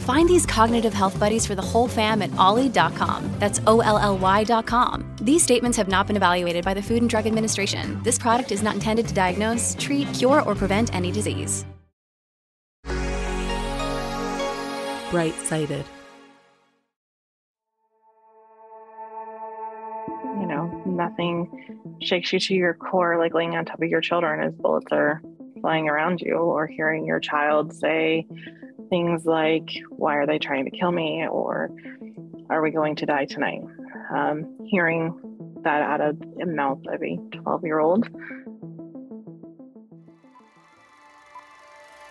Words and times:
Find 0.00 0.28
these 0.28 0.46
cognitive 0.46 0.94
health 0.94 1.18
buddies 1.20 1.46
for 1.46 1.54
the 1.54 1.62
whole 1.62 1.86
fam 1.86 2.22
at 2.22 2.34
olly.com. 2.36 3.30
That's 3.38 3.60
O 3.66 3.80
L 3.80 3.98
L 3.98 4.16
Y.com. 4.16 5.16
These 5.20 5.42
statements 5.42 5.76
have 5.76 5.88
not 5.88 6.06
been 6.06 6.16
evaluated 6.16 6.64
by 6.64 6.72
the 6.74 6.82
Food 6.82 7.02
and 7.02 7.10
Drug 7.10 7.26
Administration. 7.26 8.02
This 8.02 8.18
product 8.18 8.50
is 8.50 8.62
not 8.62 8.74
intended 8.74 9.06
to 9.08 9.14
diagnose, 9.14 9.76
treat, 9.78 10.12
cure, 10.14 10.42
or 10.42 10.54
prevent 10.54 10.94
any 10.94 11.12
disease. 11.12 11.66
Bright 15.10 15.34
sighted. 15.44 15.84
You 20.40 20.46
know, 20.46 20.82
nothing 20.86 21.96
shakes 22.00 22.32
you 22.32 22.40
to 22.40 22.54
your 22.54 22.74
core 22.74 23.18
like 23.18 23.34
laying 23.34 23.54
on 23.56 23.66
top 23.66 23.82
of 23.82 23.88
your 23.88 24.00
children 24.00 24.40
as 24.40 24.54
bullets 24.54 24.86
are 24.92 25.20
flying 25.60 25.88
around 25.88 26.20
you 26.20 26.36
or 26.36 26.66
hearing 26.66 27.04
your 27.04 27.20
child 27.20 27.74
say 27.74 28.26
things 28.90 29.24
like, 29.24 29.70
Why 29.88 30.16
are 30.16 30.26
they 30.26 30.38
trying 30.38 30.66
to 30.66 30.70
kill 30.70 30.92
me? 30.92 31.26
or 31.26 31.70
Are 32.50 32.60
we 32.60 32.70
going 32.70 32.96
to 32.96 33.06
die 33.06 33.24
tonight? 33.24 33.62
Um, 34.14 34.58
hearing 34.66 35.14
that 35.62 35.82
out 35.82 36.00
of 36.00 36.18
the 36.36 36.46
mouth 36.46 36.80
of 36.88 37.02
a 37.02 37.16
12 37.42 37.64
year 37.64 37.78
old 37.78 38.08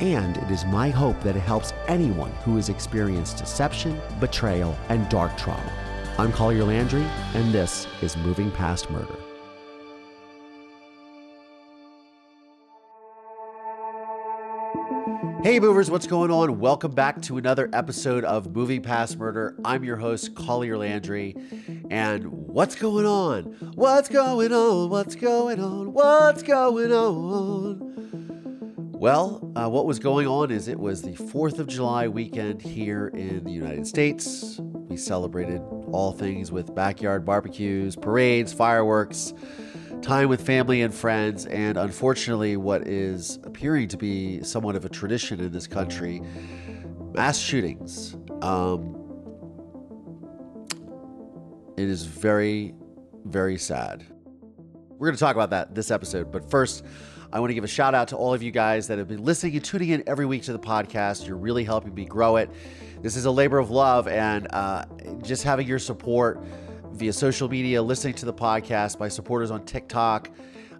and 0.00 0.36
it 0.36 0.50
is 0.50 0.64
my 0.66 0.90
hope 0.90 1.18
that 1.22 1.36
it 1.36 1.40
helps 1.40 1.72
anyone 1.88 2.30
who 2.44 2.56
has 2.56 2.68
experienced 2.68 3.38
deception, 3.38 4.00
betrayal, 4.20 4.76
and 4.88 5.08
dark 5.08 5.36
trauma. 5.36 5.72
I'm 6.18 6.32
Collier 6.32 6.64
Landry, 6.64 7.04
and 7.34 7.52
this 7.52 7.86
is 8.02 8.16
Moving 8.16 8.50
Past 8.50 8.90
Murder. 8.90 9.16
Hey 15.42 15.60
movers, 15.60 15.90
what's 15.90 16.08
going 16.08 16.30
on? 16.32 16.58
Welcome 16.58 16.90
back 16.90 17.22
to 17.22 17.38
another 17.38 17.70
episode 17.72 18.24
of 18.24 18.54
Moving 18.54 18.82
Past 18.82 19.16
Murder. 19.16 19.54
I'm 19.64 19.84
your 19.84 19.96
host, 19.96 20.34
Collier 20.34 20.76
Landry. 20.76 21.36
And 21.88 22.26
what's 22.26 22.74
going 22.74 23.06
on? 23.06 23.44
What's 23.76 24.08
going 24.08 24.52
on? 24.52 24.90
What's 24.90 25.14
going 25.14 25.60
on? 25.60 25.92
What's 25.92 26.42
going 26.42 26.92
on? 26.92 28.45
Well, 28.98 29.52
uh, 29.54 29.68
what 29.68 29.84
was 29.84 29.98
going 29.98 30.26
on 30.26 30.50
is 30.50 30.68
it 30.68 30.80
was 30.80 31.02
the 31.02 31.12
4th 31.12 31.58
of 31.58 31.66
July 31.66 32.08
weekend 32.08 32.62
here 32.62 33.08
in 33.08 33.44
the 33.44 33.52
United 33.52 33.86
States. 33.86 34.58
We 34.58 34.96
celebrated 34.96 35.60
all 35.92 36.12
things 36.12 36.50
with 36.50 36.74
backyard 36.74 37.24
barbecues, 37.24 37.94
parades, 37.94 38.52
fireworks 38.54 39.34
time 40.02 40.28
with 40.28 40.44
family 40.44 40.82
and 40.82 40.94
friends, 40.94 41.46
and 41.46 41.76
unfortunately, 41.76 42.56
what 42.56 42.86
is 42.86 43.38
appearing 43.44 43.88
to 43.88 43.96
be 43.96 44.42
somewhat 44.42 44.76
of 44.76 44.84
a 44.84 44.88
tradition 44.88 45.40
in 45.40 45.52
this 45.52 45.66
country 45.66 46.22
mass 47.12 47.38
shootings. 47.38 48.16
Um, 48.42 48.94
it 51.76 51.88
is 51.88 52.04
very, 52.04 52.74
very 53.24 53.58
sad. 53.58 54.06
We're 54.90 55.08
going 55.08 55.16
to 55.16 55.20
talk 55.20 55.34
about 55.34 55.50
that 55.50 55.74
this 55.74 55.90
episode, 55.90 56.30
but 56.30 56.48
first, 56.50 56.84
I 57.36 57.38
want 57.38 57.50
to 57.50 57.54
give 57.54 57.64
a 57.64 57.68
shout 57.68 57.94
out 57.94 58.08
to 58.08 58.16
all 58.16 58.32
of 58.32 58.42
you 58.42 58.50
guys 58.50 58.88
that 58.88 58.96
have 58.96 59.08
been 59.08 59.22
listening 59.22 59.56
and 59.56 59.62
tuning 59.62 59.90
in 59.90 60.02
every 60.06 60.24
week 60.24 60.44
to 60.44 60.54
the 60.54 60.58
podcast. 60.58 61.26
You're 61.26 61.36
really 61.36 61.64
helping 61.64 61.94
me 61.94 62.06
grow 62.06 62.36
it. 62.36 62.48
This 63.02 63.14
is 63.14 63.26
a 63.26 63.30
labor 63.30 63.58
of 63.58 63.68
love, 63.68 64.08
and 64.08 64.48
uh, 64.54 64.86
just 65.22 65.42
having 65.42 65.68
your 65.68 65.78
support 65.78 66.42
via 66.92 67.12
social 67.12 67.46
media, 67.46 67.82
listening 67.82 68.14
to 68.14 68.24
the 68.24 68.32
podcast, 68.32 68.98
my 68.98 69.08
supporters 69.08 69.50
on 69.50 69.66
TikTok, 69.66 70.30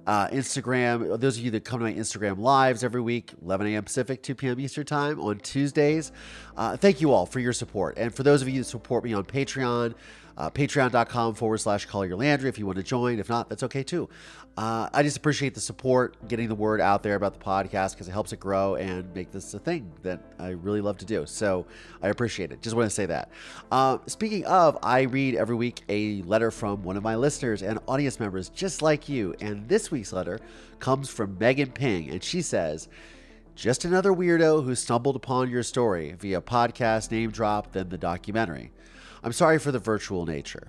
uh, 0.06 0.28
Instagram. 0.28 1.20
Those 1.20 1.36
of 1.36 1.44
you 1.44 1.50
that 1.50 1.66
come 1.66 1.80
to 1.80 1.84
my 1.84 1.92
Instagram 1.92 2.38
lives 2.38 2.82
every 2.82 3.02
week, 3.02 3.34
11 3.42 3.66
a.m. 3.66 3.84
Pacific, 3.84 4.22
2 4.22 4.34
p.m. 4.34 4.58
Eastern 4.58 4.86
Time 4.86 5.20
on 5.20 5.38
Tuesdays. 5.40 6.10
Uh, 6.56 6.74
thank 6.74 7.02
you 7.02 7.12
all 7.12 7.26
for 7.26 7.38
your 7.38 7.52
support. 7.52 7.98
And 7.98 8.14
for 8.14 8.22
those 8.22 8.40
of 8.40 8.48
you 8.48 8.60
that 8.60 8.64
support 8.64 9.04
me 9.04 9.12
on 9.12 9.24
Patreon, 9.24 9.92
uh, 10.36 10.50
patreon.com 10.50 11.34
forward 11.34 11.58
slash 11.58 11.86
Collier 11.86 12.16
Landry 12.16 12.48
if 12.48 12.58
you 12.58 12.66
want 12.66 12.76
to 12.76 12.82
join. 12.82 13.18
If 13.18 13.28
not, 13.28 13.48
that's 13.48 13.62
okay 13.62 13.82
too. 13.82 14.08
Uh, 14.56 14.88
I 14.92 15.02
just 15.02 15.18
appreciate 15.18 15.54
the 15.54 15.60
support, 15.60 16.16
getting 16.28 16.48
the 16.48 16.54
word 16.54 16.80
out 16.80 17.02
there 17.02 17.14
about 17.14 17.34
the 17.34 17.44
podcast 17.44 17.92
because 17.92 18.08
it 18.08 18.12
helps 18.12 18.32
it 18.32 18.40
grow 18.40 18.76
and 18.76 19.14
make 19.14 19.30
this 19.30 19.52
a 19.52 19.58
thing 19.58 19.92
that 20.02 20.22
I 20.38 20.50
really 20.50 20.80
love 20.80 20.96
to 20.98 21.04
do. 21.04 21.26
So 21.26 21.66
I 22.02 22.08
appreciate 22.08 22.52
it. 22.52 22.62
Just 22.62 22.74
want 22.74 22.88
to 22.88 22.94
say 22.94 23.04
that. 23.04 23.30
Uh, 23.70 23.98
speaking 24.06 24.46
of, 24.46 24.78
I 24.82 25.02
read 25.02 25.34
every 25.34 25.56
week 25.56 25.82
a 25.90 26.22
letter 26.22 26.50
from 26.50 26.82
one 26.82 26.96
of 26.96 27.02
my 27.02 27.16
listeners 27.16 27.62
and 27.62 27.78
audience 27.86 28.18
members 28.18 28.48
just 28.48 28.80
like 28.80 29.10
you. 29.10 29.34
And 29.42 29.68
this 29.68 29.90
week's 29.90 30.12
letter 30.12 30.40
comes 30.78 31.10
from 31.10 31.36
Megan 31.38 31.72
Ping, 31.72 32.08
and 32.10 32.22
she 32.22 32.40
says, 32.40 32.88
just 33.54 33.86
another 33.86 34.12
weirdo 34.12 34.64
who 34.64 34.74
stumbled 34.74 35.16
upon 35.16 35.50
your 35.50 35.62
story 35.62 36.14
via 36.18 36.42
podcast 36.42 37.10
name 37.10 37.30
drop, 37.30 37.72
then 37.72 37.88
the 37.88 37.96
documentary. 37.96 38.70
I'm 39.26 39.32
sorry 39.32 39.58
for 39.58 39.72
the 39.72 39.80
virtual 39.80 40.24
nature. 40.24 40.68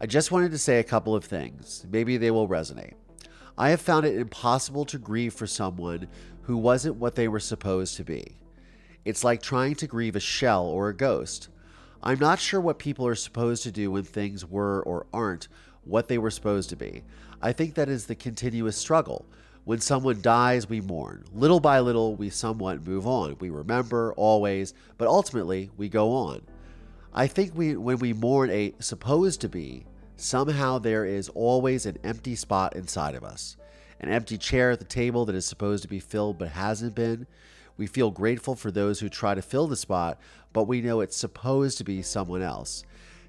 I 0.00 0.06
just 0.06 0.32
wanted 0.32 0.50
to 0.52 0.58
say 0.58 0.78
a 0.78 0.82
couple 0.82 1.14
of 1.14 1.26
things. 1.26 1.84
Maybe 1.90 2.16
they 2.16 2.30
will 2.30 2.48
resonate. 2.48 2.94
I 3.58 3.68
have 3.68 3.82
found 3.82 4.06
it 4.06 4.16
impossible 4.16 4.86
to 4.86 4.98
grieve 4.98 5.34
for 5.34 5.46
someone 5.46 6.08
who 6.40 6.56
wasn't 6.56 6.96
what 6.96 7.16
they 7.16 7.28
were 7.28 7.38
supposed 7.38 7.98
to 7.98 8.02
be. 8.02 8.38
It's 9.04 9.24
like 9.24 9.42
trying 9.42 9.74
to 9.74 9.86
grieve 9.86 10.16
a 10.16 10.20
shell 10.20 10.64
or 10.64 10.88
a 10.88 10.96
ghost. 10.96 11.50
I'm 12.02 12.18
not 12.18 12.38
sure 12.38 12.62
what 12.62 12.78
people 12.78 13.06
are 13.06 13.14
supposed 13.14 13.62
to 13.64 13.70
do 13.70 13.90
when 13.90 14.04
things 14.04 14.46
were 14.46 14.82
or 14.84 15.06
aren't 15.12 15.48
what 15.84 16.08
they 16.08 16.16
were 16.16 16.30
supposed 16.30 16.70
to 16.70 16.76
be. 16.76 17.02
I 17.42 17.52
think 17.52 17.74
that 17.74 17.90
is 17.90 18.06
the 18.06 18.14
continuous 18.14 18.78
struggle. 18.78 19.26
When 19.64 19.80
someone 19.80 20.22
dies, 20.22 20.66
we 20.66 20.80
mourn. 20.80 21.24
Little 21.34 21.60
by 21.60 21.80
little, 21.80 22.16
we 22.16 22.30
somewhat 22.30 22.86
move 22.86 23.06
on. 23.06 23.36
We 23.38 23.50
remember 23.50 24.14
always, 24.14 24.72
but 24.96 25.08
ultimately, 25.08 25.68
we 25.76 25.90
go 25.90 26.10
on. 26.12 26.40
I 27.14 27.26
think 27.26 27.52
we, 27.54 27.76
when 27.76 27.98
we 27.98 28.14
mourn 28.14 28.50
a 28.50 28.72
supposed 28.78 29.42
to 29.42 29.48
be, 29.48 29.84
somehow 30.16 30.78
there 30.78 31.04
is 31.04 31.28
always 31.30 31.84
an 31.84 31.98
empty 32.02 32.34
spot 32.34 32.74
inside 32.74 33.14
of 33.14 33.22
us, 33.22 33.58
an 34.00 34.08
empty 34.08 34.38
chair 34.38 34.70
at 34.70 34.78
the 34.78 34.86
table 34.86 35.26
that 35.26 35.34
is 35.34 35.44
supposed 35.44 35.82
to 35.82 35.88
be 35.88 36.00
filled 36.00 36.38
but 36.38 36.48
hasn't 36.48 36.94
been. 36.94 37.26
We 37.76 37.86
feel 37.86 38.10
grateful 38.10 38.54
for 38.54 38.70
those 38.70 39.00
who 39.00 39.10
try 39.10 39.34
to 39.34 39.42
fill 39.42 39.66
the 39.66 39.76
spot, 39.76 40.18
but 40.54 40.64
we 40.64 40.80
know 40.80 41.00
it's 41.00 41.16
supposed 41.16 41.76
to 41.78 41.84
be 41.84 42.00
someone 42.00 42.42
else. 42.42 42.82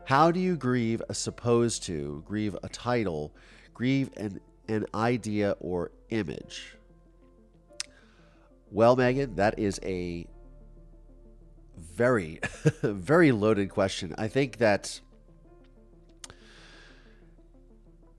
How 0.05 0.31
do 0.31 0.39
you 0.39 0.55
grieve 0.55 1.01
a 1.09 1.13
supposed 1.13 1.83
to, 1.83 2.23
grieve 2.25 2.55
a 2.63 2.69
title, 2.69 3.33
grieve 3.73 4.09
an, 4.15 4.39
an 4.69 4.85
idea 4.93 5.57
or 5.59 5.91
image? 6.09 6.77
Well, 8.71 8.95
Megan, 8.95 9.35
that 9.35 9.59
is 9.59 9.79
a 9.83 10.25
very, 11.77 12.39
very 12.81 13.31
loaded 13.31 13.69
question. 13.69 14.13
I 14.17 14.27
think 14.27 14.57
that, 14.57 14.99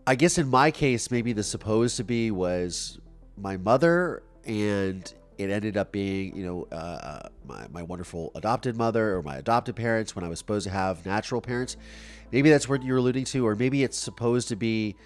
I 0.07 0.15
guess 0.15 0.39
in 0.39 0.49
my 0.49 0.71
case, 0.71 1.11
maybe 1.11 1.33
the 1.33 1.43
supposed 1.43 1.97
to 1.97 2.05
be 2.05 2.31
was 2.31 2.99
my 3.37 3.57
mother. 3.57 4.23
And 4.45 5.13
it 5.39 5.51
ended 5.51 5.77
up 5.77 5.93
being, 5.93 6.37
you 6.37 6.45
know, 6.45 6.77
uh, 6.77 7.29
my, 7.47 7.67
my 7.73 7.83
wonderful 7.83 8.31
adopted 8.35 8.77
mother 8.77 9.17
or 9.17 9.23
my 9.23 9.37
adopted 9.37 9.77
parents 9.77 10.15
when 10.15 10.25
I 10.25 10.29
was 10.29 10.39
supposed 10.39 10.65
to 10.65 10.71
have 10.71 11.05
natural 11.05 11.41
parents. 11.41 11.77
Maybe 12.31 12.51
that's 12.51 12.69
what 12.69 12.83
you're 12.83 12.99
alluding 12.99 13.25
to, 13.27 13.47
or 13.47 13.55
maybe 13.55 13.83
it's 13.83 13.99
supposed 13.99 14.49
to 14.49 14.57
be 14.57 14.97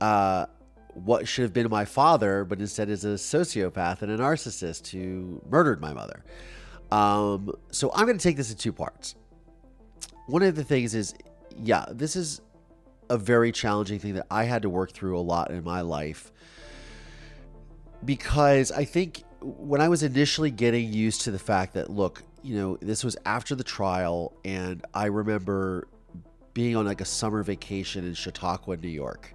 uh, 0.00 0.46
what 0.94 1.26
should 1.26 1.42
have 1.42 1.52
been 1.52 1.68
my 1.70 1.84
father, 1.84 2.44
but 2.44 2.60
instead 2.60 2.88
is 2.88 3.04
a 3.04 3.14
sociopath 3.14 4.02
and 4.02 4.12
a 4.12 4.18
narcissist 4.18 4.88
who 4.88 5.40
murdered 5.48 5.80
my 5.80 5.92
mother. 5.92 6.24
Um, 6.92 7.54
so 7.70 7.90
I'm 7.94 8.04
going 8.04 8.18
to 8.18 8.22
take 8.22 8.36
this 8.36 8.50
in 8.50 8.58
two 8.58 8.72
parts. 8.72 9.14
One 10.26 10.42
of 10.42 10.54
the 10.54 10.62
things 10.62 10.94
is, 10.94 11.14
yeah, 11.56 11.86
this 11.90 12.16
is 12.16 12.42
a 13.08 13.16
very 13.16 13.50
challenging 13.50 13.98
thing 13.98 14.12
that 14.14 14.26
I 14.30 14.44
had 14.44 14.60
to 14.62 14.68
work 14.68 14.92
through 14.92 15.18
a 15.18 15.20
lot 15.20 15.50
in 15.50 15.64
my 15.64 15.80
life 15.80 16.30
because 18.04 18.70
I 18.70 18.84
think 18.84 19.22
when 19.40 19.80
I 19.80 19.88
was 19.88 20.02
initially 20.02 20.50
getting 20.50 20.92
used 20.92 21.22
to 21.22 21.30
the 21.30 21.38
fact 21.38 21.72
that, 21.74 21.88
look, 21.88 22.22
you 22.42 22.56
know, 22.56 22.76
this 22.82 23.02
was 23.04 23.16
after 23.24 23.54
the 23.54 23.64
trial, 23.64 24.34
and 24.44 24.84
I 24.92 25.06
remember 25.06 25.88
being 26.52 26.76
on 26.76 26.84
like 26.84 27.00
a 27.00 27.06
summer 27.06 27.42
vacation 27.42 28.04
in 28.04 28.12
Chautauqua, 28.12 28.76
New 28.76 28.88
York, 28.88 29.34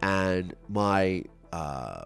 and 0.00 0.54
my 0.68 1.24
uh, 1.52 2.04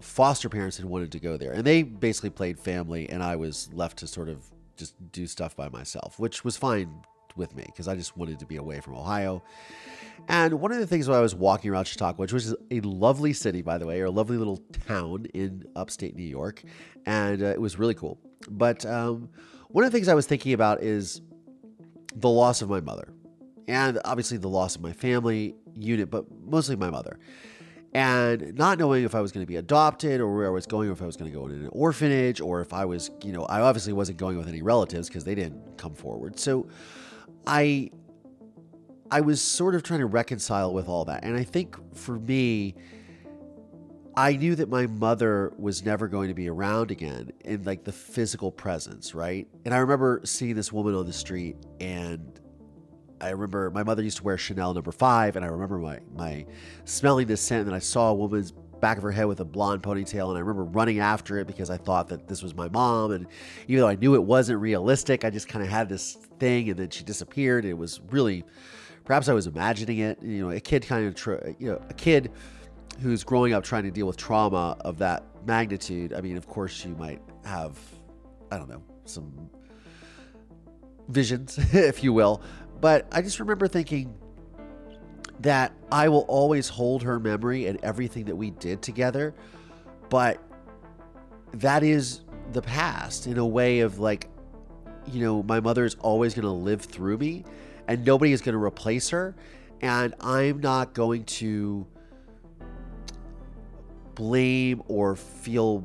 foster 0.00 0.48
parents 0.48 0.76
had 0.76 0.86
wanted 0.86 1.12
to 1.12 1.20
go 1.20 1.36
there, 1.36 1.52
and 1.52 1.64
they 1.64 1.82
basically 1.82 2.30
played 2.30 2.58
family, 2.58 3.08
and 3.08 3.22
I 3.22 3.36
was 3.36 3.68
left 3.72 3.98
to 3.98 4.06
sort 4.06 4.28
of 4.28 4.44
just 4.76 4.94
do 5.12 5.26
stuff 5.26 5.56
by 5.56 5.68
myself, 5.68 6.18
which 6.18 6.44
was 6.44 6.56
fine 6.56 7.02
with 7.36 7.54
me 7.54 7.64
because 7.66 7.88
I 7.88 7.94
just 7.94 8.16
wanted 8.16 8.38
to 8.40 8.46
be 8.46 8.56
away 8.56 8.80
from 8.80 8.94
Ohio. 8.94 9.42
And 10.26 10.60
one 10.60 10.72
of 10.72 10.78
the 10.78 10.86
things 10.86 11.08
when 11.08 11.16
I 11.16 11.20
was 11.20 11.34
walking 11.34 11.70
around 11.70 11.86
Chautauqua, 11.86 12.20
which 12.20 12.32
was 12.32 12.54
a 12.70 12.80
lovely 12.80 13.32
city, 13.32 13.62
by 13.62 13.78
the 13.78 13.86
way, 13.86 14.00
or 14.00 14.06
a 14.06 14.10
lovely 14.10 14.36
little 14.36 14.58
town 14.86 15.26
in 15.34 15.64
upstate 15.76 16.16
New 16.16 16.24
York, 16.24 16.62
and 17.06 17.42
uh, 17.42 17.46
it 17.46 17.60
was 17.60 17.78
really 17.78 17.94
cool. 17.94 18.18
But 18.50 18.84
um, 18.84 19.30
one 19.68 19.84
of 19.84 19.90
the 19.90 19.96
things 19.96 20.08
I 20.08 20.14
was 20.14 20.26
thinking 20.26 20.52
about 20.52 20.82
is 20.82 21.20
the 22.14 22.28
loss 22.28 22.62
of 22.62 22.68
my 22.68 22.80
mother, 22.80 23.12
and 23.68 24.00
obviously 24.04 24.38
the 24.38 24.48
loss 24.48 24.76
of 24.76 24.82
my 24.82 24.92
family 24.92 25.54
unit, 25.74 26.10
but 26.10 26.26
mostly 26.44 26.76
my 26.76 26.90
mother. 26.90 27.18
And 27.94 28.54
not 28.54 28.78
knowing 28.78 29.04
if 29.04 29.14
I 29.14 29.20
was 29.20 29.32
going 29.32 29.44
to 29.44 29.48
be 29.48 29.56
adopted 29.56 30.20
or 30.20 30.34
where 30.36 30.46
I 30.46 30.50
was 30.50 30.66
going, 30.66 30.88
or 30.88 30.92
if 30.92 31.02
I 31.02 31.06
was 31.06 31.16
going 31.16 31.30
to 31.30 31.36
go 31.36 31.46
in 31.46 31.52
an 31.52 31.68
orphanage, 31.72 32.40
or 32.40 32.60
if 32.60 32.72
I 32.72 32.84
was, 32.84 33.10
you 33.24 33.32
know, 33.32 33.44
I 33.44 33.60
obviously 33.60 33.94
wasn't 33.94 34.18
going 34.18 34.36
with 34.36 34.48
any 34.48 34.60
relatives 34.60 35.08
because 35.08 35.24
they 35.24 35.34
didn't 35.34 35.78
come 35.78 35.94
forward. 35.94 36.38
So 36.38 36.68
I 37.46 37.90
I 39.10 39.22
was 39.22 39.40
sort 39.40 39.74
of 39.74 39.82
trying 39.82 40.00
to 40.00 40.06
reconcile 40.06 40.74
with 40.74 40.88
all 40.88 41.06
that. 41.06 41.24
And 41.24 41.36
I 41.36 41.44
think 41.44 41.76
for 41.96 42.18
me, 42.18 42.74
I 44.16 44.36
knew 44.36 44.54
that 44.56 44.68
my 44.68 44.86
mother 44.86 45.52
was 45.56 45.84
never 45.84 46.08
going 46.08 46.28
to 46.28 46.34
be 46.34 46.48
around 46.48 46.90
again 46.90 47.30
in 47.44 47.62
like 47.64 47.84
the 47.84 47.92
physical 47.92 48.50
presence, 48.50 49.14
right? 49.14 49.46
And 49.64 49.72
I 49.72 49.78
remember 49.78 50.20
seeing 50.24 50.56
this 50.56 50.72
woman 50.72 50.94
on 50.94 51.06
the 51.06 51.12
street 51.12 51.56
and 51.80 52.38
I 53.20 53.30
remember 53.30 53.70
my 53.70 53.82
mother 53.82 54.02
used 54.02 54.18
to 54.18 54.24
wear 54.24 54.38
Chanel 54.38 54.74
number 54.74 54.92
five, 54.92 55.36
and 55.36 55.44
I 55.44 55.48
remember 55.48 55.78
my 55.78 56.00
my 56.14 56.46
smelling 56.84 57.26
this 57.26 57.40
scent, 57.40 57.66
and 57.66 57.74
I 57.74 57.80
saw 57.80 58.10
a 58.10 58.14
woman's 58.14 58.52
back 58.80 58.96
of 58.96 59.02
her 59.02 59.10
head 59.10 59.26
with 59.26 59.40
a 59.40 59.44
blonde 59.44 59.82
ponytail, 59.82 60.28
and 60.28 60.36
I 60.36 60.40
remember 60.40 60.64
running 60.64 61.00
after 61.00 61.38
it 61.38 61.46
because 61.46 61.68
I 61.68 61.76
thought 61.76 62.08
that 62.08 62.28
this 62.28 62.42
was 62.42 62.54
my 62.54 62.68
mom, 62.68 63.12
and 63.12 63.26
even 63.66 63.80
though 63.80 63.88
I 63.88 63.96
knew 63.96 64.14
it 64.14 64.22
wasn't 64.22 64.60
realistic, 64.60 65.24
I 65.24 65.30
just 65.30 65.48
kind 65.48 65.64
of 65.64 65.70
had 65.70 65.88
this 65.88 66.14
thing, 66.38 66.70
and 66.70 66.78
then 66.78 66.90
she 66.90 67.02
disappeared. 67.04 67.64
It 67.64 67.74
was 67.74 68.00
really 68.10 68.44
Perhaps 69.08 69.30
I 69.30 69.32
was 69.32 69.46
imagining 69.46 70.00
it. 70.00 70.22
You 70.22 70.42
know, 70.42 70.50
a 70.50 70.60
kid 70.60 70.86
kind 70.86 71.06
of, 71.06 71.56
you 71.58 71.70
know, 71.70 71.80
a 71.88 71.94
kid 71.94 72.30
who's 73.00 73.24
growing 73.24 73.54
up 73.54 73.64
trying 73.64 73.84
to 73.84 73.90
deal 73.90 74.06
with 74.06 74.18
trauma 74.18 74.76
of 74.80 74.98
that 74.98 75.24
magnitude. 75.46 76.12
I 76.12 76.20
mean, 76.20 76.36
of 76.36 76.46
course, 76.46 76.84
you 76.84 76.94
might 76.94 77.22
have, 77.42 77.78
I 78.52 78.58
don't 78.58 78.68
know, 78.68 78.82
some 79.06 79.48
visions, 81.08 81.56
if 81.72 82.04
you 82.04 82.12
will. 82.12 82.42
But 82.80 83.06
I 83.12 83.22
just 83.22 83.40
remember 83.40 83.66
thinking 83.68 84.14
that 85.40 85.72
I 85.90 86.08
will 86.08 86.24
always 86.28 86.68
hold 86.68 87.02
her 87.02 87.18
memory 87.18 87.66
and 87.66 87.78
everything 87.82 88.24
that 88.26 88.36
we 88.36 88.50
did 88.50 88.82
together. 88.82 89.34
But 90.08 90.42
that 91.54 91.82
is 91.82 92.22
the 92.52 92.62
past 92.62 93.26
in 93.26 93.38
a 93.38 93.46
way 93.46 93.80
of 93.80 93.98
like, 93.98 94.28
you 95.06 95.22
know, 95.22 95.42
my 95.42 95.60
mother 95.60 95.84
is 95.84 95.96
always 96.00 96.34
going 96.34 96.44
to 96.44 96.50
live 96.50 96.82
through 96.82 97.18
me 97.18 97.44
and 97.86 98.04
nobody 98.04 98.32
is 98.32 98.42
going 98.42 98.54
to 98.54 98.62
replace 98.62 99.08
her. 99.10 99.34
And 99.80 100.14
I'm 100.20 100.60
not 100.60 100.92
going 100.92 101.24
to 101.24 101.86
blame 104.14 104.82
or 104.88 105.14
feel 105.14 105.84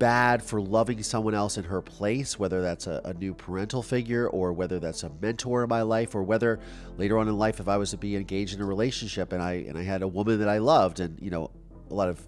bad 0.00 0.42
for 0.42 0.60
loving 0.60 1.02
someone 1.02 1.34
else 1.34 1.58
in 1.58 1.64
her 1.64 1.80
place, 1.80 2.38
whether 2.38 2.62
that's 2.62 2.88
a, 2.88 3.02
a, 3.04 3.14
new 3.14 3.34
parental 3.34 3.82
figure 3.82 4.26
or 4.26 4.52
whether 4.52 4.80
that's 4.80 5.04
a 5.04 5.10
mentor 5.20 5.62
in 5.62 5.68
my 5.68 5.82
life, 5.82 6.14
or 6.14 6.22
whether 6.24 6.58
later 6.96 7.18
on 7.18 7.28
in 7.28 7.36
life, 7.36 7.60
if 7.60 7.68
I 7.68 7.76
was 7.76 7.90
to 7.90 7.98
be 7.98 8.16
engaged 8.16 8.54
in 8.54 8.62
a 8.62 8.64
relationship 8.64 9.32
and 9.32 9.40
I 9.40 9.52
and 9.68 9.78
I 9.78 9.82
had 9.82 10.02
a 10.02 10.08
woman 10.08 10.40
that 10.40 10.48
I 10.48 10.58
loved, 10.58 10.98
and 10.98 11.20
you 11.20 11.30
know, 11.30 11.50
a 11.90 11.94
lot 11.94 12.08
of 12.08 12.26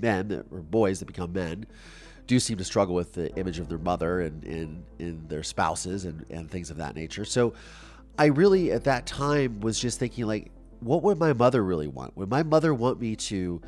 men 0.00 0.44
or 0.52 0.60
boys 0.60 1.00
that 1.00 1.06
become 1.06 1.32
men 1.32 1.66
do 2.26 2.38
seem 2.38 2.58
to 2.58 2.64
struggle 2.64 2.94
with 2.94 3.14
the 3.14 3.34
image 3.36 3.58
of 3.58 3.68
their 3.68 3.78
mother 3.78 4.20
and 4.20 4.44
in 4.44 4.84
in 4.98 5.26
their 5.28 5.42
spouses 5.42 6.04
and, 6.04 6.26
and 6.30 6.50
things 6.50 6.70
of 6.70 6.76
that 6.76 6.94
nature. 6.94 7.24
So 7.24 7.54
I 8.18 8.26
really 8.26 8.70
at 8.70 8.84
that 8.84 9.06
time 9.06 9.60
was 9.60 9.80
just 9.80 9.98
thinking 9.98 10.26
like, 10.26 10.50
what 10.80 11.02
would 11.02 11.18
my 11.18 11.32
mother 11.32 11.64
really 11.64 11.88
want? 11.88 12.14
Would 12.18 12.28
my 12.28 12.42
mother 12.42 12.74
want 12.74 13.00
me 13.00 13.16
to 13.16 13.62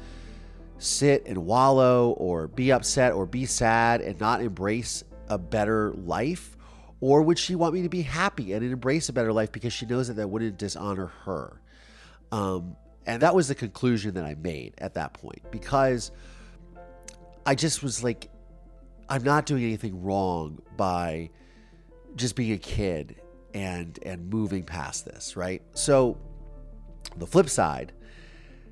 sit 0.78 1.26
and 1.26 1.38
wallow 1.38 2.10
or 2.12 2.48
be 2.48 2.72
upset 2.72 3.12
or 3.12 3.26
be 3.26 3.46
sad 3.46 4.00
and 4.00 4.18
not 4.20 4.40
embrace 4.40 5.04
a 5.28 5.38
better 5.38 5.92
life? 5.92 6.56
Or 7.00 7.22
would 7.22 7.38
she 7.38 7.54
want 7.54 7.74
me 7.74 7.82
to 7.82 7.88
be 7.88 8.02
happy 8.02 8.52
and 8.52 8.64
embrace 8.64 9.08
a 9.08 9.12
better 9.12 9.32
life 9.32 9.52
because 9.52 9.72
she 9.72 9.86
knows 9.86 10.08
that 10.08 10.14
that 10.14 10.28
wouldn't 10.28 10.58
dishonor 10.58 11.06
her? 11.24 11.60
Um, 12.32 12.76
and 13.06 13.22
that 13.22 13.34
was 13.34 13.48
the 13.48 13.54
conclusion 13.54 14.14
that 14.14 14.24
I 14.24 14.34
made 14.34 14.74
at 14.78 14.94
that 14.94 15.12
point 15.14 15.42
because 15.50 16.10
I 17.44 17.54
just 17.54 17.82
was 17.82 18.02
like, 18.02 18.28
I'm 19.08 19.22
not 19.22 19.46
doing 19.46 19.62
anything 19.62 20.02
wrong 20.02 20.60
by 20.76 21.30
just 22.16 22.34
being 22.34 22.52
a 22.52 22.58
kid 22.58 23.16
and 23.54 23.98
and 24.02 24.28
moving 24.28 24.64
past 24.64 25.04
this, 25.04 25.36
right? 25.36 25.62
So 25.74 26.18
the 27.16 27.26
flip 27.26 27.48
side, 27.48 27.92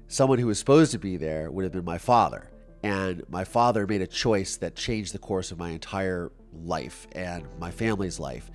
someone 0.08 0.38
who 0.38 0.46
was 0.46 0.58
supposed 0.58 0.92
to 0.92 0.98
be 0.98 1.16
there 1.16 1.50
would 1.50 1.64
have 1.64 1.72
been 1.72 1.84
my 1.84 1.98
father. 1.98 2.50
And 2.82 3.22
my 3.28 3.44
father 3.44 3.86
made 3.86 4.02
a 4.02 4.06
choice 4.06 4.56
that 4.58 4.74
changed 4.74 5.14
the 5.14 5.18
course 5.18 5.50
of 5.50 5.58
my 5.58 5.70
entire 5.70 6.30
life 6.52 7.06
and 7.12 7.46
my 7.58 7.70
family's 7.70 8.20
life. 8.20 8.50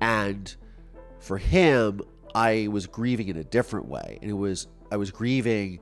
And 0.00 0.54
for 1.20 1.36
him, 1.36 2.00
I 2.34 2.68
was 2.70 2.86
grieving 2.86 3.28
in 3.28 3.36
a 3.36 3.44
different 3.44 3.86
way. 3.86 4.18
And 4.22 4.30
it 4.30 4.34
was 4.34 4.68
I 4.90 4.96
was 4.96 5.10
grieving 5.10 5.80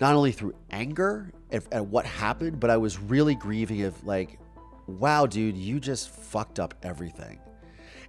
not 0.00 0.14
only 0.14 0.32
through 0.32 0.54
anger 0.70 1.32
at, 1.52 1.72
at 1.72 1.86
what 1.86 2.04
happened, 2.04 2.58
but 2.58 2.70
I 2.70 2.76
was 2.76 2.98
really 2.98 3.34
grieving 3.34 3.82
of 3.82 4.04
like 4.04 4.38
wow, 4.86 5.26
dude, 5.26 5.56
you 5.56 5.80
just 5.80 6.10
fucked 6.10 6.60
up 6.60 6.74
everything. 6.82 7.38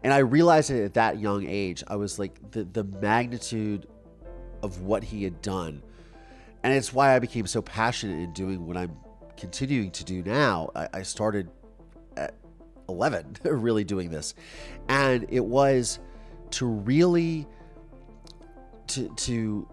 And 0.03 0.13
I 0.13 0.19
realized 0.19 0.71
it 0.71 0.83
at 0.83 0.93
that 0.95 1.19
young 1.19 1.45
age. 1.47 1.83
I 1.87 1.95
was 1.95 2.19
like, 2.19 2.51
the, 2.51 2.63
the 2.63 2.83
magnitude 2.83 3.87
of 4.61 4.81
what 4.81 5.03
he 5.03 5.23
had 5.23 5.41
done. 5.41 5.81
And 6.65 6.73
it's 6.73 6.91
why 6.91 7.15
I 7.15 7.19
became 7.19 7.45
so 7.45 7.61
passionate 7.61 8.17
in 8.23 8.33
doing 8.33 8.65
what 8.65 8.75
I'm 8.75 8.97
continuing 9.37 9.91
to 9.91 10.03
do 10.03 10.23
now. 10.23 10.71
I, 10.75 10.87
I 10.95 11.01
started 11.03 11.47
at 12.17 12.33
11, 12.89 13.37
really 13.43 13.83
doing 13.83 14.09
this. 14.09 14.33
And 14.89 15.27
it 15.29 15.45
was 15.45 15.99
to 16.49 16.65
really 16.65 17.45
to 18.87 19.13
to 19.15 19.67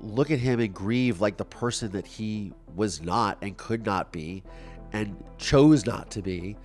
look 0.00 0.30
at 0.30 0.38
him 0.38 0.60
and 0.60 0.72
grieve 0.72 1.20
like 1.20 1.36
the 1.36 1.44
person 1.44 1.92
that 1.92 2.06
he 2.06 2.54
was 2.74 3.02
not 3.02 3.36
and 3.42 3.54
could 3.58 3.84
not 3.84 4.10
be 4.10 4.42
and 4.94 5.22
chose 5.36 5.84
not 5.84 6.10
to 6.12 6.22
be, 6.22 6.56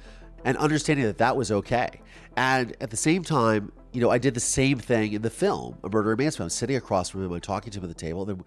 and 0.45 0.55
understanding 0.55 1.05
that 1.05 1.17
that 1.17 1.35
was 1.35 1.51
okay. 1.51 1.99
And 2.37 2.77
at 2.79 2.91
the 2.91 2.97
same 2.97 3.25
time, 3.25 3.73
you 3.91 3.99
know, 3.99 4.09
I 4.09 4.19
did 4.19 4.35
the 4.35 4.39
same 4.39 4.79
thing 4.79 5.11
in 5.11 5.21
the 5.21 5.29
film, 5.29 5.79
A 5.83 5.89
Murder 5.89 6.13
in 6.13 6.17
Mansfield. 6.17 6.45
I'm 6.45 6.49
sitting 6.49 6.77
across 6.77 7.09
from 7.09 7.25
him, 7.25 7.33
I'm 7.33 7.41
talking 7.41 7.71
to 7.71 7.79
him 7.79 7.83
at 7.83 7.89
the 7.89 7.93
table. 7.93 8.23
Then, 8.23 8.41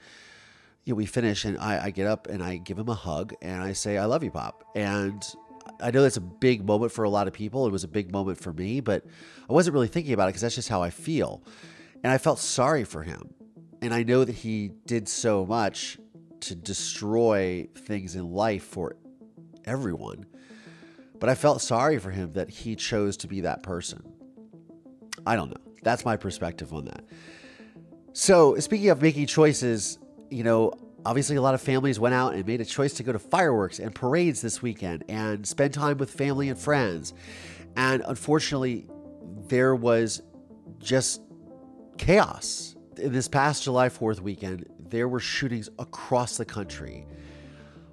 you 0.85 0.93
know, 0.93 0.97
we 0.97 1.07
finish, 1.07 1.45
and 1.45 1.59
I, 1.59 1.85
I 1.85 1.91
get 1.91 2.07
up 2.07 2.27
and 2.29 2.43
I 2.43 2.57
give 2.57 2.79
him 2.79 2.89
a 2.89 2.95
hug, 2.95 3.35
and 3.41 3.63
I 3.63 3.73
say, 3.73 3.99
"I 3.99 4.05
love 4.05 4.25
you, 4.25 4.31
Pop." 4.31 4.65
And 4.75 5.25
I 5.81 5.91
know 5.91 6.03
that's 6.03 6.17
a 6.17 6.21
big 6.21 6.65
moment 6.65 6.93
for 6.93 7.05
a 7.05 7.11
lot 7.11 7.27
of 7.27 7.33
people. 7.33 7.67
It 7.67 7.73
was 7.73 7.85
a 7.85 7.89
big 7.89 8.13
moment 8.13 8.39
for 8.39 8.53
me, 8.53 8.81
but 8.81 9.05
I 9.49 9.53
wasn't 9.53 9.75
really 9.75 9.89
thinking 9.89 10.13
about 10.13 10.25
it 10.25 10.31
because 10.31 10.43
that's 10.43 10.55
just 10.55 10.69
how 10.69 10.83
I 10.83 10.91
feel. 10.91 11.43
And 12.03 12.13
I 12.13 12.19
felt 12.19 12.39
sorry 12.39 12.85
for 12.85 13.03
him. 13.03 13.35
And 13.81 13.93
I 13.93 14.03
know 14.03 14.25
that 14.25 14.33
he 14.33 14.73
did 14.87 15.09
so 15.09 15.45
much 15.45 15.99
to 16.41 16.55
destroy 16.55 17.69
things 17.75 18.15
in 18.17 18.31
life 18.33 18.65
for 18.65 18.97
everyone. 19.65 20.27
But 21.19 21.29
I 21.29 21.35
felt 21.35 21.63
sorry 21.63 21.99
for 21.99 22.11
him 22.11 22.33
that 22.33 22.51
he 22.51 22.75
chose 22.75 23.17
to 23.19 23.29
be 23.29 23.43
that 23.43 23.63
person. 23.63 24.03
I 25.27 25.37
don't 25.37 25.51
know. 25.51 25.73
That's 25.83 26.05
my 26.05 26.17
perspective 26.17 26.73
on 26.73 26.85
that. 26.87 27.05
So, 28.13 28.57
speaking 28.59 28.91
of 28.91 29.01
making 29.01 29.27
choices, 29.27 29.99
you 30.33 30.45
know, 30.45 30.73
obviously, 31.05 31.37
a 31.37 31.43
lot 31.43 31.55
of 31.55 31.61
families 31.61 32.01
went 32.01 32.15
out 32.15 32.35
and 32.35 32.47
made 32.47 32.61
a 32.61 32.65
choice 32.65 32.95
to 32.95 33.03
go 33.03 33.13
to 33.13 33.19
fireworks 33.19 33.79
and 33.79 33.95
parades 33.95 34.41
this 34.41 34.63
weekend 34.63 35.05
and 35.09 35.47
spend 35.47 35.75
time 35.75 35.99
with 35.99 36.11
family 36.11 36.49
and 36.49 36.59
friends. 36.59 37.13
And 37.77 38.03
unfortunately, 38.07 38.87
there 39.49 39.75
was 39.75 40.23
just 40.79 41.21
chaos. 41.99 42.75
In 42.97 43.13
this 43.13 43.29
past 43.29 43.63
July 43.63 43.89
4th 43.89 44.21
weekend, 44.21 44.67
there 44.79 45.09
were 45.09 45.21
shootings 45.21 45.69
across 45.79 46.37
the 46.37 46.45
country, 46.45 47.07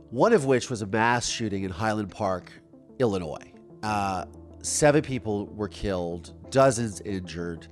one 0.10 0.34
of 0.34 0.46
which 0.46 0.70
was 0.70 0.82
a 0.82 0.88
mass 0.88 1.28
shooting 1.28 1.64
in 1.64 1.72
Highland 1.72 2.12
Park, 2.12 2.52
Illinois. 3.00 3.54
Uh, 3.84 4.26
seven 4.62 5.02
people 5.02 5.48
were 5.48 5.70
killed, 5.70 6.34
dozens 6.52 7.02
injured. 7.02 7.68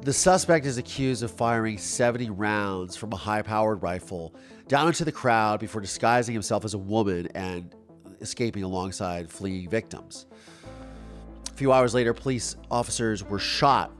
The 0.00 0.12
suspect 0.12 0.64
is 0.64 0.78
accused 0.78 1.24
of 1.24 1.30
firing 1.32 1.76
70 1.76 2.30
rounds 2.30 2.94
from 2.94 3.12
a 3.12 3.16
high 3.16 3.42
powered 3.42 3.82
rifle 3.82 4.32
down 4.68 4.86
into 4.86 5.04
the 5.04 5.10
crowd 5.10 5.58
before 5.58 5.80
disguising 5.80 6.34
himself 6.34 6.64
as 6.64 6.74
a 6.74 6.78
woman 6.78 7.26
and 7.34 7.74
escaping 8.20 8.62
alongside 8.62 9.28
fleeing 9.28 9.68
victims. 9.68 10.26
A 11.50 11.54
few 11.54 11.72
hours 11.72 11.94
later, 11.94 12.14
police 12.14 12.54
officers 12.70 13.24
were 13.24 13.40
shot 13.40 13.90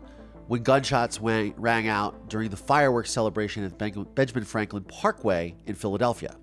when 0.47 0.63
gunshots 0.63 1.21
wang, 1.21 1.53
rang 1.57 1.89
out 1.89 2.29
during 2.29 2.49
the 2.49 2.57
fireworks 2.57 3.11
celebration 3.11 3.65
at 3.65 3.77
Benjamin 3.77 4.45
Franklin 4.45 4.85
Parkway 4.85 5.57
in 5.67 5.75
Philadelphia. 5.75 6.37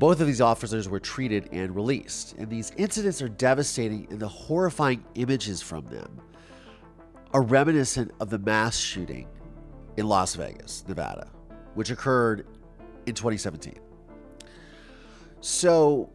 Both 0.00 0.20
of 0.20 0.26
these 0.26 0.40
officers 0.40 0.88
were 0.88 0.98
treated 0.98 1.48
and 1.52 1.76
released, 1.76 2.34
and 2.38 2.50
these 2.50 2.72
incidents 2.76 3.22
are 3.22 3.28
devastating, 3.28 4.08
and 4.10 4.18
the 4.18 4.26
horrifying 4.26 5.04
images 5.14 5.62
from 5.62 5.86
them 5.86 6.20
are 7.32 7.42
reminiscent 7.42 8.12
of 8.20 8.30
the 8.30 8.38
mass 8.38 8.76
shooting 8.76 9.26
in 9.96 10.06
Las 10.06 10.34
Vegas, 10.34 10.84
Nevada, 10.86 11.28
which 11.74 11.90
occurred 11.90 12.46
in 13.06 13.14
2017. 13.14 13.78
So, 15.40 16.10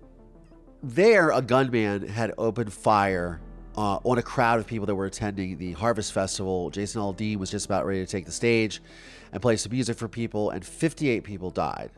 there, 0.83 1.31
a 1.31 1.41
gunman 1.41 2.07
had 2.07 2.33
opened 2.37 2.71
fire 2.71 3.41
uh, 3.75 3.99
on 4.03 4.17
a 4.17 4.21
crowd 4.21 4.59
of 4.59 4.67
people 4.67 4.85
that 4.85 4.95
were 4.95 5.05
attending 5.05 5.57
the 5.57 5.73
Harvest 5.73 6.13
Festival. 6.13 6.69
Jason 6.69 7.01
Aldean 7.01 7.37
was 7.37 7.51
just 7.51 7.65
about 7.65 7.85
ready 7.85 7.99
to 7.99 8.11
take 8.11 8.25
the 8.25 8.31
stage 8.31 8.81
and 9.31 9.41
play 9.41 9.57
some 9.57 9.71
music 9.71 9.97
for 9.97 10.07
people, 10.07 10.51
and 10.51 10.65
58 10.65 11.23
people 11.23 11.51
died. 11.51 11.91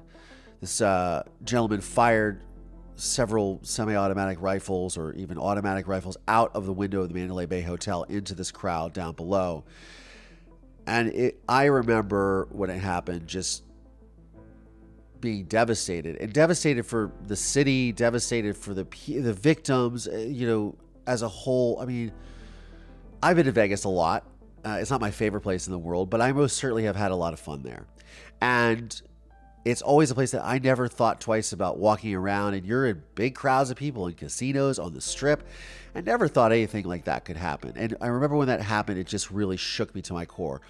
This 0.59 0.81
uh, 0.81 1.23
gentleman 1.43 1.81
fired 1.81 2.41
several 2.99 3.59
semi 3.63 3.95
automatic 3.95 4.41
rifles 4.41 4.97
or 4.97 5.13
even 5.13 5.37
automatic 5.37 5.87
rifles 5.87 6.17
out 6.27 6.55
of 6.55 6.65
the 6.65 6.73
window 6.73 7.01
of 7.01 7.09
the 7.09 7.15
Mandalay 7.15 7.45
Bay 7.45 7.61
Hotel 7.61 8.03
into 8.03 8.35
this 8.35 8.51
crowd 8.51 8.93
down 8.93 9.13
below. 9.13 9.63
And 10.85 11.09
it, 11.09 11.39
I 11.47 11.65
remember 11.65 12.47
when 12.51 12.69
it 12.69 12.79
happened 12.79 13.27
just 13.27 13.63
being 15.21 15.45
devastated 15.45 16.17
and 16.17 16.31
devastated 16.31 16.85
for 16.85 17.11
the 17.27 17.35
city, 17.35 17.91
devastated 17.91 18.55
for 18.55 18.73
the 18.73 18.85
the 19.07 19.33
victims, 19.33 20.07
uh, 20.07 20.17
you 20.17 20.47
know, 20.47 20.75
as 21.07 21.21
a 21.21 21.27
whole. 21.27 21.79
I 21.79 21.85
mean, 21.85 22.11
I've 23.21 23.35
been 23.35 23.45
to 23.45 23.51
Vegas 23.51 23.83
a 23.83 23.89
lot. 23.89 24.25
Uh, 24.65 24.77
it's 24.81 24.91
not 24.91 24.99
my 24.99 25.11
favorite 25.11 25.41
place 25.41 25.67
in 25.67 25.71
the 25.71 25.79
world, 25.79 26.09
but 26.09 26.21
I 26.21 26.31
most 26.31 26.57
certainly 26.57 26.83
have 26.83 26.95
had 26.95 27.11
a 27.11 27.15
lot 27.15 27.33
of 27.33 27.39
fun 27.39 27.63
there. 27.63 27.85
And 28.41 29.01
it's 29.65 29.81
always 29.81 30.09
a 30.09 30.15
place 30.15 30.31
that 30.31 30.45
I 30.45 30.59
never 30.59 30.87
thought 30.87 31.19
twice 31.19 31.51
about 31.51 31.77
walking 31.77 32.15
around. 32.15 32.53
And 32.53 32.65
you're 32.65 32.87
in 32.87 33.03
big 33.15 33.35
crowds 33.35 33.69
of 33.69 33.77
people 33.77 34.07
in 34.07 34.13
casinos, 34.13 34.79
on 34.79 34.93
the 34.93 35.01
strip. 35.01 35.47
I 35.93 36.01
never 36.01 36.27
thought 36.27 36.51
anything 36.51 36.85
like 36.85 37.05
that 37.05 37.25
could 37.25 37.37
happen. 37.37 37.73
And 37.75 37.95
I 37.99 38.07
remember 38.07 38.35
when 38.35 38.47
that 38.47 38.61
happened, 38.61 38.99
it 38.99 39.07
just 39.07 39.31
really 39.31 39.57
shook 39.57 39.93
me 39.93 40.01
to 40.03 40.13
my 40.13 40.25
core. 40.25 40.61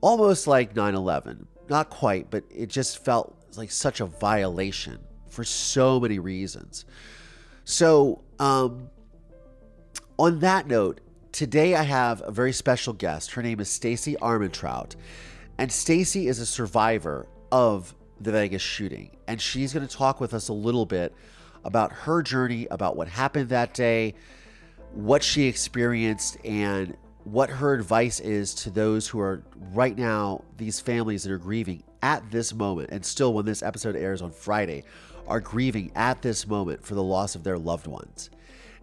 Almost 0.00 0.46
like 0.46 0.74
9 0.74 0.94
11. 0.94 1.46
Not 1.68 1.90
quite, 1.90 2.30
but 2.30 2.44
it 2.50 2.68
just 2.68 3.04
felt 3.04 3.36
like 3.56 3.70
such 3.70 4.00
a 4.00 4.06
violation 4.06 4.98
for 5.28 5.44
so 5.44 6.00
many 6.00 6.18
reasons. 6.18 6.84
So, 7.64 8.22
um, 8.38 8.90
on 10.18 10.40
that 10.40 10.66
note, 10.66 11.00
today 11.32 11.74
I 11.74 11.82
have 11.82 12.22
a 12.24 12.30
very 12.30 12.52
special 12.52 12.92
guest. 12.92 13.32
Her 13.32 13.42
name 13.42 13.60
is 13.60 13.68
Stacie 13.68 14.16
Armentrout. 14.18 14.94
And 15.56 15.70
Stacie 15.70 16.28
is 16.28 16.40
a 16.40 16.46
survivor 16.46 17.26
of 17.50 17.94
the 18.20 18.32
Vegas 18.32 18.62
shooting. 18.62 19.16
And 19.26 19.40
she's 19.40 19.72
going 19.72 19.86
to 19.86 19.96
talk 19.96 20.20
with 20.20 20.34
us 20.34 20.48
a 20.48 20.52
little 20.52 20.86
bit 20.86 21.14
about 21.64 21.92
her 21.92 22.22
journey, 22.22 22.66
about 22.70 22.96
what 22.96 23.08
happened 23.08 23.48
that 23.48 23.74
day, 23.74 24.14
what 24.92 25.22
she 25.22 25.44
experienced, 25.44 26.36
and 26.44 26.96
what 27.24 27.48
her 27.48 27.72
advice 27.72 28.20
is 28.20 28.54
to 28.54 28.70
those 28.70 29.08
who 29.08 29.18
are 29.18 29.42
right 29.72 29.96
now, 29.96 30.44
these 30.58 30.78
families 30.78 31.24
that 31.24 31.32
are 31.32 31.38
grieving 31.38 31.82
at 32.02 32.30
this 32.30 32.52
moment, 32.52 32.90
and 32.92 33.04
still 33.04 33.32
when 33.32 33.46
this 33.46 33.62
episode 33.62 33.96
airs 33.96 34.20
on 34.20 34.30
Friday, 34.30 34.84
are 35.26 35.40
grieving 35.40 35.90
at 35.94 36.20
this 36.20 36.46
moment 36.46 36.84
for 36.84 36.94
the 36.94 37.02
loss 37.02 37.34
of 37.34 37.42
their 37.42 37.58
loved 37.58 37.86
ones. 37.86 38.28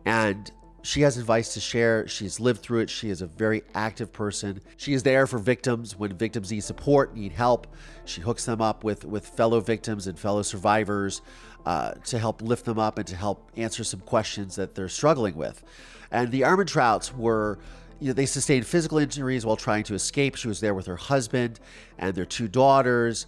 And 0.06 0.52
she 0.84 1.02
has 1.02 1.18
advice 1.18 1.54
to 1.54 1.60
share. 1.60 2.08
She's 2.08 2.40
lived 2.40 2.62
through 2.62 2.80
it. 2.80 2.90
She 2.90 3.10
is 3.10 3.22
a 3.22 3.28
very 3.28 3.64
active 3.76 4.12
person. 4.12 4.62
She 4.78 4.94
is 4.94 5.04
there 5.04 5.28
for 5.28 5.38
victims 5.38 5.96
when 5.96 6.18
victims 6.18 6.52
need 6.52 6.64
support, 6.64 7.16
need 7.16 7.32
help. 7.32 7.68
She 8.06 8.22
hooks 8.22 8.46
them 8.46 8.62
up 8.62 8.84
with, 8.84 9.06
with 9.06 9.28
fellow 9.28 9.60
victims 9.60 10.08
and 10.08 10.18
fellow 10.18 10.42
survivors 10.42 11.22
uh, 11.66 11.92
to 12.06 12.18
help 12.18 12.42
lift 12.42 12.66
them 12.66 12.80
up 12.80 12.98
and 12.98 13.08
to 13.08 13.16
help 13.16 13.52
answer 13.58 13.84
some 13.84 14.00
questions 14.00 14.56
that 14.56 14.74
they're 14.74 14.90
struggling 14.90 15.36
with. 15.36 15.64
And 16.12 16.32
the 16.32 16.42
Armentrouts 16.42 17.16
were, 17.16 17.60
you 18.00 18.08
know, 18.08 18.14
they 18.14 18.26
sustained 18.26 18.66
physical 18.66 18.98
injuries 18.98 19.46
while 19.46 19.56
trying 19.56 19.84
to 19.84 19.94
escape. 19.94 20.36
She 20.36 20.48
was 20.48 20.60
there 20.60 20.74
with 20.74 20.88
her 20.88 20.98
husband 20.98 21.60
and 22.00 22.16
their 22.16 22.26
two 22.26 22.48
daughters, 22.48 23.28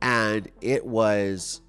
and 0.00 0.50
it 0.62 0.86
was 0.86 1.60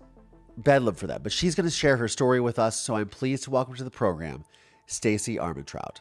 bedlam 0.57 0.95
for 0.95 1.07
them. 1.07 1.19
But 1.21 1.33
she's 1.33 1.55
going 1.55 1.67
to 1.67 1.75
share 1.75 1.97
her 1.97 2.07
story 2.07 2.39
with 2.39 2.57
us, 2.57 2.79
so 2.79 2.95
I'm 2.95 3.09
pleased 3.09 3.43
to 3.43 3.49
welcome 3.49 3.75
to 3.75 3.83
the 3.83 3.91
program 3.91 4.45
Stacie 4.87 5.37
Armentrout. 5.37 5.97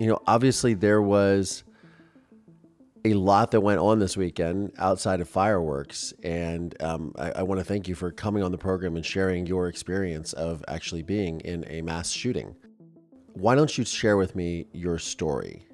You 0.00 0.08
know, 0.08 0.18
obviously 0.26 0.74
there 0.74 1.00
was 1.00 1.64
a 3.04 3.14
lot 3.14 3.50
that 3.50 3.60
went 3.60 3.80
on 3.80 3.98
this 3.98 4.16
weekend 4.16 4.72
outside 4.78 5.20
of 5.20 5.28
fireworks, 5.28 6.14
and 6.22 6.74
um, 6.82 7.12
I, 7.18 7.30
I 7.32 7.42
want 7.42 7.60
to 7.60 7.64
thank 7.64 7.86
you 7.86 7.94
for 7.94 8.10
coming 8.10 8.42
on 8.42 8.50
the 8.50 8.58
program 8.58 8.96
and 8.96 9.04
sharing 9.04 9.46
your 9.46 9.68
experience 9.68 10.32
of 10.32 10.64
actually 10.68 11.02
being 11.02 11.40
in 11.40 11.64
a 11.68 11.82
mass 11.82 12.10
shooting. 12.10 12.56
Why 13.34 13.54
don't 13.54 13.76
you 13.76 13.84
share 13.84 14.16
with 14.16 14.34
me 14.34 14.66
your 14.72 14.98
story 14.98 15.66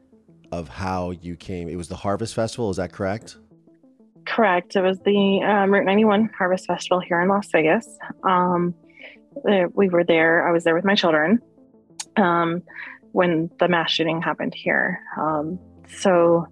of 0.51 0.69
how 0.69 1.13
you 1.13 1.37
came? 1.37 1.69
It 1.69 1.77
was 1.77 1.89
the 1.89 1.97
Harvest 1.97 2.35
Festival, 2.35 2.71
is 2.71 2.79
that 2.79 2.93
correct? 2.93 3.37
Correct. 4.27 4.75
It 4.77 4.83
was 4.83 4.99
the 5.01 5.43
um, 5.43 5.73
Route 5.73 5.85
91 5.85 6.31
Harvest 6.37 6.67
Festival 6.67 7.01
here 7.01 7.21
in 7.21 7.29
Las 7.29 7.49
Vegas. 7.53 7.87
Um, 8.25 8.75
we 9.35 9.89
were 9.89 10.05
there. 10.05 10.47
I 10.47 10.53
was 10.53 10.65
there 10.65 10.75
with 10.75 10.85
my 10.85 10.95
children 10.95 11.41
um, 12.17 12.63
when 13.13 13.51
the 13.59 13.69
mass 13.69 13.91
shooting 13.91 14.21
happened 14.21 14.55
here. 14.55 15.01
Um, 15.19 15.59
so, 15.99 16.47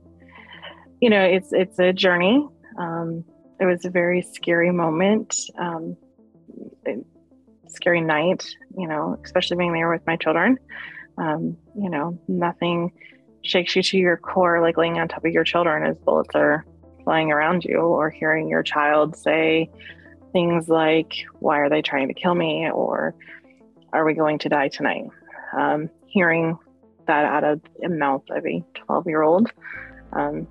you 1.00 1.10
know, 1.10 1.22
it's 1.22 1.52
it's 1.52 1.78
a 1.78 1.92
journey. 1.92 2.46
Um, 2.78 3.24
it 3.60 3.64
was 3.64 3.84
a 3.84 3.90
very 3.90 4.22
scary 4.22 4.70
moment, 4.70 5.34
um, 5.58 5.96
scary 7.68 8.00
night. 8.00 8.46
You 8.76 8.88
know, 8.88 9.16
especially 9.24 9.56
being 9.56 9.72
there 9.72 9.90
with 9.90 10.06
my 10.06 10.16
children. 10.16 10.58
Um, 11.16 11.56
you 11.76 11.90
know, 11.90 12.18
nothing 12.28 12.92
shakes 13.42 13.74
you 13.74 13.82
to 13.82 13.96
your 13.96 14.16
core 14.16 14.60
like 14.60 14.76
laying 14.76 14.98
on 14.98 15.08
top 15.08 15.24
of 15.24 15.32
your 15.32 15.44
children 15.44 15.84
as 15.84 15.96
bullets 15.98 16.34
are 16.34 16.64
flying 17.04 17.32
around 17.32 17.64
you, 17.64 17.78
or 17.78 18.10
hearing 18.10 18.48
your 18.48 18.62
child 18.62 19.16
say 19.16 19.70
things 20.32 20.68
like, 20.68 21.12
Why 21.40 21.58
are 21.58 21.68
they 21.68 21.82
trying 21.82 22.08
to 22.08 22.14
kill 22.14 22.34
me? 22.34 22.70
or 22.70 23.14
Are 23.92 24.04
we 24.04 24.14
going 24.14 24.38
to 24.40 24.48
die 24.48 24.68
tonight? 24.68 25.04
Um, 25.56 25.90
hearing 26.06 26.58
that 27.06 27.24
out 27.24 27.44
of 27.44 27.60
the 27.80 27.88
mouth 27.88 28.24
of 28.30 28.46
a 28.46 28.62
12 28.74 29.06
year 29.06 29.22
old 29.22 29.50
um, 30.12 30.46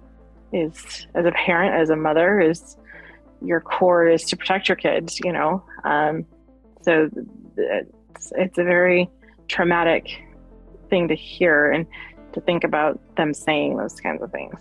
is, 0.51 1.07
as 1.13 1.25
a 1.25 1.31
parent, 1.31 1.75
as 1.75 1.89
a 1.89 1.95
mother, 1.95 2.39
is 2.39 2.77
your 3.41 3.61
core 3.61 4.07
is 4.07 4.23
to 4.25 4.37
protect 4.37 4.67
your 4.67 4.75
kids, 4.75 5.19
you 5.19 5.31
know? 5.31 5.63
Um, 5.83 6.25
so 6.81 7.09
it's, 7.57 8.33
it's 8.35 8.57
a 8.57 8.63
very 8.63 9.09
traumatic 9.47 10.07
thing 10.89 11.07
to 11.07 11.15
hear 11.15 11.71
and 11.71 11.85
to 12.33 12.41
think 12.41 12.63
about 12.63 12.99
them 13.15 13.33
saying 13.33 13.77
those 13.77 13.99
kinds 13.99 14.21
of 14.21 14.31
things. 14.31 14.55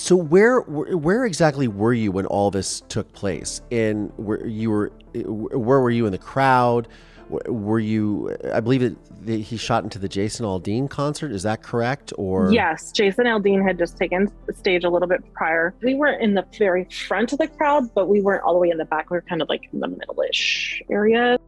So 0.00 0.16
where 0.16 0.60
where 0.62 1.26
exactly 1.26 1.68
were 1.68 1.92
you 1.92 2.10
when 2.10 2.24
all 2.24 2.50
this 2.50 2.80
took 2.88 3.12
place? 3.12 3.60
And 3.70 4.10
where 4.16 4.46
you 4.46 4.70
were, 4.70 4.92
where 5.14 5.80
were 5.80 5.90
you 5.90 6.06
in 6.06 6.12
the 6.12 6.18
crowd? 6.18 6.88
Were 7.28 7.78
you? 7.78 8.34
I 8.50 8.60
believe 8.60 8.96
that 9.26 9.36
he 9.40 9.58
shot 9.58 9.84
into 9.84 9.98
the 9.98 10.08
Jason 10.08 10.46
Aldean 10.46 10.88
concert. 10.88 11.32
Is 11.32 11.42
that 11.42 11.62
correct? 11.62 12.14
Or 12.16 12.50
yes, 12.50 12.92
Jason 12.92 13.26
Aldean 13.26 13.62
had 13.62 13.76
just 13.76 13.98
taken 13.98 14.32
the 14.46 14.54
stage 14.54 14.84
a 14.84 14.88
little 14.88 15.06
bit 15.06 15.20
prior. 15.34 15.74
We 15.82 15.94
weren't 15.94 16.22
in 16.22 16.32
the 16.32 16.46
very 16.58 16.86
front 16.86 17.34
of 17.34 17.38
the 17.38 17.48
crowd, 17.48 17.92
but 17.94 18.08
we 18.08 18.22
weren't 18.22 18.42
all 18.42 18.54
the 18.54 18.58
way 18.58 18.70
in 18.70 18.78
the 18.78 18.86
back. 18.86 19.10
We 19.10 19.18
were 19.18 19.22
kind 19.28 19.42
of 19.42 19.50
like 19.50 19.68
in 19.70 19.80
the 19.80 19.88
middle-ish 19.88 20.82
area. 20.90 21.38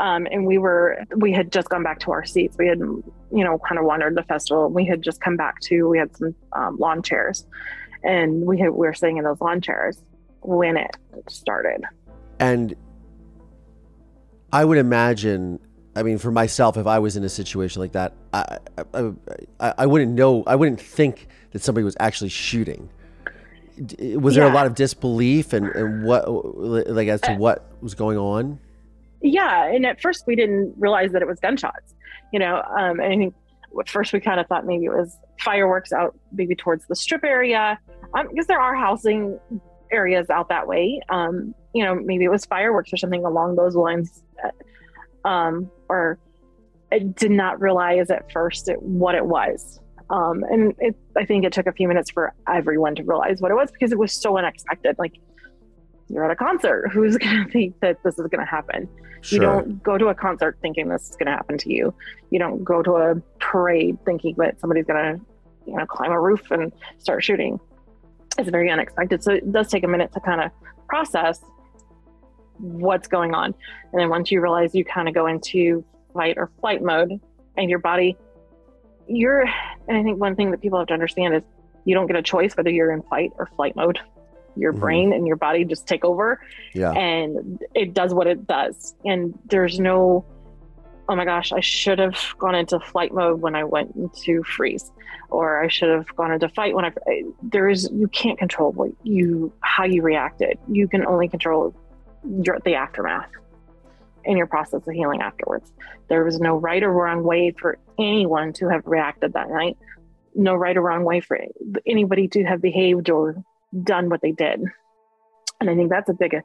Um, 0.00 0.26
and 0.32 0.46
we 0.46 0.56
were 0.56 1.04
we 1.16 1.30
had 1.30 1.52
just 1.52 1.68
gone 1.68 1.82
back 1.82 2.00
to 2.00 2.12
our 2.12 2.24
seats 2.24 2.56
we 2.58 2.66
had 2.66 2.78
you 2.78 3.44
know 3.44 3.58
kind 3.68 3.78
of 3.78 3.84
wandered 3.84 4.14
the 4.16 4.22
festival 4.22 4.70
we 4.70 4.86
had 4.86 5.02
just 5.02 5.20
come 5.20 5.36
back 5.36 5.60
to 5.68 5.88
we 5.88 5.98
had 5.98 6.16
some 6.16 6.34
um, 6.52 6.78
lawn 6.78 7.02
chairs 7.02 7.44
and 8.02 8.46
we 8.46 8.58
had, 8.58 8.70
we 8.70 8.86
were 8.86 8.94
sitting 8.94 9.16
in 9.18 9.24
those 9.24 9.40
lawn 9.40 9.60
chairs 9.60 10.02
when 10.40 10.76
it 10.76 10.96
started. 11.28 11.82
And 12.38 12.74
I 14.52 14.64
would 14.64 14.78
imagine, 14.78 15.60
I 15.94 16.02
mean, 16.02 16.18
for 16.18 16.30
myself, 16.30 16.76
if 16.76 16.86
I 16.86 16.98
was 16.98 17.16
in 17.16 17.24
a 17.24 17.28
situation 17.28 17.80
like 17.80 17.92
that, 17.92 18.14
I, 18.32 18.58
I, 18.94 19.12
I, 19.60 19.74
I 19.78 19.86
wouldn't 19.86 20.12
know, 20.12 20.44
I 20.46 20.56
wouldn't 20.56 20.80
think 20.80 21.28
that 21.52 21.62
somebody 21.62 21.84
was 21.84 21.96
actually 22.00 22.30
shooting. 22.30 22.88
Was 24.00 24.34
there 24.34 24.44
a 24.44 24.52
lot 24.52 24.66
of 24.66 24.74
disbelief 24.74 25.52
and, 25.52 25.66
and 25.68 26.04
what, 26.04 26.28
like, 26.28 27.08
as 27.08 27.20
to 27.22 27.32
Uh, 27.32 27.36
what 27.36 27.72
was 27.82 27.94
going 27.94 28.18
on? 28.18 28.58
Yeah, 29.22 29.66
and 29.66 29.84
at 29.86 30.00
first 30.00 30.24
we 30.26 30.36
didn't 30.36 30.74
realize 30.78 31.12
that 31.12 31.22
it 31.22 31.28
was 31.28 31.40
gunshots. 31.40 31.94
You 32.32 32.38
know, 32.38 32.62
um, 32.78 33.00
and 33.00 33.12
I 33.12 33.16
think 33.16 33.34
at 33.78 33.88
first 33.88 34.12
we 34.12 34.20
kind 34.20 34.40
of 34.40 34.46
thought 34.46 34.66
maybe 34.66 34.84
it 34.86 34.92
was 34.92 35.16
fireworks 35.40 35.92
out 35.92 36.16
maybe 36.32 36.54
towards 36.54 36.86
the 36.86 36.96
strip 36.96 37.24
area, 37.24 37.78
um, 38.14 38.28
because 38.28 38.46
there 38.46 38.60
are 38.60 38.74
housing 38.74 39.38
areas 39.90 40.30
out 40.30 40.48
that 40.48 40.66
way. 40.66 41.00
Um, 41.08 41.54
you 41.74 41.84
know, 41.84 41.94
maybe 41.94 42.24
it 42.24 42.30
was 42.30 42.44
fireworks 42.44 42.92
or 42.92 42.96
something 42.96 43.24
along 43.24 43.56
those 43.56 43.74
lines. 43.74 44.22
Uh, 44.44 44.50
Um, 45.28 45.70
or 45.90 46.18
I 46.90 47.00
did 47.00 47.30
not 47.30 47.60
realize 47.60 48.10
at 48.10 48.32
first 48.32 48.70
it, 48.70 48.80
what 48.80 49.14
it 49.14 49.26
was. 49.26 49.78
Um, 50.08 50.42
and 50.50 50.74
it, 50.78 50.96
I 51.14 51.26
think 51.26 51.44
it 51.44 51.52
took 51.52 51.66
a 51.66 51.72
few 51.72 51.86
minutes 51.86 52.10
for 52.10 52.32
everyone 52.48 52.94
to 52.94 53.02
realize 53.02 53.42
what 53.42 53.50
it 53.50 53.54
was 53.54 53.70
because 53.70 53.92
it 53.92 53.98
was 53.98 54.12
so 54.12 54.38
unexpected. 54.38 54.96
Like 54.98 55.12
you're 56.12 56.24
at 56.24 56.30
a 56.30 56.36
concert, 56.36 56.88
who's 56.92 57.16
going 57.16 57.44
to 57.44 57.50
think 57.50 57.78
that 57.80 58.02
this 58.02 58.18
is 58.18 58.26
going 58.26 58.44
to 58.44 58.50
happen? 58.50 58.88
Sure. 59.22 59.36
You 59.36 59.40
don't 59.40 59.82
go 59.82 59.98
to 59.98 60.08
a 60.08 60.14
concert 60.14 60.58
thinking 60.60 60.88
this 60.88 61.10
is 61.10 61.16
going 61.16 61.26
to 61.26 61.32
happen 61.32 61.58
to 61.58 61.72
you. 61.72 61.94
You 62.30 62.38
don't 62.38 62.64
go 62.64 62.82
to 62.82 62.92
a 62.96 63.14
parade 63.38 63.98
thinking 64.04 64.34
that 64.38 64.60
somebody's 64.60 64.86
going 64.86 65.18
to, 65.18 65.24
you 65.66 65.76
know, 65.76 65.86
climb 65.86 66.10
a 66.10 66.20
roof 66.20 66.50
and 66.50 66.72
start 66.98 67.22
shooting. 67.22 67.60
It's 68.38 68.48
very 68.48 68.70
unexpected. 68.70 69.22
So 69.22 69.32
it 69.32 69.52
does 69.52 69.68
take 69.68 69.84
a 69.84 69.88
minute 69.88 70.12
to 70.12 70.20
kind 70.20 70.40
of 70.40 70.50
process 70.88 71.40
what's 72.58 73.08
going 73.08 73.34
on. 73.34 73.54
And 73.92 74.00
then 74.00 74.08
once 74.08 74.30
you 74.30 74.40
realize 74.40 74.74
you 74.74 74.84
kind 74.84 75.08
of 75.08 75.14
go 75.14 75.26
into 75.26 75.84
fight 76.14 76.36
or 76.38 76.50
flight 76.60 76.82
mode 76.82 77.20
and 77.56 77.70
your 77.70 77.78
body, 77.78 78.16
you're, 79.06 79.42
and 79.88 79.96
I 79.96 80.02
think 80.02 80.20
one 80.20 80.36
thing 80.36 80.50
that 80.50 80.60
people 80.60 80.78
have 80.78 80.88
to 80.88 80.94
understand 80.94 81.34
is 81.34 81.42
you 81.84 81.94
don't 81.94 82.06
get 82.06 82.16
a 82.16 82.22
choice 82.22 82.56
whether 82.56 82.70
you're 82.70 82.92
in 82.92 83.02
fight 83.02 83.32
or 83.38 83.50
flight 83.56 83.76
mode. 83.76 83.98
Your 84.56 84.72
Mhm. 84.72 84.80
brain 84.80 85.12
and 85.12 85.26
your 85.26 85.36
body 85.36 85.64
just 85.64 85.86
take 85.86 86.04
over 86.04 86.40
Yeah. 86.74 86.92
and 86.92 87.60
it 87.74 87.94
does 87.94 88.12
what 88.14 88.26
it 88.26 88.46
does. 88.46 88.94
And 89.04 89.38
there's 89.46 89.78
no, 89.80 90.24
oh 91.08 91.16
my 91.16 91.24
gosh, 91.24 91.52
I 91.52 91.60
should 91.60 91.98
have 91.98 92.16
gone 92.38 92.54
into 92.54 92.78
flight 92.80 93.12
mode 93.12 93.40
when 93.40 93.54
I 93.54 93.64
went 93.64 93.94
into 93.96 94.42
freeze, 94.42 94.90
or 95.30 95.62
I 95.62 95.68
should 95.68 95.88
have 95.90 96.14
gone 96.16 96.32
into 96.32 96.48
fight 96.48 96.74
when 96.74 96.84
I. 96.84 96.92
There 97.42 97.68
is 97.68 97.90
you 97.92 98.08
can't 98.08 98.38
control 98.38 98.72
what 98.72 98.90
you 99.02 99.52
how 99.60 99.84
you 99.84 100.02
reacted. 100.02 100.58
You 100.68 100.88
can 100.88 101.06
only 101.06 101.28
control 101.28 101.74
your 102.42 102.58
the 102.64 102.74
aftermath 102.74 103.30
in 104.24 104.36
your 104.36 104.46
process 104.46 104.86
of 104.86 104.92
healing 104.92 105.20
afterwards. 105.22 105.72
There 106.08 106.24
was 106.24 106.38
no 106.40 106.56
right 106.56 106.82
or 106.82 106.92
wrong 106.92 107.22
way 107.24 107.52
for 107.58 107.78
anyone 107.98 108.52
to 108.54 108.68
have 108.68 108.86
reacted 108.86 109.32
that 109.32 109.48
night. 109.48 109.78
No 110.34 110.54
right 110.54 110.76
or 110.76 110.82
wrong 110.82 111.04
way 111.04 111.20
for 111.20 111.38
anybody 111.86 112.28
to 112.28 112.44
have 112.44 112.60
behaved 112.60 113.08
or 113.10 113.42
done 113.82 114.08
what 114.08 114.20
they 114.22 114.32
did. 114.32 114.60
And 115.60 115.70
I 115.70 115.74
think 115.74 115.90
that's 115.90 116.08
a 116.08 116.14
big 116.14 116.34
uh, 116.34 116.40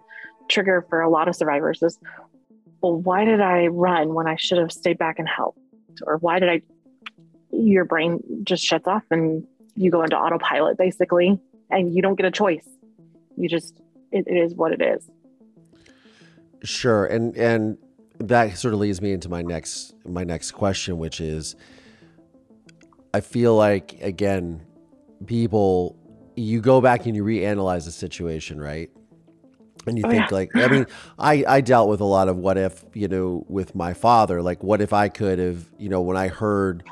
trigger 0.50 0.86
for 0.90 1.02
a 1.02 1.10
lot 1.10 1.28
of 1.28 1.36
survivors 1.36 1.82
is, 1.82 1.98
well, 2.82 2.96
why 2.96 3.26
did 3.26 3.42
I 3.42 3.68
run 3.68 4.14
when 4.14 4.28
I 4.28 4.36
should 4.36 4.58
have 4.58 4.72
stayed 4.72 4.98
back 4.98 5.20
and 5.20 5.28
helped? 5.28 5.60
Or 6.06 6.18
why 6.18 6.40
did 6.40 6.50
I, 6.50 6.62
your 7.52 7.86
brain 7.86 8.22
just 8.44 8.64
shuts 8.64 8.88
off 8.88 9.04
and 9.10 9.48
you 9.76 9.92
go 9.92 10.04
into 10.04 10.18
autopilot 10.18 10.78
basically, 10.78 11.40
and 11.70 11.94
you 11.94 12.02
don't 12.02 12.16
get 12.16 12.26
a 12.26 12.32
choice. 12.32 12.68
You 13.38 13.50
just, 13.50 13.82
it, 14.12 14.26
it 14.28 14.38
is 14.38 14.54
what 14.54 14.72
it 14.72 14.82
is. 14.82 15.10
Sure, 16.64 17.06
and 17.06 17.36
and 17.36 17.78
that 18.20 18.58
sort 18.58 18.74
of 18.74 18.80
leads 18.80 19.02
me 19.02 19.12
into 19.12 19.30
my 19.30 19.42
next 19.42 19.94
my 20.06 20.24
next 20.24 20.52
question, 20.52 20.98
which 20.98 21.22
is, 21.22 21.56
I 23.14 23.20
feel 23.20 23.56
like 23.56 23.98
again, 24.02 24.66
people, 25.26 25.96
you 26.36 26.62
go 26.62 26.82
back 26.82 27.06
and 27.06 27.16
you 27.16 27.24
reanalyze 27.24 27.86
the 27.86 27.92
situation, 27.92 28.60
right? 28.62 28.90
And 29.88 29.98
you 29.98 30.04
Oh, 30.04 30.12
think 30.12 30.32
yeah. 30.32 30.32
like, 30.32 30.52
I 30.60 30.68
mean, 30.70 30.88
I 31.20 31.46
I 31.48 31.62
dealt 31.62 31.90
with 31.90 32.02
a 32.02 32.06
lot 32.06 32.30
of 32.30 32.38
what 32.38 32.58
if, 32.58 32.86
you 32.94 33.08
know, 33.08 33.46
with 33.50 33.76
my 33.76 33.94
father, 33.94 34.42
like 34.42 34.64
what 34.64 34.82
if 34.82 34.94
I 34.94 35.10
could 35.10 35.40
have, 35.40 35.70
you 35.80 35.90
know, 35.90 36.02
when 36.02 36.18
I 36.18 36.30
heard 36.30 36.86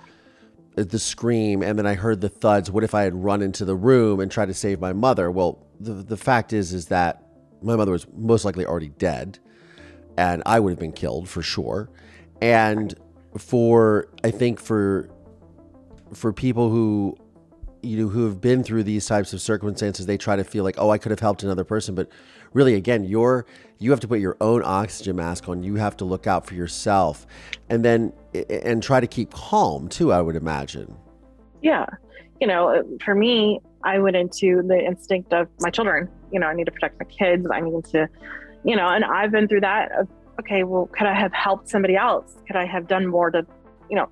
the 0.75 0.99
scream 0.99 1.63
and 1.63 1.77
then 1.79 1.87
I 1.87 1.95
heard 1.95 2.21
the 2.21 2.29
thuds, 2.29 2.71
what 2.71 2.83
if 2.83 2.95
I 2.95 3.03
had 3.03 3.15
run 3.15 3.41
into 3.41 3.65
the 3.65 3.75
room 3.75 4.19
and 4.19 4.31
tried 4.31 4.47
to 4.47 4.53
save 4.55 4.79
my 4.81 4.93
mother? 4.93 5.31
Well, 5.31 5.65
the 5.79 5.93
the 5.93 6.17
fact 6.17 6.53
is 6.53 6.73
is 6.73 6.87
that 6.87 7.23
my 7.63 7.75
mother 7.75 7.93
was 7.93 8.07
most 8.15 8.45
likely 8.45 8.65
already 8.65 8.89
dead 8.89 9.39
and 10.17 10.43
I 10.45 10.59
would 10.59 10.71
have 10.71 10.79
been 10.79 10.93
killed 10.93 11.29
for 11.29 11.41
sure. 11.41 11.89
And 12.41 12.93
for 13.37 14.07
I 14.23 14.31
think 14.31 14.59
for 14.59 15.09
for 16.13 16.33
people 16.33 16.69
who 16.69 17.17
you 17.83 17.97
know 17.97 18.07
who 18.07 18.25
have 18.25 18.39
been 18.41 18.63
through 18.63 18.83
these 18.83 19.05
types 19.05 19.33
of 19.33 19.41
circumstances, 19.41 20.05
they 20.05 20.17
try 20.17 20.35
to 20.35 20.43
feel 20.43 20.63
like, 20.63 20.75
oh, 20.77 20.89
I 20.89 20.97
could 20.97 21.11
have 21.11 21.19
helped 21.19 21.43
another 21.43 21.63
person, 21.63 21.95
but 21.95 22.09
really, 22.53 22.75
again, 22.75 23.03
you're 23.03 23.45
you 23.79 23.91
have 23.91 23.99
to 23.99 24.07
put 24.07 24.19
your 24.19 24.37
own 24.39 24.61
oxygen 24.63 25.17
mask 25.17 25.49
on. 25.49 25.61
You 25.61 25.75
have 25.75 25.97
to 25.97 26.05
look 26.05 26.25
out 26.25 26.45
for 26.45 26.53
yourself, 26.53 27.27
and 27.69 27.83
then 27.83 28.13
and 28.49 28.81
try 28.81 28.99
to 28.99 29.07
keep 29.07 29.31
calm 29.31 29.89
too. 29.89 30.11
I 30.11 30.21
would 30.21 30.35
imagine. 30.35 30.95
Yeah. 31.61 31.85
You 32.39 32.47
know, 32.47 32.69
uh, 32.69 32.83
for 33.03 33.15
me, 33.15 33.59
I 33.83 33.99
went 33.99 34.15
into 34.15 34.61
the 34.63 34.79
instinct 34.79 35.33
of 35.33 35.47
my 35.59 35.69
children. 35.69 36.09
You 36.31 36.39
know, 36.39 36.47
I 36.47 36.53
need 36.53 36.65
to 36.65 36.71
protect 36.71 36.99
my 36.99 37.05
kids. 37.05 37.45
I 37.51 37.61
need 37.61 37.85
to, 37.85 38.07
you 38.63 38.75
know, 38.75 38.87
and 38.87 39.05
I've 39.05 39.31
been 39.31 39.47
through 39.47 39.61
that. 39.61 39.91
Of, 39.91 40.07
okay, 40.39 40.63
well, 40.63 40.87
could 40.87 41.07
I 41.07 41.13
have 41.13 41.33
helped 41.33 41.69
somebody 41.69 41.95
else? 41.95 42.35
Could 42.47 42.55
I 42.55 42.65
have 42.65 42.87
done 42.87 43.07
more 43.07 43.31
to, 43.31 43.45
you 43.89 43.95
know, 43.95 44.09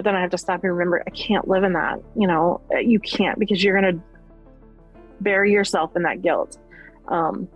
but 0.00 0.04
then 0.04 0.16
I 0.16 0.22
have 0.22 0.30
to 0.30 0.38
stop 0.38 0.64
and 0.64 0.72
remember 0.72 1.02
I 1.06 1.10
can't 1.10 1.46
live 1.46 1.62
in 1.62 1.74
that. 1.74 2.00
You 2.16 2.26
know, 2.26 2.62
Uh, 2.74 2.78
you 2.78 2.98
can't 3.00 3.38
because 3.38 3.62
you're 3.62 3.78
going 3.78 3.98
to 3.98 4.02
bury 5.20 5.52
yourself 5.52 5.94
in 5.94 6.04
that 6.04 6.22
guilt. 6.22 6.56
Um, 7.08 7.46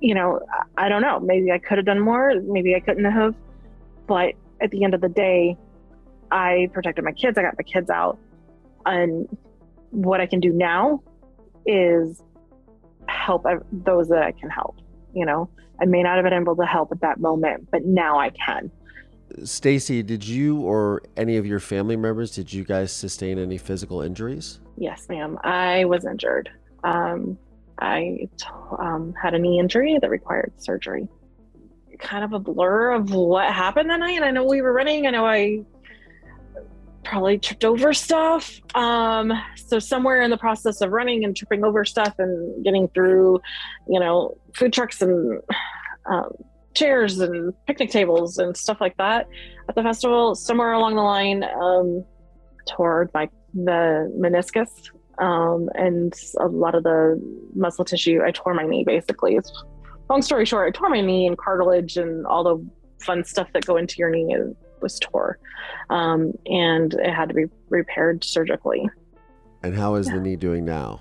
you 0.00 0.14
know, 0.14 0.40
I, 0.78 0.88
don't 0.88 1.02
know. 1.02 1.20
Maybe 1.20 1.52
I 1.52 1.58
could 1.58 1.76
have 1.76 1.84
done 1.84 2.00
more. 2.00 2.32
Maybe 2.40 2.74
I 2.74 2.80
couldn't 2.80 3.04
have. 3.04 3.34
But 4.06 4.36
at 4.62 4.70
the 4.70 4.84
end 4.84 4.94
of 4.94 5.02
the 5.02 5.10
day, 5.10 5.58
I 6.30 6.70
protected 6.72 7.04
my 7.04 7.12
kids. 7.12 7.36
I 7.36 7.42
got 7.42 7.56
my 7.58 7.62
kids 7.62 7.90
out. 7.90 8.16
And 8.86 9.28
what 9.90 10.22
I 10.22 10.26
can 10.26 10.40
do 10.40 10.50
now 10.50 11.02
is 11.66 12.22
help 13.06 13.44
those 13.70 14.08
that 14.08 14.22
I 14.22 14.32
can 14.32 14.48
help. 14.48 14.78
You 15.12 15.26
know, 15.26 15.50
I 15.78 15.84
may 15.84 16.02
not 16.02 16.16
have 16.16 16.24
been 16.24 16.32
able 16.32 16.56
to 16.56 16.64
help 16.64 16.90
at 16.90 17.02
that 17.02 17.20
moment, 17.20 17.68
but 17.70 17.84
now 17.84 18.18
I 18.18 18.30
can. 18.30 18.70
Stacie, 19.42 20.04
did 20.04 20.26
you 20.26 20.60
or 20.60 21.02
any 21.16 21.36
of 21.36 21.46
your 21.46 21.60
family 21.60 21.96
members 21.96 22.30
did 22.30 22.52
you 22.52 22.64
guys 22.64 22.92
sustain 22.92 23.38
any 23.38 23.58
physical 23.58 24.00
injuries? 24.02 24.60
Yes, 24.76 25.06
ma'am. 25.08 25.38
I 25.42 25.84
was 25.84 26.04
injured. 26.04 26.50
Um, 26.84 27.38
I 27.80 28.28
um, 28.78 29.14
had 29.20 29.34
a 29.34 29.38
knee 29.38 29.58
injury 29.58 29.98
that 30.00 30.10
required 30.10 30.52
surgery. 30.56 31.08
Kind 31.98 32.24
of 32.24 32.32
a 32.32 32.38
blur 32.38 32.92
of 32.92 33.10
what 33.12 33.52
happened 33.52 33.90
that 33.90 34.00
night. 34.00 34.22
I 34.22 34.30
know 34.30 34.44
we 34.44 34.62
were 34.62 34.72
running. 34.72 35.06
I 35.06 35.10
know 35.10 35.26
I 35.26 35.64
probably 37.04 37.38
tripped 37.38 37.64
over 37.64 37.92
stuff. 37.92 38.60
Um, 38.74 39.32
so 39.56 39.78
somewhere 39.78 40.22
in 40.22 40.30
the 40.30 40.36
process 40.36 40.80
of 40.80 40.90
running 40.90 41.24
and 41.24 41.36
tripping 41.36 41.64
over 41.64 41.84
stuff 41.84 42.14
and 42.18 42.64
getting 42.64 42.88
through, 42.88 43.40
you 43.88 43.98
know, 43.98 44.36
food 44.54 44.72
trucks 44.72 45.00
and 45.02 45.40
um, 46.06 46.32
chairs 46.78 47.18
and 47.20 47.52
picnic 47.66 47.90
tables 47.90 48.38
and 48.38 48.56
stuff 48.56 48.80
like 48.80 48.96
that 48.96 49.26
at 49.68 49.74
the 49.74 49.82
festival, 49.82 50.34
somewhere 50.34 50.72
along 50.72 50.94
the 50.94 51.02
line, 51.02 51.44
um, 51.44 52.04
toward 52.66 53.10
my 53.14 53.28
the 53.54 54.12
meniscus 54.16 54.90
um, 55.18 55.68
and 55.74 56.12
a 56.38 56.46
lot 56.46 56.74
of 56.74 56.82
the 56.84 57.20
muscle 57.54 57.84
tissue. 57.84 58.20
I 58.24 58.30
tore 58.30 58.54
my 58.54 58.64
knee 58.64 58.84
basically. 58.84 59.36
It's, 59.36 59.52
long 60.08 60.22
story 60.22 60.44
short, 60.44 60.68
I 60.68 60.78
tore 60.78 60.90
my 60.90 61.00
knee 61.00 61.26
and 61.26 61.36
cartilage 61.36 61.96
and 61.96 62.26
all 62.26 62.44
the 62.44 63.04
fun 63.04 63.24
stuff 63.24 63.48
that 63.54 63.64
go 63.66 63.76
into 63.76 63.96
your 63.98 64.10
knee 64.10 64.34
is, 64.34 64.54
was 64.80 64.98
tore, 65.00 65.38
um, 65.90 66.32
and 66.46 66.94
it 66.94 67.12
had 67.12 67.28
to 67.28 67.34
be 67.34 67.46
repaired 67.68 68.22
surgically. 68.22 68.88
And 69.62 69.74
how 69.74 69.96
is 69.96 70.06
Yeah. 70.06 70.14
the 70.14 70.20
knee 70.20 70.36
doing 70.36 70.64
now? 70.64 71.00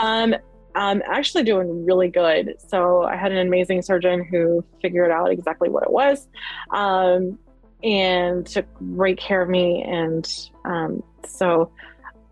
Um, 0.00 0.34
I'm 0.74 1.02
actually 1.06 1.44
doing 1.44 1.84
really 1.84 2.08
good. 2.08 2.56
So 2.68 3.04
I 3.04 3.16
had 3.16 3.32
an 3.32 3.38
amazing 3.38 3.82
surgeon 3.82 4.24
who 4.24 4.64
figured 4.82 5.10
out 5.10 5.30
exactly 5.30 5.68
what 5.68 5.84
it 5.84 5.90
was, 5.90 6.28
um, 6.70 7.38
and 7.82 8.46
took 8.46 8.66
great 8.74 9.18
care 9.18 9.42
of 9.42 9.48
me. 9.48 9.82
And 9.82 10.26
um, 10.64 11.02
so 11.26 11.70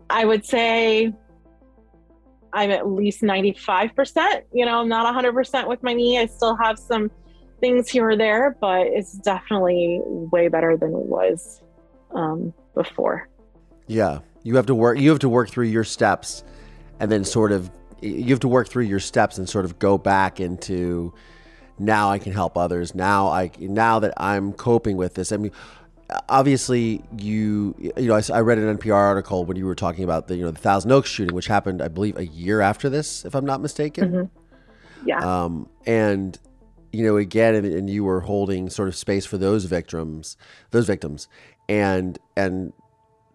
I 0.09 0.25
would 0.25 0.45
say 0.45 1.13
I'm 2.53 2.71
at 2.71 2.87
least 2.87 3.21
95%. 3.21 4.43
You 4.53 4.65
know, 4.65 4.79
I'm 4.81 4.89
not 4.89 5.13
100% 5.13 5.67
with 5.67 5.81
my 5.83 5.93
knee. 5.93 6.19
I 6.19 6.25
still 6.27 6.55
have 6.57 6.77
some 6.77 7.11
things 7.59 7.89
here 7.89 8.09
or 8.09 8.17
there, 8.17 8.57
but 8.59 8.87
it's 8.87 9.13
definitely 9.13 10.01
way 10.03 10.49
better 10.49 10.77
than 10.77 10.89
it 10.89 11.05
was 11.05 11.61
um, 12.13 12.53
before. 12.75 13.29
Yeah, 13.87 14.19
you 14.43 14.55
have 14.55 14.65
to 14.67 14.75
work. 14.75 14.99
You 14.99 15.09
have 15.09 15.19
to 15.19 15.29
work 15.29 15.49
through 15.49 15.67
your 15.67 15.83
steps 15.83 16.43
and 16.99 17.11
then 17.11 17.23
sort 17.23 17.51
of 17.51 17.71
you 18.03 18.29
have 18.29 18.39
to 18.41 18.47
work 18.47 18.67
through 18.67 18.83
your 18.83 18.99
steps 18.99 19.37
and 19.37 19.47
sort 19.47 19.65
of 19.65 19.79
go 19.79 19.97
back 19.97 20.39
into 20.39 21.13
now 21.79 22.09
I 22.09 22.19
can 22.19 22.33
help 22.33 22.57
others. 22.57 22.93
Now 22.93 23.27
I 23.27 23.51
now 23.59 23.99
that 23.99 24.13
I'm 24.17 24.53
coping 24.53 24.97
with 24.97 25.15
this. 25.15 25.31
I 25.31 25.37
mean, 25.37 25.51
obviously 26.29 27.01
you 27.17 27.75
you 27.79 28.07
know 28.07 28.15
I, 28.15 28.21
I, 28.33 28.41
read 28.41 28.57
an 28.57 28.77
NPR 28.77 28.93
article 28.93 29.45
when 29.45 29.57
you 29.57 29.65
were 29.65 29.75
talking 29.75 30.03
about 30.03 30.27
the 30.27 30.35
you 30.35 30.43
know 30.43 30.51
the 30.51 30.59
Thousand 30.59 30.91
Oaks 30.91 31.09
shooting, 31.09 31.35
which 31.35 31.47
happened 31.47 31.81
I 31.81 31.87
believe 31.87 32.17
a 32.17 32.25
year 32.25 32.61
after 32.61 32.89
this, 32.89 33.25
if 33.25 33.35
I'm 33.35 33.45
not 33.45 33.61
mistaken. 33.61 34.11
Mm-hmm. 34.11 35.07
Yeah. 35.07 35.19
Um, 35.19 35.69
and 35.85 36.37
you 36.91 37.05
know 37.05 37.17
again, 37.17 37.55
and, 37.55 37.65
and 37.65 37.89
you 37.89 38.03
were 38.03 38.21
holding 38.21 38.69
sort 38.69 38.87
of 38.87 38.95
space 38.95 39.25
for 39.25 39.37
those 39.37 39.65
victims, 39.65 40.37
those 40.71 40.85
victims, 40.85 41.27
and 41.67 42.19
and 42.37 42.73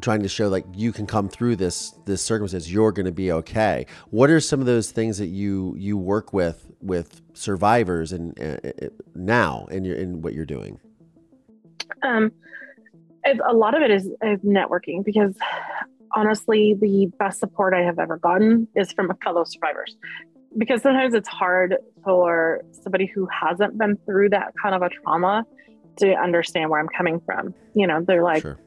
trying 0.00 0.22
to 0.22 0.28
show 0.28 0.48
like 0.48 0.64
you 0.74 0.92
can 0.92 1.06
come 1.06 1.28
through 1.28 1.56
this 1.56 1.92
this 2.04 2.22
circumstance 2.22 2.70
you're 2.70 2.92
going 2.92 3.06
to 3.06 3.12
be 3.12 3.32
okay. 3.32 3.86
What 4.10 4.30
are 4.30 4.40
some 4.40 4.60
of 4.60 4.66
those 4.66 4.90
things 4.90 5.18
that 5.18 5.26
you 5.26 5.74
you 5.76 5.96
work 5.96 6.32
with 6.32 6.70
with 6.80 7.20
survivors 7.34 8.12
and 8.12 8.38
uh, 8.40 8.88
now 9.14 9.66
in 9.70 9.84
your 9.84 9.96
in 9.96 10.22
what 10.22 10.34
you're 10.34 10.46
doing? 10.46 10.78
Um 12.02 12.32
a 13.46 13.52
lot 13.52 13.76
of 13.76 13.82
it 13.82 13.90
is, 13.90 14.06
is 14.06 14.40
networking 14.40 15.04
because 15.04 15.34
honestly 16.16 16.74
the 16.80 17.10
best 17.18 17.40
support 17.40 17.74
i 17.74 17.82
have 17.82 17.98
ever 17.98 18.16
gotten 18.16 18.66
is 18.74 18.92
from 18.92 19.12
fellow 19.22 19.44
survivors. 19.44 19.96
Because 20.56 20.80
sometimes 20.80 21.12
it's 21.12 21.28
hard 21.28 21.76
for 22.02 22.62
somebody 22.70 23.04
who 23.04 23.26
hasn't 23.26 23.76
been 23.76 23.98
through 24.06 24.30
that 24.30 24.54
kind 24.62 24.74
of 24.74 24.80
a 24.80 24.88
trauma 24.88 25.44
to 25.96 26.14
understand 26.14 26.70
where 26.70 26.80
i'm 26.80 26.88
coming 26.96 27.20
from. 27.26 27.52
You 27.74 27.88
know 27.88 28.02
they're 28.06 28.22
like 28.22 28.42
sure 28.42 28.58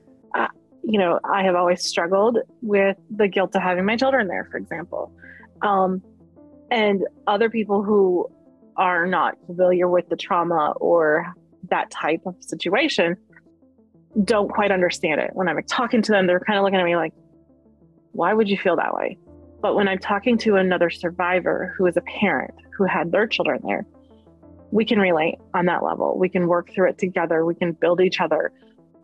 you 0.83 0.97
know, 0.97 1.19
I 1.23 1.43
have 1.43 1.55
always 1.55 1.83
struggled 1.83 2.39
with 2.61 2.97
the 3.09 3.27
guilt 3.27 3.55
of 3.55 3.61
having 3.61 3.85
my 3.85 3.97
children 3.97 4.27
there, 4.27 4.47
for 4.49 4.57
example. 4.57 5.11
Um, 5.61 6.01
and 6.69 7.03
other 7.27 7.49
people 7.49 7.83
who 7.83 8.27
are 8.77 9.05
not 9.05 9.37
familiar 9.45 9.87
with 9.87 10.09
the 10.09 10.15
trauma 10.15 10.73
or 10.77 11.33
that 11.69 11.91
type 11.91 12.21
of 12.25 12.35
situation 12.39 13.15
don't 14.23 14.49
quite 14.49 14.71
understand 14.71 15.21
it. 15.21 15.31
When 15.33 15.47
I'm 15.47 15.61
talking 15.63 16.01
to 16.01 16.11
them, 16.11 16.27
they're 16.27 16.39
kind 16.39 16.57
of 16.57 16.63
looking 16.63 16.79
at 16.79 16.85
me 16.85 16.95
like, 16.95 17.13
why 18.13 18.33
would 18.33 18.49
you 18.49 18.57
feel 18.57 18.75
that 18.77 18.93
way? 18.93 19.17
But 19.61 19.75
when 19.75 19.87
I'm 19.87 19.99
talking 19.99 20.37
to 20.39 20.55
another 20.55 20.89
survivor 20.89 21.73
who 21.77 21.85
is 21.85 21.95
a 21.95 22.01
parent 22.01 22.53
who 22.75 22.85
had 22.85 23.11
their 23.11 23.27
children 23.27 23.61
there, 23.63 23.85
we 24.71 24.85
can 24.85 24.99
relate 24.99 25.35
on 25.53 25.65
that 25.65 25.83
level. 25.83 26.17
We 26.17 26.29
can 26.29 26.47
work 26.47 26.71
through 26.73 26.89
it 26.89 26.97
together. 26.97 27.45
We 27.45 27.55
can 27.55 27.73
build 27.73 28.01
each 28.01 28.19
other. 28.19 28.51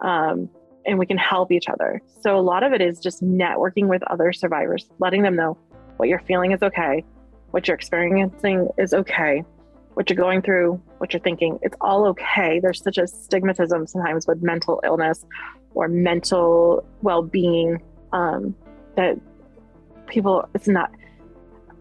Um, 0.02 0.50
and 0.88 0.98
we 0.98 1.06
can 1.06 1.18
help 1.18 1.52
each 1.52 1.68
other. 1.68 2.02
So 2.22 2.38
a 2.38 2.42
lot 2.42 2.64
of 2.64 2.74
it 2.74 2.82
is 2.82 3.00
just 3.00 3.22
networking 3.22 3.88
with 3.88 4.02
other 4.04 4.32
survivors, 4.32 4.90
letting 5.00 5.22
them 5.22 5.36
know 5.36 5.58
what 5.98 6.10
you're 6.10 6.22
feeling 6.22 6.52
is 6.52 6.64
okay, 6.64 7.04
what 7.52 7.68
you're 7.68 7.76
experiencing 7.76 8.70
is 8.78 8.94
okay, 8.94 9.44
what 9.94 10.10
you're 10.10 10.18
going 10.18 10.42
through, 10.42 10.82
what 11.00 11.14
you're 11.14 11.20
thinking, 11.20 11.60
it's 11.62 11.76
all 11.82 12.06
okay. 12.08 12.60
There's 12.60 12.82
such 12.82 12.98
a 12.98 13.04
stigmatism 13.04 13.90
sometimes 13.90 14.28
with 14.28 14.42
mental 14.42 14.80
illness 14.84 15.26
or 15.74 15.88
mental 15.88 16.86
well-being 17.02 17.82
um, 18.14 18.56
that 18.96 19.18
people 20.08 20.48
it's 20.54 20.68
not 20.68 20.92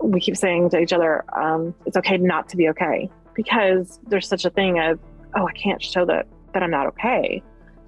we 0.01 0.21
keep 0.21 0.37
saying 0.37 0.69
to 0.69 0.79
each 0.79 0.93
other 0.93 1.25
um, 1.39 1.75
it's 1.87 1.97
okay 1.97 2.19
not 2.19 2.49
to 2.49 2.57
be 2.57 2.69
okay 2.69 3.09
because 3.35 4.01
there's 4.09 4.29
such 4.29 4.45
a 4.45 4.51
thing 4.51 4.79
of 4.79 4.99
oh 5.37 5.47
i 5.47 5.53
can't 5.53 5.83
show 5.83 6.05
that 6.05 6.27
that 6.53 6.63
i'm 6.63 6.71
not 6.71 6.87
okay 6.87 7.43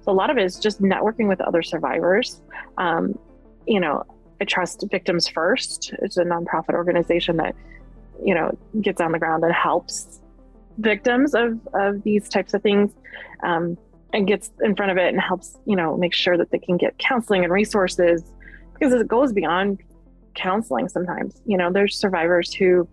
a 0.09 0.13
lot 0.13 0.29
of 0.29 0.37
it 0.37 0.43
is 0.43 0.57
just 0.59 0.81
networking 0.81 1.27
with 1.27 1.41
other 1.41 1.61
survivors. 1.61 2.41
Um, 2.77 3.17
you 3.67 3.79
know, 3.79 4.03
I 4.41 4.45
trust 4.45 4.83
Victims 4.89 5.27
First. 5.27 5.93
It's 6.01 6.17
a 6.17 6.23
nonprofit 6.23 6.73
organization 6.73 7.37
that, 7.37 7.55
you 8.23 8.33
know, 8.33 8.57
gets 8.81 9.01
on 9.01 9.11
the 9.11 9.19
ground 9.19 9.43
and 9.43 9.53
helps 9.53 10.19
victims 10.77 11.35
of, 11.35 11.59
of 11.73 12.03
these 12.03 12.29
types 12.29 12.53
of 12.53 12.61
things 12.63 12.91
um, 13.43 13.77
and 14.13 14.27
gets 14.27 14.49
in 14.63 14.75
front 14.75 14.91
of 14.91 14.97
it 14.97 15.09
and 15.09 15.19
helps, 15.19 15.57
you 15.65 15.75
know, 15.75 15.97
make 15.97 16.13
sure 16.13 16.37
that 16.37 16.51
they 16.51 16.59
can 16.59 16.77
get 16.77 16.97
counseling 16.97 17.43
and 17.43 17.53
resources 17.53 18.23
because 18.73 18.93
it 18.93 19.07
goes 19.07 19.33
beyond 19.33 19.79
counseling 20.35 20.87
sometimes. 20.87 21.41
You 21.45 21.57
know, 21.57 21.71
there's 21.71 21.97
survivors 21.97 22.53
who 22.53 22.87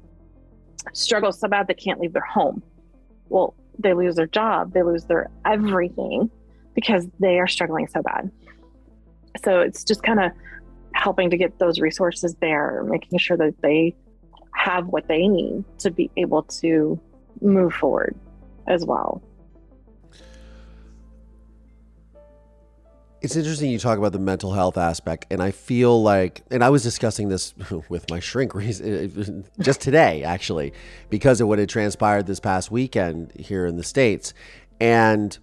struggle 0.93 1.33
so 1.33 1.49
bad 1.49 1.69
they 1.69 1.75
can't 1.75 2.01
leave 2.01 2.13
their 2.13 2.23
home. 2.23 2.63
Well, 3.29 3.55
they 3.79 3.95
lose 3.95 4.17
their 4.17 4.27
job, 4.27 4.73
they 4.73 4.83
lose 4.83 5.05
their 5.05 5.31
everything 5.45 6.31
because 6.77 7.09
they 7.19 7.41
are 7.41 7.49
struggling 7.49 7.89
so 7.89 8.03
bad. 8.03 8.31
So 9.43 9.61
it's 9.61 9.83
just 9.83 10.05
kind 10.05 10.21
of 10.21 10.31
helping 10.95 11.31
to 11.31 11.37
get 11.37 11.59
those 11.59 11.81
resources 11.81 12.37
there, 12.41 12.85
making 12.87 13.19
sure 13.19 13.37
that 13.37 13.55
they 13.63 13.97
have 14.55 14.87
what 14.87 15.09
they 15.09 15.27
need 15.27 15.65
to 15.79 15.91
be 15.91 16.11
able 16.17 16.43
to 16.45 17.01
move 17.41 17.75
forward 17.75 18.17
as 18.69 18.85
well. 18.85 19.23
It's 23.23 23.35
interesting 23.35 23.71
you 23.71 23.79
talk 23.79 23.99
about 23.99 24.13
the 24.13 24.19
mental 24.19 24.53
health 24.53 24.77
aspect, 24.77 25.27
and 25.31 25.43
I 25.43 25.51
feel 25.51 26.01
like, 26.03 26.45
and 26.51 26.63
I 26.63 26.69
was 26.69 26.83
discussing 26.83 27.29
this 27.29 27.55
with 27.89 28.09
my 28.11 28.21
shrink 28.21 28.53
just 29.61 29.81
today, 29.81 30.23
actually, 30.23 30.73
because 31.09 31.41
of 31.41 31.49
what 31.49 31.59
had 31.59 31.69
transpired 31.69 32.27
this 32.27 32.39
past 32.39 32.71
weekend 32.71 33.33
here 33.39 33.67
in 33.67 33.77
the 33.77 33.83
States. 33.83 34.35
And 34.79 35.37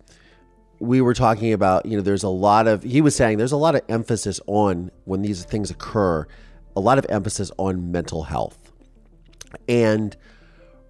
we 0.83 0.99
were 0.99 1.13
talking 1.13 1.53
about, 1.53 1.85
you 1.85 1.95
know, 1.95 2.03
there's 2.03 2.23
a 2.23 2.29
lot 2.29 2.67
of, 2.67 2.83
he 2.83 3.01
was 3.01 3.15
saying 3.15 3.37
there's 3.37 3.53
a 3.53 3.57
lot 3.57 3.73
of 3.73 3.81
emphasis 3.87 4.41
on 4.47 4.91
when 5.05 5.21
these 5.21 5.43
things 5.45 5.71
occur, 5.71 6.27
a 6.75 6.79
lot 6.79 6.97
of 6.97 7.05
emphasis 7.07 7.51
on 7.57 7.91
mental 7.91 8.23
health. 8.23 8.71
And 9.69 10.15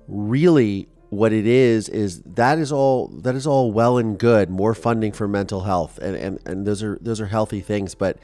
really, 0.08 0.88
what 1.10 1.32
it 1.32 1.46
is 1.46 1.90
is 1.90 2.24
that 2.24 2.58
is 2.58 2.72
all 2.72 3.08
that 3.10 3.36
is 3.36 3.46
all 3.46 3.72
well 3.72 4.00
and 4.00 4.18
good 4.18 4.50
more 4.50 4.74
funding 4.74 5.12
for 5.12 5.28
mental 5.28 5.62
health 5.62 6.00
and, 6.00 6.16
and 6.16 6.40
and 6.48 6.66
those 6.66 6.82
are 6.82 6.98
those 7.02 7.22
are 7.22 7.28
healthy 7.28 7.60
things 7.60 7.94
but 7.94 8.18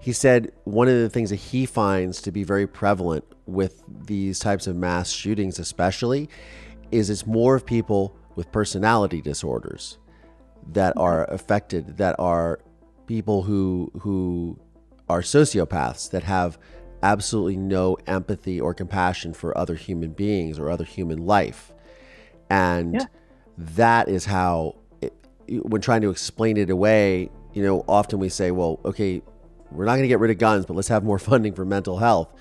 he 0.00 0.12
said 0.12 0.50
one 0.64 0.88
of 0.88 0.94
the 0.94 1.08
things 1.08 1.30
that 1.30 1.36
he 1.36 1.64
finds 1.64 2.20
to 2.20 2.32
be 2.32 2.42
very 2.42 2.66
prevalent 2.66 3.24
with 3.46 3.84
these 3.88 4.40
types 4.40 4.66
of 4.66 4.74
mass 4.74 5.12
shootings 5.12 5.60
especially 5.60 6.28
is 6.90 7.08
it's 7.08 7.24
more 7.24 7.54
of 7.54 7.64
people 7.64 8.16
with 8.34 8.50
personality 8.50 9.22
disorders 9.22 9.98
that 10.72 10.96
are 10.96 11.24
affected, 11.24 11.98
that 11.98 12.16
are 12.18 12.60
people 13.06 13.42
who 13.42 13.92
who 14.00 14.58
are 15.08 15.20
sociopaths 15.20 16.10
that 16.10 16.22
have 16.22 16.58
absolutely 17.04 17.56
no 17.56 17.98
empathy 18.06 18.58
or 18.58 18.72
compassion 18.72 19.34
for 19.34 19.56
other 19.56 19.74
human 19.74 20.10
beings 20.10 20.58
or 20.58 20.70
other 20.70 20.84
human 20.84 21.26
life. 21.26 21.72
And 22.48 22.94
yeah. 22.94 23.06
that 23.58 24.08
is 24.08 24.24
how, 24.24 24.76
it, 25.02 25.12
when 25.46 25.82
trying 25.82 26.00
to 26.00 26.10
explain 26.10 26.56
it 26.56 26.70
away, 26.70 27.30
you 27.52 27.62
know, 27.62 27.84
often 27.86 28.18
we 28.18 28.30
say, 28.30 28.50
well, 28.50 28.80
okay, 28.86 29.22
we're 29.70 29.84
not 29.84 29.92
going 29.92 30.02
to 30.02 30.08
get 30.08 30.18
rid 30.18 30.30
of 30.30 30.38
guns, 30.38 30.64
but 30.64 30.74
let's 30.74 30.88
have 30.88 31.04
more 31.04 31.18
funding 31.30 31.52
for 31.52 31.66
mental 31.66 31.98
health. 31.98 32.32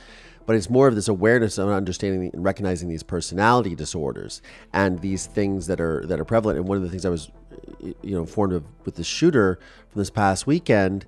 But 0.46 0.56
it's 0.56 0.70
more 0.70 0.88
of 0.88 0.96
this 0.96 1.08
awareness 1.08 1.58
of 1.58 1.70
understanding 1.70 2.30
and 2.34 2.44
recognizing 2.44 2.90
these 2.90 3.04
personality 3.04 3.76
disorders 3.76 4.42
and 4.74 5.00
these 5.00 5.26
things 5.26 5.68
that 5.68 5.80
are 5.80 6.06
that 6.08 6.20
are 6.20 6.26
prevalent. 6.26 6.60
And 6.60 6.68
one 6.68 6.76
of 6.76 6.84
the 6.84 6.90
things 6.90 7.06
I 7.06 7.10
was 7.10 7.32
you 7.80 7.96
know 8.16 8.22
informed 8.22 8.54
of 8.54 8.63
with 8.86 8.96
the 8.96 9.04
shooter 9.04 9.60
from 9.89 10.00
this 10.00 10.10
past 10.10 10.48
weekend 10.48 11.06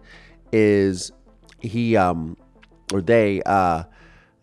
is 0.52 1.12
he 1.62 1.96
um 1.96 2.38
or 2.94 3.02
they 3.02 3.42
uh 3.46 3.84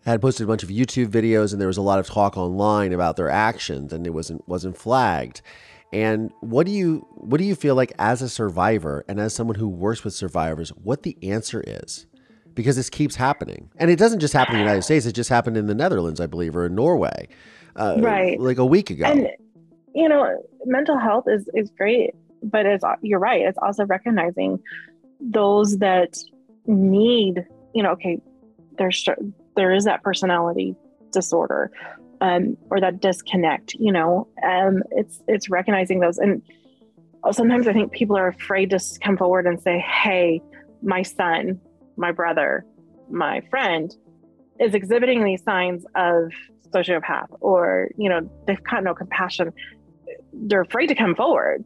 had 0.05 0.21
posted 0.21 0.43
a 0.43 0.47
bunch 0.47 0.63
of 0.63 0.69
YouTube 0.69 1.07
videos 1.07 1.53
and 1.53 1.61
there 1.61 1.67
was 1.67 1.77
a 1.77 1.81
lot 1.81 1.99
of 1.99 2.07
talk 2.07 2.37
online 2.37 2.91
about 2.93 3.15
their 3.15 3.29
actions 3.29 3.93
and 3.93 4.05
it 4.05 4.11
wasn't 4.11 4.47
wasn't 4.47 4.77
flagged. 4.77 5.41
And 5.93 6.31
what 6.41 6.65
do 6.65 6.71
you 6.71 7.07
what 7.15 7.37
do 7.37 7.45
you 7.45 7.55
feel 7.55 7.75
like 7.75 7.93
as 7.99 8.21
a 8.21 8.29
survivor 8.29 9.05
and 9.07 9.19
as 9.19 9.33
someone 9.33 9.55
who 9.55 9.69
works 9.69 10.03
with 10.03 10.13
survivors, 10.13 10.69
what 10.69 11.03
the 11.03 11.17
answer 11.21 11.63
is? 11.65 12.05
Because 12.53 12.75
this 12.75 12.89
keeps 12.89 13.15
happening. 13.15 13.69
And 13.77 13.89
it 13.89 13.97
doesn't 13.97 14.19
just 14.19 14.33
happen 14.33 14.55
in 14.55 14.59
the 14.59 14.65
United 14.65 14.83
States, 14.83 15.05
it 15.05 15.13
just 15.13 15.29
happened 15.29 15.57
in 15.57 15.67
the 15.67 15.75
Netherlands, 15.75 16.19
I 16.19 16.27
believe, 16.27 16.55
or 16.55 16.65
in 16.65 16.75
Norway. 16.75 17.29
Uh, 17.75 17.95
right. 17.99 18.39
Like 18.39 18.57
a 18.57 18.65
week 18.65 18.89
ago. 18.89 19.05
And 19.05 19.27
you 19.93 20.09
know, 20.09 20.43
mental 20.65 20.97
health 20.97 21.25
is 21.27 21.49
is 21.53 21.71
great, 21.71 22.11
but 22.41 22.65
it's 22.65 22.83
you're 23.01 23.19
right. 23.19 23.41
It's 23.41 23.57
also 23.57 23.85
recognizing 23.85 24.59
those 25.19 25.77
that 25.77 26.17
need, 26.65 27.45
you 27.73 27.83
know, 27.83 27.91
okay, 27.91 28.19
there's 28.77 29.07
there 29.55 29.73
is 29.73 29.85
that 29.85 30.01
personality 30.03 30.75
disorder, 31.11 31.71
um, 32.21 32.57
or 32.69 32.79
that 32.79 32.99
disconnect. 32.99 33.75
You 33.75 33.91
know, 33.91 34.27
um, 34.43 34.83
it's 34.91 35.21
it's 35.27 35.49
recognizing 35.49 35.99
those, 35.99 36.17
and 36.17 36.41
sometimes 37.31 37.67
I 37.67 37.73
think 37.73 37.91
people 37.91 38.17
are 38.17 38.27
afraid 38.27 38.71
to 38.71 38.79
come 39.01 39.17
forward 39.17 39.45
and 39.45 39.61
say, 39.61 39.79
"Hey, 39.79 40.41
my 40.81 41.03
son, 41.03 41.59
my 41.97 42.11
brother, 42.11 42.65
my 43.09 43.41
friend." 43.49 43.95
is 44.59 44.75
exhibiting 44.75 45.23
these 45.23 45.43
signs 45.43 45.83
of 45.95 46.31
sociopath 46.73 47.27
or 47.39 47.89
you 47.97 48.09
know 48.09 48.21
they've 48.47 48.63
got 48.63 48.83
no 48.83 48.93
compassion 48.93 49.51
they're 50.33 50.61
afraid 50.61 50.87
to 50.87 50.95
come 50.95 51.15
forward. 51.15 51.63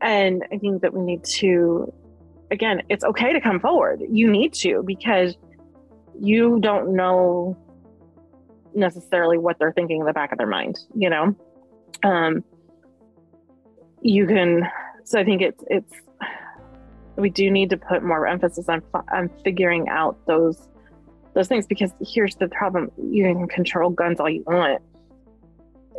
And 0.00 0.44
I 0.52 0.58
think 0.58 0.82
that 0.82 0.92
we 0.92 1.02
need 1.02 1.24
to, 1.24 1.92
again, 2.50 2.82
it's 2.88 3.04
okay 3.04 3.32
to 3.32 3.40
come 3.40 3.60
forward. 3.60 4.02
You 4.08 4.30
need 4.30 4.52
to 4.54 4.82
because 4.86 5.36
you 6.20 6.60
don't 6.60 6.94
know 6.94 7.56
necessarily 8.74 9.38
what 9.38 9.58
they're 9.58 9.72
thinking 9.72 10.00
in 10.00 10.06
the 10.06 10.12
back 10.12 10.32
of 10.32 10.38
their 10.38 10.46
mind, 10.46 10.78
you 10.94 11.10
know? 11.10 11.34
Um, 12.02 12.44
you 14.02 14.26
can, 14.26 14.68
so 15.04 15.18
I 15.18 15.24
think 15.24 15.40
it's, 15.40 15.64
it's, 15.68 15.92
we 17.16 17.30
do 17.30 17.50
need 17.50 17.70
to 17.70 17.76
put 17.76 18.02
more 18.02 18.26
emphasis 18.26 18.68
on, 18.68 18.82
on 19.12 19.30
figuring 19.44 19.88
out 19.88 20.18
those, 20.26 20.68
those 21.34 21.48
things 21.48 21.66
because 21.66 21.92
here's 22.00 22.34
the 22.36 22.48
problem. 22.48 22.90
You 22.98 23.24
can 23.24 23.48
control 23.48 23.90
guns 23.90 24.20
all 24.20 24.28
you 24.28 24.42
want. 24.46 24.82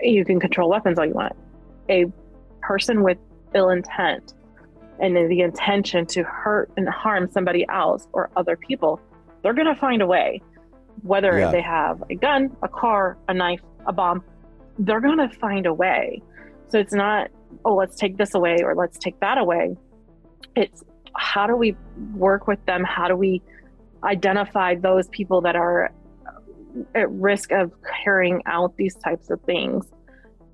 You 0.02 0.26
can 0.26 0.40
control 0.40 0.70
weapons 0.70 1.00
all 1.00 1.06
you 1.06 1.14
want. 1.14 1.34
A 1.90 2.06
person 2.62 3.04
with 3.04 3.18
ill 3.54 3.70
intent 3.70 4.34
and 5.00 5.16
the 5.16 5.42
intention 5.42 6.06
to 6.06 6.24
hurt 6.24 6.72
and 6.78 6.88
harm 6.88 7.30
somebody 7.32 7.66
else 7.70 8.08
or 8.14 8.30
other 8.36 8.56
people, 8.56 9.00
they're 9.44 9.54
going 9.54 9.74
to 9.74 9.80
find 9.80 10.02
a 10.02 10.08
way. 10.08 10.42
Whether 11.04 11.38
yeah. 11.38 11.52
they 11.52 11.62
have 11.62 12.04
a 12.10 12.16
gun, 12.16 12.56
a 12.64 12.68
car, 12.68 13.18
a 13.28 13.34
knife, 13.34 13.62
a 13.86 13.94
bomb, 13.94 14.24
they're 14.80 15.02
going 15.02 15.18
to 15.18 15.30
find 15.38 15.66
a 15.66 15.74
way. 15.74 16.22
So 16.70 16.80
it's 16.80 16.94
not, 16.94 17.30
oh, 17.66 17.76
let's 17.76 17.96
take 17.96 18.18
this 18.18 18.34
away 18.34 18.58
or 18.64 18.76
let's 18.76 18.98
take 18.98 19.20
that 19.20 19.38
away. 19.38 19.76
It's 20.56 20.84
how 21.16 21.48
do 21.48 21.56
we 21.56 21.76
work 22.14 22.48
with 22.48 22.66
them? 22.66 22.84
How 22.84 23.08
do 23.08 23.16
we 23.16 23.42
identify 24.04 24.76
those 24.76 25.08
people 25.10 25.42
that 25.42 25.56
are 25.56 25.92
at 26.94 27.10
risk 27.12 27.52
of 27.52 27.72
carrying 28.04 28.42
out 28.46 28.76
these 28.78 28.96
types 28.96 29.30
of 29.30 29.42
things 29.42 29.86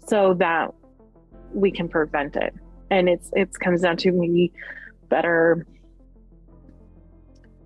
so 0.08 0.36
that 0.36 0.74
we 1.54 1.72
can 1.72 1.88
prevent 1.88 2.36
it? 2.36 2.54
and 2.92 3.08
it's 3.10 3.32
it 3.34 3.58
comes 3.60 3.82
down 3.82 3.98
to 3.98 4.12
maybe 4.12 4.52
better 5.10 5.66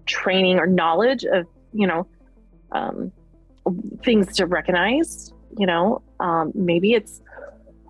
training 0.06 0.60
or 0.60 0.68
knowledge 0.68 1.26
of 1.26 1.46
you 1.74 1.88
know 1.88 2.08
um, 2.72 3.12
things 4.04 4.34
to 4.38 4.46
recognize 4.46 5.34
you 5.58 5.66
know 5.66 6.02
um, 6.22 6.52
maybe 6.56 6.94
it's 6.94 7.22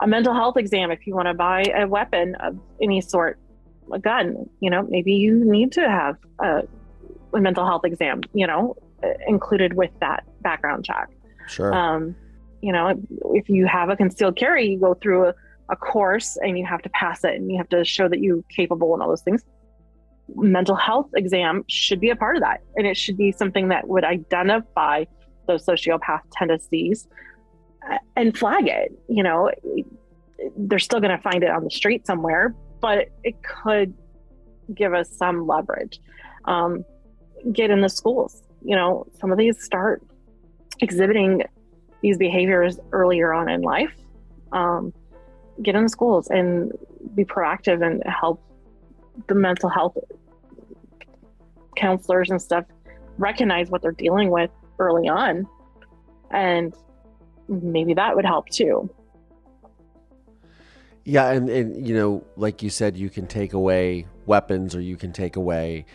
a 0.02 0.08
mental 0.08 0.34
health 0.34 0.58
exam 0.58 0.90
if 0.90 1.06
you 1.06 1.14
want 1.14 1.28
to 1.28 1.34
buy 1.34 1.64
a 1.76 1.86
weapon 1.86 2.36
of 2.36 2.58
any 2.82 3.02
sort 3.02 3.38
a 3.94 4.00
gun 4.00 4.50
you 4.62 4.70
know 4.70 4.82
maybe 4.90 5.14
you 5.14 5.44
need 5.46 5.72
to 5.72 5.82
have 5.82 6.16
a, 6.40 6.64
a 7.34 7.40
mental 7.40 7.66
health 7.66 7.86
exam 7.86 8.22
you 8.34 8.48
know 8.48 8.76
included 9.28 9.74
with 9.74 9.92
that 10.00 10.24
background 10.42 10.84
check 10.84 11.10
sure 11.48 11.74
um, 11.74 12.16
you 12.62 12.72
know 12.72 12.94
if 13.34 13.50
you 13.50 13.68
have 13.68 13.90
a 13.90 13.96
concealed 13.96 14.36
carry 14.36 14.70
you 14.70 14.80
go 14.80 14.94
through 14.96 15.28
a 15.28 15.34
a 15.70 15.76
course 15.76 16.38
and 16.42 16.58
you 16.58 16.66
have 16.66 16.82
to 16.82 16.90
pass 16.90 17.24
it 17.24 17.36
and 17.36 17.52
you 17.52 17.58
have 17.58 17.70
to 17.70 17.84
show 17.84 18.08
that 18.08 18.20
you're 18.20 18.42
capable 18.56 18.94
and 18.94 19.02
all 19.02 19.10
those 19.10 19.22
things 19.22 19.44
mental 20.36 20.76
health 20.76 21.10
exam 21.16 21.64
should 21.68 22.00
be 22.00 22.10
a 22.10 22.16
part 22.16 22.36
of 22.36 22.42
that. 22.42 22.62
And 22.76 22.88
it 22.88 22.98
should 22.98 23.18
be 23.18 23.32
something 23.32 23.70
that 23.70 23.88
would 23.88 24.04
identify 24.04 25.06
those 25.48 25.66
sociopath 25.66 26.22
tendencies 26.32 27.08
uh, 27.90 27.98
and 28.16 28.38
flag 28.38 28.68
it 28.68 28.92
you 29.08 29.24
know? 29.24 29.52
They're 30.58 30.80
still 30.80 31.00
going 31.00 31.16
to 31.16 31.22
find 31.22 31.44
it 31.44 31.50
on 31.50 31.64
the 31.64 31.72
street 31.72 32.06
somewhere 32.06 32.56
but 32.82 33.10
it 33.24 33.36
could 33.42 33.94
give 34.74 34.94
us 34.94 35.10
some 35.10 35.48
leverage. 35.48 36.00
Um, 36.46 36.84
get 37.52 37.70
in 37.70 37.82
the 37.82 37.90
schools 37.90 38.44
you 38.64 38.76
know? 38.76 39.06
Some 39.20 39.32
of 39.32 39.38
these 39.38 39.64
start 39.64 40.02
exhibiting 40.80 41.44
these 42.02 42.18
behaviors 42.18 42.80
earlier 42.92 43.34
on 43.34 43.50
in 43.50 43.62
life. 43.62 43.94
Um, 44.52 44.94
get 45.62 45.76
in 45.76 45.84
the 45.84 45.90
schools 45.90 46.28
and 46.30 46.72
be 47.14 47.24
proactive 47.24 47.86
and 47.86 48.04
help 48.06 48.42
the 49.28 49.36
mental 49.36 49.70
health 49.70 49.98
counselors 51.76 52.30
and 52.30 52.42
stuff 52.42 52.66
recognize 53.18 53.70
what 53.70 53.82
they're 53.82 53.92
dealing 53.92 54.30
with 54.30 54.50
early 54.80 55.08
on 55.08 55.48
and 56.32 56.74
maybe 57.48 57.94
that 57.94 58.16
would 58.16 58.26
help 58.26 58.50
too 58.50 58.90
yeah 61.06 61.32
and, 61.32 61.50
and 61.50 61.88
you 61.88 61.96
know 61.96 62.24
like 62.36 62.62
you 62.62 62.70
said 62.70 62.98
you 62.98 63.10
can 63.10 63.28
take 63.28 63.54
away 63.54 64.06
weapons 64.26 64.76
or 64.76 64.82
you 64.82 64.98
can 64.98 65.12
take 65.12 65.36
away 65.36 65.86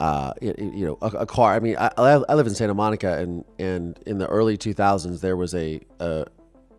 uh, 0.00 0.32
you 0.40 0.86
know, 0.86 0.96
a, 1.02 1.06
a, 1.06 1.26
car. 1.26 1.54
I 1.54 1.58
mean, 1.58 1.76
I, 1.76 1.90
I 1.98 2.34
live 2.34 2.46
in 2.46 2.54
Santa 2.54 2.72
Monica, 2.72 3.18
and 3.18 3.44
and 3.58 3.98
in 4.06 4.18
the 4.18 4.28
early 4.28 4.56
2000s, 4.56 5.20
there 5.20 5.36
was 5.36 5.56
a, 5.56 5.80
a 5.98 6.24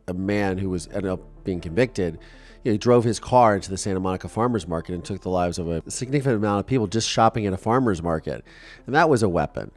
a 0.08 0.14
man 0.14 0.58
who 0.58 0.70
was 0.70 0.88
up 0.88 1.22
being 1.50 1.62
convicted. 1.62 2.20
You 2.64 2.72
know, 2.72 2.74
he 2.74 2.78
drove 2.78 3.04
his 3.04 3.20
car 3.20 3.56
into 3.56 3.70
the 3.70 3.78
Santa 3.78 4.00
Monica 4.00 4.30
farmers 4.30 4.68
market 4.68 4.94
and 4.94 5.04
took 5.04 5.22
the 5.22 5.30
lives 5.30 5.58
of 5.58 5.68
a 5.68 5.90
significant 5.90 6.36
amount 6.36 6.60
of 6.60 6.68
people 6.68 6.86
just 6.88 7.10
shopping 7.10 7.48
at 7.48 7.54
a 7.54 7.58
farmers 7.58 8.04
market, 8.04 8.44
and 8.86 8.96
that 8.96 9.10
was 9.10 9.24
a 9.24 9.30
weapon. 9.30 9.72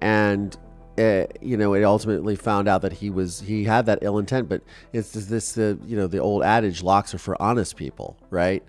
And 0.00 0.56
uh, 0.98 1.24
you 1.40 1.56
know, 1.56 1.74
it 1.74 1.82
ultimately 1.82 2.36
found 2.36 2.68
out 2.68 2.82
that 2.82 2.92
he 2.92 3.08
was 3.10 3.40
he 3.40 3.64
had 3.64 3.86
that 3.86 4.00
ill 4.02 4.18
intent. 4.18 4.48
But 4.48 4.62
it's 4.92 5.12
this 5.12 5.52
the 5.52 5.78
you 5.86 5.96
know 5.96 6.06
the 6.06 6.18
old 6.18 6.42
adage: 6.42 6.82
locks 6.82 7.14
are 7.14 7.18
for 7.18 7.40
honest 7.40 7.76
people, 7.76 8.16
right? 8.30 8.62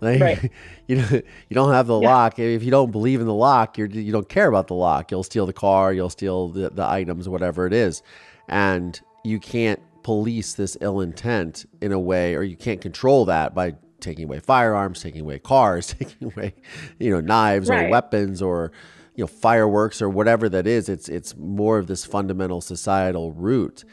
Like, 0.00 0.20
right. 0.20 0.50
you 0.88 0.96
know, 0.96 1.08
you 1.10 1.54
don't 1.54 1.72
have 1.72 1.86
the 1.86 1.98
yeah. 2.00 2.08
lock. 2.08 2.38
If 2.38 2.64
you 2.64 2.70
don't 2.70 2.90
believe 2.90 3.20
in 3.20 3.26
the 3.26 3.34
lock, 3.34 3.78
you're 3.78 3.86
you 3.86 4.12
don't 4.12 4.28
care 4.28 4.48
about 4.48 4.66
the 4.66 4.74
lock. 4.74 5.10
You'll 5.10 5.22
steal 5.22 5.46
the 5.46 5.52
car. 5.52 5.92
You'll 5.92 6.10
steal 6.10 6.48
the, 6.48 6.70
the 6.70 6.84
items, 6.84 7.28
whatever 7.28 7.66
it 7.66 7.72
is, 7.72 8.02
and 8.48 9.00
you 9.22 9.38
can't 9.38 9.80
police 10.02 10.54
this 10.54 10.76
ill 10.80 11.00
intent 11.00 11.66
in 11.80 11.92
a 11.92 11.98
way, 11.98 12.34
or 12.34 12.42
you 12.42 12.56
can't 12.56 12.80
control 12.80 13.24
that 13.26 13.54
by 13.54 13.74
taking 14.00 14.24
away 14.24 14.40
firearms, 14.40 15.00
taking 15.00 15.22
away 15.22 15.38
cars, 15.38 15.94
taking 15.98 16.32
away, 16.32 16.54
you 16.98 17.10
know, 17.10 17.20
knives 17.20 17.68
right. 17.68 17.86
or 17.86 17.88
weapons 17.88 18.42
or 18.42 18.72
you 19.14 19.22
know 19.22 19.28
fireworks 19.28 20.02
or 20.02 20.08
whatever 20.08 20.48
that 20.48 20.66
is. 20.66 20.88
It's 20.88 21.08
it's 21.08 21.36
more 21.36 21.78
of 21.78 21.86
this 21.86 22.04
fundamental 22.04 22.60
societal 22.60 23.32
root. 23.32 23.84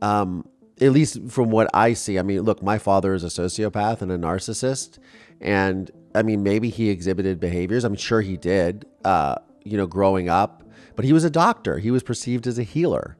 Um, 0.00 0.46
at 0.80 0.90
least 0.90 1.20
from 1.28 1.50
what 1.50 1.70
I 1.74 1.92
see. 1.92 2.18
I 2.18 2.22
mean, 2.22 2.40
look, 2.40 2.60
my 2.60 2.78
father 2.78 3.14
is 3.14 3.22
a 3.22 3.28
sociopath 3.28 4.02
and 4.02 4.10
a 4.10 4.18
narcissist, 4.18 4.98
and 5.40 5.90
I 6.14 6.22
mean, 6.22 6.42
maybe 6.42 6.70
he 6.70 6.88
exhibited 6.90 7.38
behaviors. 7.38 7.84
I'm 7.84 7.94
sure 7.94 8.20
he 8.20 8.36
did. 8.36 8.86
Uh, 9.04 9.36
you 9.64 9.76
know, 9.76 9.86
growing 9.86 10.28
up, 10.28 10.64
but 10.96 11.04
he 11.04 11.12
was 11.12 11.22
a 11.22 11.30
doctor. 11.30 11.78
He 11.78 11.92
was 11.92 12.02
perceived 12.02 12.48
as 12.48 12.58
a 12.58 12.64
healer 12.64 13.16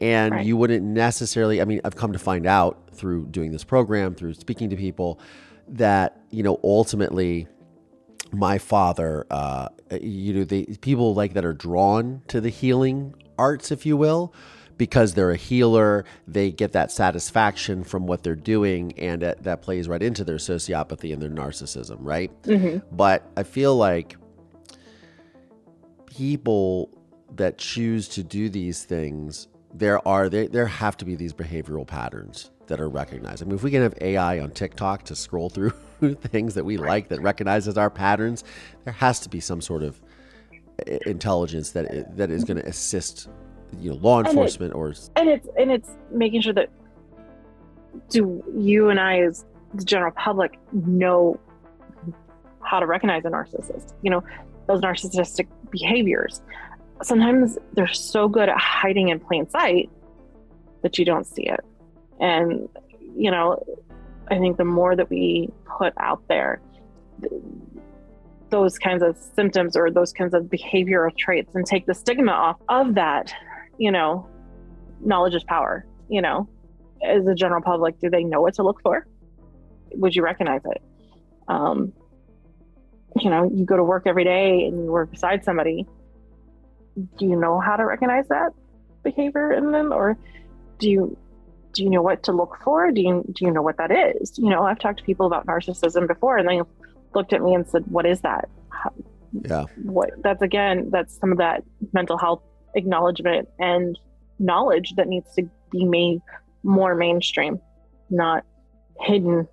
and 0.00 0.34
right. 0.34 0.46
you 0.46 0.56
wouldn't 0.56 0.84
necessarily 0.84 1.60
i 1.60 1.64
mean 1.64 1.80
i've 1.84 1.96
come 1.96 2.12
to 2.12 2.18
find 2.18 2.46
out 2.46 2.88
through 2.92 3.26
doing 3.26 3.52
this 3.52 3.64
program 3.64 4.14
through 4.14 4.34
speaking 4.34 4.70
to 4.70 4.76
people 4.76 5.20
that 5.68 6.20
you 6.30 6.42
know 6.42 6.58
ultimately 6.64 7.46
my 8.32 8.58
father 8.58 9.26
uh, 9.30 9.68
you 10.00 10.32
know 10.32 10.44
the 10.44 10.64
people 10.80 11.14
like 11.14 11.34
that 11.34 11.44
are 11.44 11.52
drawn 11.52 12.22
to 12.28 12.40
the 12.40 12.48
healing 12.48 13.14
arts 13.38 13.70
if 13.70 13.84
you 13.84 13.96
will 13.96 14.32
because 14.76 15.14
they're 15.14 15.30
a 15.30 15.36
healer 15.36 16.04
they 16.26 16.50
get 16.50 16.72
that 16.72 16.90
satisfaction 16.90 17.84
from 17.84 18.06
what 18.06 18.22
they're 18.22 18.34
doing 18.34 18.92
and 18.98 19.22
that, 19.22 19.42
that 19.42 19.62
plays 19.62 19.88
right 19.88 20.02
into 20.02 20.24
their 20.24 20.36
sociopathy 20.36 21.12
and 21.12 21.20
their 21.20 21.30
narcissism 21.30 21.96
right 22.00 22.30
mm-hmm. 22.42 22.78
but 22.94 23.30
i 23.36 23.42
feel 23.42 23.76
like 23.76 24.16
people 26.06 26.90
that 27.34 27.58
choose 27.58 28.08
to 28.08 28.22
do 28.22 28.48
these 28.48 28.84
things 28.84 29.48
there 29.72 30.06
are 30.06 30.28
there, 30.28 30.48
there 30.48 30.66
have 30.66 30.96
to 30.98 31.04
be 31.04 31.14
these 31.14 31.32
behavioral 31.32 31.86
patterns 31.86 32.50
that 32.66 32.80
are 32.80 32.88
recognized. 32.88 33.42
I 33.42 33.46
mean, 33.46 33.54
if 33.54 33.62
we 33.62 33.70
can 33.70 33.82
have 33.82 33.94
AI 34.00 34.40
on 34.40 34.50
TikTok 34.50 35.04
to 35.04 35.16
scroll 35.16 35.50
through 35.50 35.70
things 36.00 36.54
that 36.54 36.64
we 36.64 36.76
like 36.76 37.08
that 37.08 37.20
recognizes 37.20 37.76
our 37.76 37.90
patterns, 37.90 38.44
there 38.84 38.92
has 38.92 39.20
to 39.20 39.28
be 39.28 39.40
some 39.40 39.60
sort 39.60 39.82
of 39.82 40.00
intelligence 41.06 41.72
that 41.72 42.16
that 42.16 42.30
is 42.30 42.44
going 42.44 42.56
to 42.56 42.66
assist, 42.66 43.28
you 43.78 43.90
know, 43.90 43.96
law 43.96 44.20
enforcement 44.20 44.72
and 44.72 44.82
it, 44.82 44.84
or 44.84 44.94
and 45.16 45.28
it's 45.28 45.48
and 45.58 45.70
it's 45.70 45.90
making 46.10 46.40
sure 46.40 46.52
that 46.52 46.70
do 48.08 48.42
you 48.56 48.88
and 48.88 48.98
I 48.98 49.20
as 49.20 49.44
the 49.74 49.84
general 49.84 50.12
public 50.12 50.58
know 50.72 51.38
how 52.62 52.80
to 52.80 52.86
recognize 52.86 53.24
a 53.24 53.30
narcissist? 53.30 53.94
You 54.02 54.10
know, 54.10 54.24
those 54.66 54.80
narcissistic 54.80 55.48
behaviors 55.70 56.42
sometimes 57.02 57.58
they're 57.72 57.86
so 57.88 58.28
good 58.28 58.48
at 58.48 58.58
hiding 58.58 59.08
in 59.08 59.20
plain 59.20 59.48
sight 59.48 59.90
that 60.82 60.98
you 60.98 61.04
don't 61.04 61.26
see 61.26 61.46
it. 61.46 61.60
And, 62.20 62.68
you 63.16 63.30
know, 63.30 63.62
I 64.30 64.38
think 64.38 64.56
the 64.56 64.64
more 64.64 64.94
that 64.96 65.10
we 65.10 65.50
put 65.64 65.92
out 65.98 66.22
there, 66.28 66.60
those 68.50 68.78
kinds 68.78 69.02
of 69.02 69.16
symptoms 69.16 69.76
or 69.76 69.90
those 69.90 70.12
kinds 70.12 70.34
of 70.34 70.44
behavioral 70.44 71.16
traits 71.16 71.54
and 71.54 71.64
take 71.66 71.86
the 71.86 71.94
stigma 71.94 72.32
off 72.32 72.56
of 72.68 72.94
that, 72.94 73.32
you 73.78 73.90
know, 73.90 74.28
knowledge 75.00 75.34
is 75.34 75.44
power, 75.44 75.86
you 76.08 76.20
know, 76.20 76.48
as 77.02 77.26
a 77.26 77.34
general 77.34 77.62
public, 77.62 77.98
do 78.00 78.10
they 78.10 78.24
know 78.24 78.40
what 78.40 78.54
to 78.54 78.62
look 78.62 78.80
for? 78.82 79.06
Would 79.94 80.14
you 80.14 80.22
recognize 80.22 80.62
it? 80.64 80.82
Um, 81.48 81.92
you 83.16 83.30
know, 83.30 83.50
you 83.52 83.64
go 83.64 83.76
to 83.76 83.84
work 83.84 84.04
every 84.06 84.24
day 84.24 84.64
and 84.66 84.84
you 84.84 84.90
work 84.90 85.10
beside 85.10 85.44
somebody 85.44 85.86
do 87.18 87.26
you 87.26 87.36
know 87.36 87.60
how 87.60 87.76
to 87.76 87.84
recognize 87.84 88.26
that 88.28 88.52
behavior 89.02 89.52
in 89.52 89.72
them 89.72 89.92
or 89.92 90.16
do 90.78 90.88
you 90.88 91.16
do 91.72 91.84
you 91.84 91.90
know 91.90 92.02
what 92.02 92.22
to 92.22 92.32
look 92.32 92.58
for 92.62 92.90
do 92.90 93.00
you 93.00 93.24
do 93.32 93.44
you 93.44 93.50
know 93.50 93.62
what 93.62 93.76
that 93.78 93.90
is 93.90 94.38
you 94.38 94.50
know 94.50 94.62
i've 94.62 94.78
talked 94.78 94.98
to 94.98 95.04
people 95.04 95.26
about 95.26 95.46
narcissism 95.46 96.06
before 96.06 96.36
and 96.36 96.48
they 96.48 96.60
looked 97.14 97.32
at 97.32 97.42
me 97.42 97.54
and 97.54 97.66
said 97.68 97.84
what 97.86 98.04
is 98.04 98.20
that 98.20 98.48
yeah 99.48 99.64
what 99.84 100.10
that's 100.22 100.42
again 100.42 100.88
that's 100.90 101.18
some 101.18 101.32
of 101.32 101.38
that 101.38 101.62
mental 101.92 102.18
health 102.18 102.42
acknowledgement 102.74 103.48
and 103.58 103.98
knowledge 104.38 104.94
that 104.96 105.06
needs 105.06 105.32
to 105.34 105.48
be 105.70 105.84
made 105.84 106.20
more 106.62 106.94
mainstream, 106.94 107.60
not 108.08 108.44
hidden. 109.00 109.46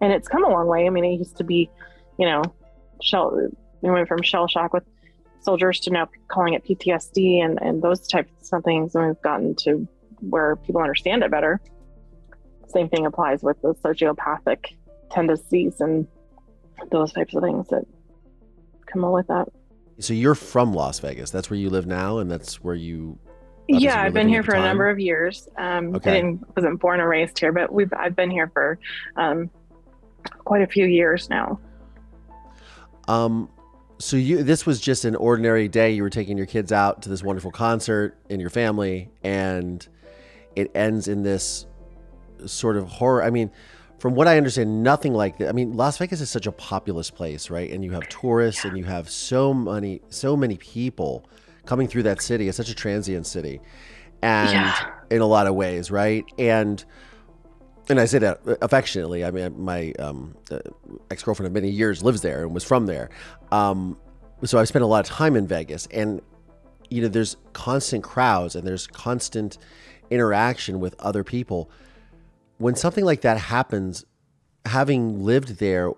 And 0.00 0.12
it's 0.12 0.28
come 0.28 0.44
a 0.44 0.48
long 0.48 0.66
way. 0.66 0.86
I 0.86 0.90
mean, 0.90 1.04
it 1.04 1.18
used 1.18 1.36
to 1.36 1.44
be, 1.44 1.70
you 2.18 2.26
know, 2.26 2.42
shell. 3.02 3.48
We 3.80 3.90
went 3.90 4.08
from 4.08 4.22
shell 4.22 4.48
shock 4.48 4.72
with 4.72 4.84
soldiers 5.48 5.80
to 5.80 5.90
now 5.90 6.06
calling 6.28 6.52
it 6.52 6.62
PTSD 6.62 7.42
and 7.42 7.58
and 7.62 7.80
those 7.80 8.06
types 8.06 8.52
of 8.52 8.62
things, 8.64 8.94
and 8.94 9.06
we've 9.06 9.22
gotten 9.22 9.54
to 9.54 9.88
where 10.20 10.56
people 10.56 10.82
understand 10.82 11.22
it 11.22 11.30
better. 11.30 11.58
Same 12.68 12.90
thing 12.90 13.06
applies 13.06 13.42
with 13.42 13.58
the 13.62 13.72
sociopathic 13.76 14.76
tendencies 15.10 15.80
and 15.80 16.06
those 16.90 17.14
types 17.14 17.34
of 17.34 17.42
things 17.42 17.66
that 17.68 17.84
come 18.84 19.06
on 19.06 19.12
with 19.12 19.26
that. 19.28 19.46
So 20.00 20.12
you're 20.12 20.34
from 20.34 20.74
Las 20.74 20.98
Vegas. 21.00 21.30
That's 21.30 21.48
where 21.48 21.58
you 21.58 21.70
live 21.70 21.86
now, 21.86 22.18
and 22.18 22.30
that's 22.30 22.62
where 22.62 22.74
you. 22.74 23.18
Yeah, 23.68 24.02
I've 24.02 24.12
been 24.12 24.28
here 24.28 24.42
for 24.42 24.54
a 24.54 24.62
number 24.62 24.88
of 24.90 24.98
years. 25.00 25.48
Um, 25.56 25.94
Okay. 25.94 26.10
I 26.10 26.14
didn't, 26.16 26.56
wasn't 26.56 26.78
born 26.78 27.00
and 27.00 27.08
raised 27.08 27.38
here, 27.38 27.52
but 27.52 27.72
we've 27.72 27.92
I've 27.94 28.16
been 28.16 28.30
here 28.30 28.50
for 28.52 28.78
um, 29.16 29.50
quite 30.44 30.60
a 30.60 30.66
few 30.66 30.84
years 30.84 31.30
now. 31.30 31.58
Um, 33.08 33.48
so 33.98 34.16
you 34.16 34.42
this 34.42 34.64
was 34.66 34.80
just 34.80 35.04
an 35.04 35.16
ordinary 35.16 35.68
day. 35.68 35.92
You 35.92 36.02
were 36.02 36.10
taking 36.10 36.36
your 36.36 36.46
kids 36.46 36.72
out 36.72 37.02
to 37.02 37.08
this 37.08 37.22
wonderful 37.22 37.50
concert 37.50 38.16
in 38.28 38.40
your 38.40 38.50
family, 38.50 39.10
and 39.22 39.86
it 40.56 40.70
ends 40.74 41.08
in 41.08 41.22
this 41.22 41.66
sort 42.46 42.76
of 42.76 42.88
horror. 42.88 43.22
I 43.22 43.30
mean, 43.30 43.50
from 43.98 44.14
what 44.14 44.28
I 44.28 44.36
understand, 44.36 44.82
nothing 44.82 45.12
like 45.12 45.38
that. 45.38 45.48
I 45.48 45.52
mean, 45.52 45.72
Las 45.76 45.98
Vegas 45.98 46.20
is 46.20 46.30
such 46.30 46.46
a 46.46 46.52
populous 46.52 47.10
place, 47.10 47.50
right? 47.50 47.70
And 47.70 47.84
you 47.84 47.92
have 47.92 48.08
tourists, 48.08 48.64
and 48.64 48.78
you 48.78 48.84
have 48.84 49.10
so 49.10 49.52
many, 49.52 50.00
so 50.08 50.36
many 50.36 50.56
people 50.56 51.28
coming 51.66 51.88
through 51.88 52.04
that 52.04 52.22
city. 52.22 52.48
It's 52.48 52.56
such 52.56 52.70
a 52.70 52.74
transient 52.74 53.26
city, 53.26 53.60
and 54.22 54.50
Yeah. 54.50 54.86
in 55.10 55.20
a 55.20 55.26
lot 55.26 55.46
of 55.46 55.54
ways, 55.54 55.90
right? 55.90 56.24
And 56.38 56.84
and 57.88 57.98
I 57.98 58.04
say 58.04 58.18
that 58.18 58.40
affectionately. 58.60 59.24
I 59.24 59.30
mean, 59.30 59.60
my 59.62 59.92
um, 59.98 60.36
uh, 60.50 60.58
ex 61.10 61.22
girlfriend 61.22 61.46
of 61.46 61.52
many 61.52 61.70
years 61.70 62.02
lives 62.02 62.20
there 62.20 62.42
and 62.42 62.52
was 62.52 62.64
from 62.64 62.86
there. 62.86 63.10
Um, 63.50 63.98
so 64.44 64.58
I 64.58 64.64
spent 64.64 64.82
a 64.82 64.86
lot 64.86 65.08
of 65.08 65.16
time 65.16 65.36
in 65.36 65.46
Vegas, 65.46 65.86
and 65.90 66.20
you 66.90 67.02
know, 67.02 67.08
there's 67.08 67.36
constant 67.52 68.04
crowds 68.04 68.56
and 68.56 68.66
there's 68.66 68.86
constant 68.86 69.58
interaction 70.10 70.80
with 70.80 70.94
other 71.00 71.24
people. 71.24 71.70
When 72.58 72.74
something 72.74 73.04
like 73.04 73.22
that 73.22 73.38
happens, 73.38 74.04
having 74.64 75.24
lived 75.24 75.58
there, 75.58 75.92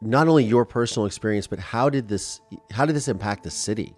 not 0.00 0.28
only 0.28 0.44
your 0.44 0.64
personal 0.64 1.06
experience, 1.06 1.46
but 1.46 1.58
how 1.58 1.88
did 1.88 2.08
this 2.08 2.40
how 2.70 2.84
did 2.86 2.94
this 2.94 3.08
impact 3.08 3.42
the 3.42 3.50
city? 3.50 3.94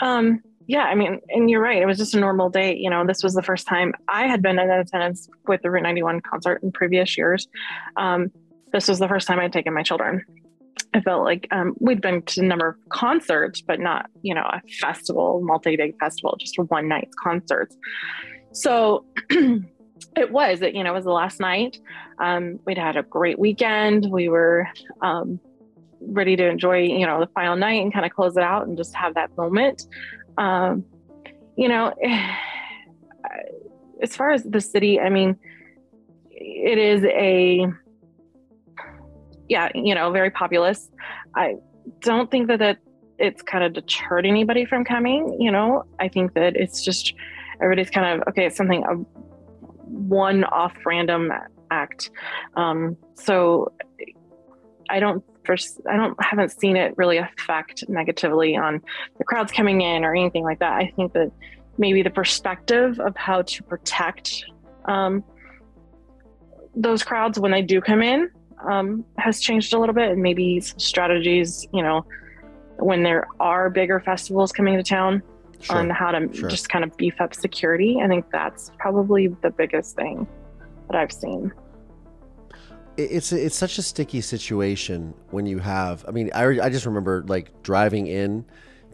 Um, 0.00 0.42
yeah, 0.68 0.84
I 0.84 0.94
mean, 0.94 1.18
and 1.30 1.48
you're 1.48 1.62
right. 1.62 1.80
It 1.80 1.86
was 1.86 1.96
just 1.96 2.14
a 2.14 2.20
normal 2.20 2.50
day. 2.50 2.76
You 2.76 2.90
know, 2.90 3.04
this 3.06 3.24
was 3.24 3.32
the 3.32 3.42
first 3.42 3.66
time 3.66 3.94
I 4.06 4.26
had 4.26 4.42
been 4.42 4.58
in 4.58 4.70
attendance 4.70 5.26
with 5.46 5.62
the 5.62 5.70
Route 5.70 5.82
91 5.82 6.20
concert 6.20 6.62
in 6.62 6.70
previous 6.72 7.16
years. 7.16 7.48
Um, 7.96 8.30
this 8.70 8.86
was 8.86 8.98
the 8.98 9.08
first 9.08 9.26
time 9.26 9.40
I'd 9.40 9.52
taken 9.52 9.72
my 9.72 9.82
children. 9.82 10.22
I 10.92 11.00
felt 11.00 11.24
like 11.24 11.48
um, 11.52 11.74
we'd 11.80 12.02
been 12.02 12.20
to 12.20 12.42
a 12.42 12.44
number 12.44 12.68
of 12.68 12.76
concerts, 12.90 13.62
but 13.62 13.80
not, 13.80 14.10
you 14.20 14.34
know, 14.34 14.42
a 14.42 14.60
festival, 14.78 15.40
multi-day 15.42 15.94
festival, 15.98 16.36
just 16.38 16.58
one 16.58 16.86
night 16.86 17.08
concerts. 17.18 17.74
So 18.52 19.06
it 19.30 20.30
was, 20.30 20.60
it, 20.60 20.74
you 20.74 20.84
know, 20.84 20.90
it 20.90 20.94
was 20.94 21.04
the 21.04 21.12
last 21.12 21.40
night. 21.40 21.78
Um, 22.18 22.60
we'd 22.66 22.76
had 22.76 22.98
a 22.98 23.02
great 23.02 23.38
weekend. 23.38 24.10
We 24.10 24.28
were 24.28 24.68
um, 25.00 25.40
ready 26.02 26.36
to 26.36 26.46
enjoy, 26.46 26.80
you 26.82 27.06
know, 27.06 27.20
the 27.20 27.28
final 27.28 27.56
night 27.56 27.82
and 27.82 27.90
kind 27.90 28.04
of 28.04 28.12
close 28.12 28.36
it 28.36 28.42
out 28.42 28.66
and 28.66 28.76
just 28.76 28.94
have 28.94 29.14
that 29.14 29.34
moment. 29.38 29.86
Um, 30.38 30.84
you 31.56 31.68
know, 31.68 31.92
as 34.02 34.16
far 34.16 34.30
as 34.30 34.44
the 34.44 34.60
city, 34.60 35.00
I 35.00 35.10
mean, 35.10 35.36
it 36.30 36.78
is 36.78 37.04
a, 37.04 37.66
yeah, 39.48 39.68
you 39.74 39.94
know, 39.94 40.12
very 40.12 40.30
populous. 40.30 40.88
I 41.34 41.56
don't 42.00 42.30
think 42.30 42.48
that 42.48 42.60
that 42.60 42.78
it's 43.18 43.42
kind 43.42 43.64
of 43.64 43.72
deterred 43.72 44.24
anybody 44.24 44.64
from 44.64 44.84
coming. 44.84 45.36
You 45.40 45.50
know, 45.50 45.84
I 45.98 46.08
think 46.08 46.34
that 46.34 46.56
it's 46.56 46.84
just 46.84 47.14
everybody's 47.60 47.90
kind 47.90 48.20
of 48.20 48.28
okay. 48.28 48.46
It's 48.46 48.56
something 48.56 48.84
a 48.84 48.94
one-off 49.88 50.74
random 50.86 51.32
act. 51.70 52.10
Um, 52.54 52.96
so 53.14 53.72
I 54.88 55.00
don't 55.00 55.24
first 55.48 55.80
I 55.90 55.96
don't 55.96 56.14
haven't 56.22 56.50
seen 56.50 56.76
it 56.76 56.94
really 56.96 57.16
affect 57.16 57.88
negatively 57.88 58.54
on 58.56 58.82
the 59.16 59.24
crowds 59.24 59.50
coming 59.50 59.80
in 59.80 60.04
or 60.04 60.14
anything 60.14 60.44
like 60.44 60.60
that. 60.60 60.72
I 60.72 60.92
think 60.94 61.14
that 61.14 61.32
maybe 61.78 62.02
the 62.02 62.10
perspective 62.10 63.00
of 63.00 63.16
how 63.16 63.42
to 63.42 63.62
protect 63.62 64.44
um, 64.84 65.24
those 66.76 67.02
crowds 67.02 67.40
when 67.40 67.50
they 67.50 67.62
do 67.62 67.80
come 67.80 68.02
in 68.02 68.30
um, 68.70 69.04
has 69.16 69.40
changed 69.40 69.72
a 69.72 69.78
little 69.78 69.94
bit, 69.94 70.10
and 70.10 70.22
maybe 70.22 70.60
some 70.60 70.78
strategies, 70.78 71.66
you 71.72 71.82
know, 71.82 72.04
when 72.76 73.02
there 73.02 73.26
are 73.40 73.70
bigger 73.70 74.00
festivals 74.00 74.52
coming 74.52 74.76
to 74.76 74.82
town 74.82 75.22
Sure, 75.60 75.76
on 75.76 75.90
how 75.90 76.12
to 76.12 76.32
sure. 76.32 76.48
just 76.48 76.68
kind 76.68 76.84
of 76.84 76.96
beef 76.96 77.20
up 77.20 77.34
security. 77.34 77.98
I 78.00 78.06
think 78.06 78.26
that's 78.30 78.70
probably 78.78 79.26
the 79.26 79.50
biggest 79.50 79.96
thing 79.96 80.24
that 80.88 80.96
I've 80.96 81.10
seen. 81.10 81.52
It- 82.98 83.12
it's 83.12 83.32
it's 83.32 83.56
such 83.56 83.78
a 83.78 83.82
sticky 83.82 84.20
situation 84.20 85.14
when 85.30 85.46
you 85.46 85.58
have 85.60 86.04
i 86.08 86.10
mean 86.10 86.30
I, 86.34 86.44
I 86.60 86.68
just 86.68 86.84
remember 86.84 87.24
like 87.26 87.62
driving 87.62 88.06
in 88.06 88.44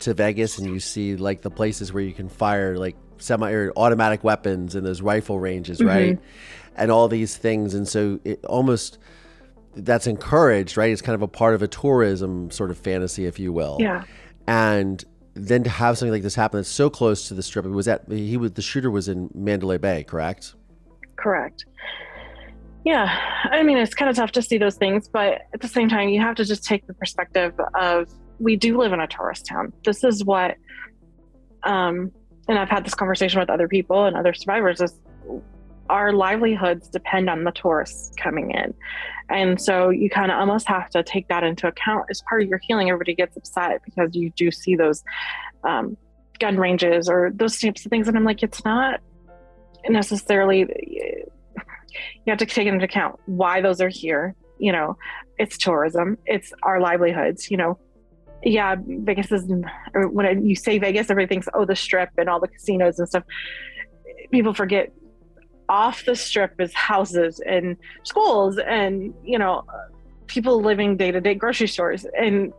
to 0.01 0.14
vegas 0.14 0.59
and 0.59 0.69
you 0.69 0.81
see 0.81 1.17
like 1.17 1.43
the 1.43 1.51
places 1.51 1.93
where 1.93 2.03
you 2.03 2.12
can 2.12 2.29
fire 2.29 2.77
like 2.77 2.97
semi 3.19 3.51
or 3.51 3.73
automatic 3.77 4.25
weapons 4.25 4.75
and 4.75 4.87
those 4.87 5.01
rifle 5.01 5.38
ranges 5.38 5.79
mm-hmm. 5.79 5.88
right? 5.88 6.19
And 6.77 6.90
all 6.90 7.07
these 7.07 7.37
things. 7.37 7.75
And 7.75 7.87
so 7.87 8.19
it 8.25 8.45
almost 8.45 8.99
that's 9.77 10.07
encouraged 10.07 10.77
right? 10.77 10.90
It's 10.90 11.03
kind 11.03 11.14
of 11.14 11.23
a 11.23 11.29
part 11.29 11.55
of 11.55 11.62
a 11.62 11.69
tourism 11.69 12.51
sort 12.51 12.71
of 12.71 12.79
fantasy 12.79 13.27
if 13.27 13.38
you 13.38 13.53
will. 13.53 13.79
Yeah. 13.81 14.05
and 14.47 15.05
then 15.37 15.64
to 15.64 15.71
have 15.71 15.99
something 15.99 16.12
like 16.12 16.23
this 16.23 16.37
happen 16.37 16.59
that's 16.61 16.69
so 16.69 16.88
close 16.88 17.27
to 17.27 17.35
the 17.35 17.43
strip 17.43 17.64
it 17.64 17.71
was 17.71 17.88
at 17.88 18.05
he 18.09 18.37
was 18.37 18.53
the 18.53 18.62
shooter 18.62 18.90
was 18.90 19.09
in 19.09 19.31
mandalay 19.35 19.79
bay 19.79 20.05
correct? 20.05 20.55
Correct. 21.17 21.64
Yeah, 22.85 23.09
I 23.51 23.62
mean, 23.62 23.79
it's 23.79 23.94
kind 23.94 24.11
of 24.11 24.16
tough 24.16 24.33
to 24.33 24.42
see 24.42 24.59
those 24.59 24.77
things, 24.77 25.09
but 25.09 25.42
at 25.55 25.61
the 25.61 25.68
same 25.68 25.88
time, 25.88 26.11
you 26.11 26.20
have 26.20 26.37
to 26.37 26.44
just 26.44 26.64
take 26.64 26.87
the 26.87 26.92
perspective 26.92 27.55
of 27.81 28.09
we 28.38 28.57
do 28.57 28.77
live 28.77 28.92
in 28.92 29.01
a 29.01 29.07
tourist 29.07 29.47
town. 29.47 29.73
This 29.85 30.05
is 30.05 30.23
what, 30.23 30.57
um, 31.62 32.12
and 32.47 32.59
I've 32.59 32.68
had 32.68 32.85
this 32.85 32.94
conversation 32.94 33.40
with 33.40 33.49
other 33.49 33.68
people 33.68 34.05
and 34.05 34.16
other 34.16 34.35
survivors 34.35 34.83
is 34.83 35.01
our 35.88 36.12
livelihoods 36.12 36.88
depend 36.88 37.31
on 37.31 37.44
the 37.44 37.53
tourists 37.53 38.12
coming 38.16 38.51
in. 38.51 38.75
And 39.31 39.61
so 39.61 39.88
you 39.88 40.11
kind 40.11 40.31
of 40.31 40.38
almost 40.38 40.66
have 40.68 40.90
to 40.90 41.03
take 41.03 41.29
that 41.29 41.42
into 41.42 41.66
account 41.66 42.07
as 42.11 42.23
part 42.29 42.42
of 42.42 42.49
your 42.49 42.61
healing. 42.62 42.90
Everybody 42.90 43.14
gets 43.14 43.37
upset 43.37 43.81
because 43.85 44.14
you 44.14 44.31
do 44.31 44.51
see 44.51 44.77
those 44.77 45.03
um, 45.62 45.97
gun 46.38 46.59
ranges 46.59 47.09
or 47.09 47.33
those 47.35 47.59
types 47.59 47.85
of 47.87 47.90
things. 47.90 48.09
And 48.09 48.16
I'm 48.16 48.25
like, 48.25 48.42
it's 48.42 48.64
not 48.64 49.01
necessarily 49.88 50.66
you 52.24 52.30
have 52.30 52.38
to 52.38 52.46
take 52.46 52.66
into 52.66 52.85
account 52.85 53.18
why 53.26 53.61
those 53.61 53.80
are 53.80 53.88
here 53.88 54.35
you 54.59 54.72
know 54.72 54.96
it's 55.38 55.59
tourism 55.59 56.16
it's 56.26 56.52
our 56.62 56.80
livelihoods 56.80 57.50
you 57.50 57.57
know. 57.57 57.78
Yeah 58.46 58.76
vegas 58.78 59.33
is 59.33 59.50
when 59.94 60.46
you 60.46 60.54
say 60.54 60.78
vegas 60.78 61.09
everybody 61.09 61.35
thinks 61.35 61.48
oh 61.54 61.64
the 61.64 61.74
strip 61.74 62.11
and 62.18 62.28
all 62.28 62.40
the 62.40 62.48
casinos 62.48 62.98
and 62.98 63.09
stuff. 63.09 63.24
People 64.30 64.52
forget 64.52 64.92
off 65.68 66.04
the 66.04 66.14
strip 66.14 66.61
is 66.61 66.74
houses 66.74 67.40
and 67.46 67.76
schools 68.02 68.59
and 68.59 69.14
you 69.24 69.38
know 69.38 69.64
people 70.26 70.61
living 70.61 70.96
day-to-day 70.98 71.35
grocery 71.35 71.68
stores. 71.68 72.04
And 72.18 72.52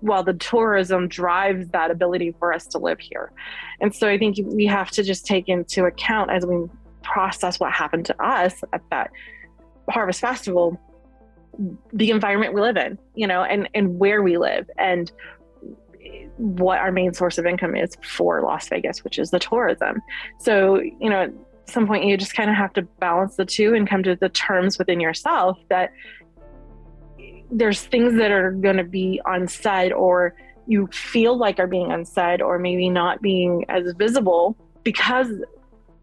while 0.00 0.22
the 0.22 0.34
tourism 0.34 1.08
drives 1.08 1.68
that 1.68 1.90
ability 1.90 2.34
for 2.38 2.52
us 2.52 2.66
to 2.66 2.78
live 2.78 3.00
here. 3.00 3.32
And 3.80 3.94
so 3.94 4.06
i 4.08 4.18
think 4.18 4.36
we 4.44 4.66
have 4.66 4.90
to 4.90 5.02
just 5.02 5.24
take 5.24 5.48
into 5.48 5.86
account 5.86 6.30
as 6.30 6.44
we 6.44 6.66
process 7.04 7.60
what 7.60 7.72
happened 7.72 8.06
to 8.06 8.22
us 8.24 8.62
at 8.72 8.82
that 8.90 9.10
harvest 9.88 10.20
festival 10.20 10.80
the 11.92 12.10
environment 12.10 12.52
we 12.52 12.60
live 12.60 12.76
in 12.76 12.98
you 13.14 13.26
know 13.26 13.42
and 13.42 13.68
and 13.74 13.98
where 13.98 14.22
we 14.22 14.36
live 14.36 14.68
and 14.78 15.12
what 16.36 16.78
our 16.78 16.92
main 16.92 17.14
source 17.14 17.38
of 17.38 17.46
income 17.46 17.76
is 17.76 17.96
for 18.02 18.42
las 18.42 18.68
vegas 18.68 19.04
which 19.04 19.18
is 19.18 19.30
the 19.30 19.38
tourism. 19.38 20.02
So 20.38 20.80
you 20.80 21.10
know 21.10 21.22
at 21.22 21.32
some 21.66 21.86
point 21.86 22.04
you 22.04 22.16
just 22.16 22.34
kind 22.34 22.50
of 22.50 22.56
have 22.56 22.72
to 22.74 22.82
balance 22.82 23.36
the 23.36 23.44
two 23.44 23.74
and 23.74 23.88
come 23.88 24.02
to 24.02 24.16
the 24.16 24.28
terms 24.28 24.78
within 24.78 25.00
yourself 25.00 25.58
that 25.68 25.92
there's 27.50 27.82
things 27.82 28.16
that 28.18 28.30
are 28.30 28.50
going 28.52 28.76
to 28.76 28.84
be 28.84 29.20
unsaid 29.26 29.92
or 29.92 30.34
you 30.66 30.88
feel 30.88 31.36
like 31.36 31.58
are 31.58 31.66
being 31.66 31.92
unsaid 31.92 32.42
or 32.42 32.58
maybe 32.58 32.88
not 32.88 33.22
being 33.22 33.64
as 33.68 33.92
visible 33.96 34.56
because 34.82 35.28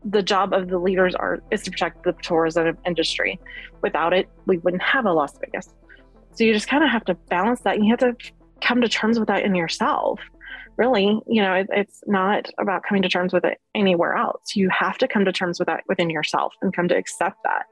the 0.04 0.24
job 0.24 0.54
of 0.54 0.70
the 0.70 0.80
leaders 0.80 1.14
are 1.16 1.40
is 1.52 1.62
to 1.64 1.72
protect 1.72 2.04
the 2.04 2.14
tourism 2.24 2.78
industry. 2.86 3.40
Without 3.82 4.14
it, 4.14 4.30
we 4.46 4.58
wouldn't 4.60 4.82
have 4.82 5.06
a 5.06 5.14
Las 5.14 5.38
Vegas. 5.40 5.74
So 6.34 6.44
you 6.44 6.54
just 6.54 6.68
kind 6.68 6.84
of 6.84 6.90
have 6.90 7.06
to 7.06 7.16
balance 7.30 7.62
that. 7.62 7.84
You 7.84 7.90
have 7.90 8.00
to 8.00 8.16
come 8.62 8.82
to 8.82 8.90
terms 8.90 9.20
with 9.20 9.28
that 9.28 9.44
in 9.44 9.56
yourself 9.56 10.20
really, 10.78 11.20
you 11.28 11.42
know, 11.42 11.54
it, 11.54 11.68
it's 11.72 12.02
not 12.08 12.50
about 12.60 12.84
coming 12.84 13.02
to 13.04 13.10
terms 13.10 13.34
with 13.34 13.46
it 13.46 13.60
anywhere 13.76 14.16
else. 14.16 14.56
You 14.56 14.70
have 14.70 14.98
to 15.00 15.08
come 15.08 15.26
to 15.26 15.32
terms 15.32 15.60
with 15.60 15.68
that 15.68 15.84
within 15.88 16.10
yourself 16.10 16.56
and 16.62 16.74
come 16.74 16.88
to 16.88 16.96
accept 16.96 17.38
that. 17.44 17.66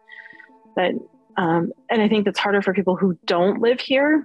That, 0.75 0.91
um, 1.37 1.71
and 1.89 2.01
I 2.01 2.07
think 2.07 2.25
that's 2.25 2.39
harder 2.39 2.61
for 2.61 2.73
people 2.73 2.95
who 2.95 3.17
don't 3.25 3.61
live 3.61 3.79
here 3.79 4.23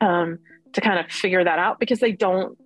um, 0.00 0.38
to 0.72 0.80
kind 0.80 0.98
of 0.98 1.06
figure 1.10 1.44
that 1.44 1.58
out 1.58 1.78
because 1.78 2.00
they 2.00 2.12
don't, 2.12 2.58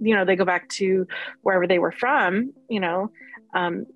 you 0.00 0.14
know, 0.14 0.24
they 0.24 0.36
go 0.36 0.44
back 0.44 0.68
to 0.70 1.06
wherever 1.42 1.66
they 1.66 1.78
were 1.78 1.92
from, 1.92 2.52
you 2.68 2.80
know, 2.80 3.10
um, 3.54 3.86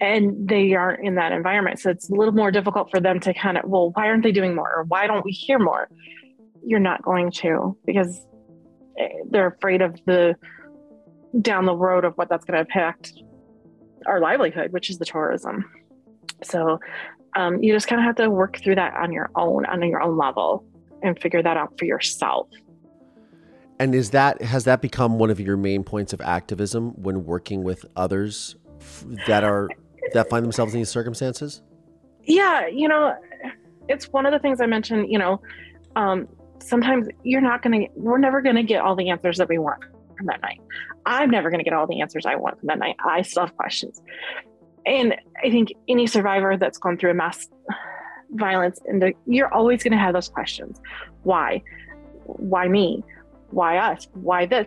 and 0.00 0.48
they 0.48 0.74
aren't 0.74 1.06
in 1.06 1.14
that 1.14 1.30
environment. 1.32 1.78
So 1.78 1.90
it's 1.90 2.10
a 2.10 2.14
little 2.14 2.34
more 2.34 2.50
difficult 2.50 2.90
for 2.90 3.00
them 3.00 3.20
to 3.20 3.32
kind 3.32 3.56
of, 3.56 3.64
well, 3.64 3.90
why 3.94 4.08
aren't 4.08 4.24
they 4.24 4.32
doing 4.32 4.54
more? 4.54 4.70
Or 4.74 4.84
why 4.84 5.06
don't 5.06 5.24
we 5.24 5.30
hear 5.30 5.60
more? 5.60 5.88
You're 6.66 6.80
not 6.80 7.02
going 7.02 7.30
to 7.32 7.76
because 7.86 8.26
eh, 8.98 9.08
they're 9.30 9.46
afraid 9.46 9.80
of 9.80 9.98
the 10.06 10.34
down 11.40 11.64
the 11.64 11.74
road 11.74 12.04
of 12.04 12.14
what 12.16 12.28
that's 12.28 12.44
going 12.44 12.54
to 12.54 12.60
impact 12.60 13.12
our 14.06 14.20
livelihood, 14.20 14.72
which 14.72 14.90
is 14.90 14.98
the 14.98 15.04
tourism. 15.04 15.64
So 16.42 16.78
um, 17.36 17.62
you 17.62 17.72
just 17.72 17.86
kind 17.86 18.00
of 18.00 18.04
have 18.04 18.16
to 18.16 18.28
work 18.28 18.58
through 18.58 18.74
that 18.74 18.94
on 18.94 19.12
your 19.12 19.30
own, 19.36 19.64
on 19.66 19.82
your 19.82 20.02
own 20.02 20.16
level, 20.16 20.64
and 21.02 21.18
figure 21.18 21.42
that 21.42 21.56
out 21.56 21.78
for 21.78 21.84
yourself. 21.84 22.48
And 23.78 23.94
is 23.94 24.10
that 24.10 24.42
has 24.42 24.64
that 24.64 24.80
become 24.80 25.18
one 25.18 25.30
of 25.30 25.40
your 25.40 25.56
main 25.56 25.82
points 25.82 26.12
of 26.12 26.20
activism 26.20 26.90
when 27.02 27.24
working 27.24 27.64
with 27.64 27.84
others 27.96 28.56
that 29.26 29.44
are 29.44 29.68
that 30.12 30.28
find 30.28 30.44
themselves 30.44 30.74
in 30.74 30.80
these 30.80 30.90
circumstances? 30.90 31.62
Yeah, 32.24 32.66
you 32.66 32.88
know, 32.88 33.14
it's 33.88 34.06
one 34.12 34.26
of 34.26 34.32
the 34.32 34.38
things 34.38 34.60
I 34.60 34.66
mentioned, 34.66 35.10
you 35.10 35.18
know, 35.18 35.40
um, 35.96 36.28
sometimes 36.60 37.08
you're 37.22 37.40
not 37.40 37.62
going 37.62 37.86
to, 37.86 37.88
we're 37.96 38.18
never 38.18 38.40
going 38.40 38.56
to 38.56 38.62
get 38.62 38.80
all 38.80 38.94
the 38.94 39.10
answers 39.10 39.38
that 39.38 39.48
we 39.48 39.58
want 39.58 39.82
from 40.16 40.26
that 40.26 40.40
night. 40.40 40.60
I'm 41.04 41.30
never 41.30 41.50
going 41.50 41.58
to 41.58 41.64
get 41.64 41.72
all 41.72 41.86
the 41.86 42.00
answers 42.00 42.26
I 42.26 42.36
want 42.36 42.58
from 42.60 42.68
that 42.68 42.78
night. 42.78 42.96
I 43.04 43.22
still 43.22 43.46
have 43.46 43.56
questions. 43.56 44.00
And 44.86 45.14
I 45.42 45.50
think 45.50 45.72
any 45.88 46.06
survivor 46.06 46.56
that's 46.56 46.78
gone 46.78 46.96
through 46.96 47.10
a 47.10 47.14
mass 47.14 47.48
violence, 48.30 48.80
and 48.86 49.14
you're 49.26 49.52
always 49.52 49.82
going 49.82 49.92
to 49.92 49.98
have 49.98 50.14
those 50.14 50.28
questions. 50.28 50.80
Why? 51.22 51.62
Why 52.24 52.68
me? 52.68 53.04
Why 53.50 53.78
us? 53.78 54.08
Why 54.14 54.46
this? 54.46 54.66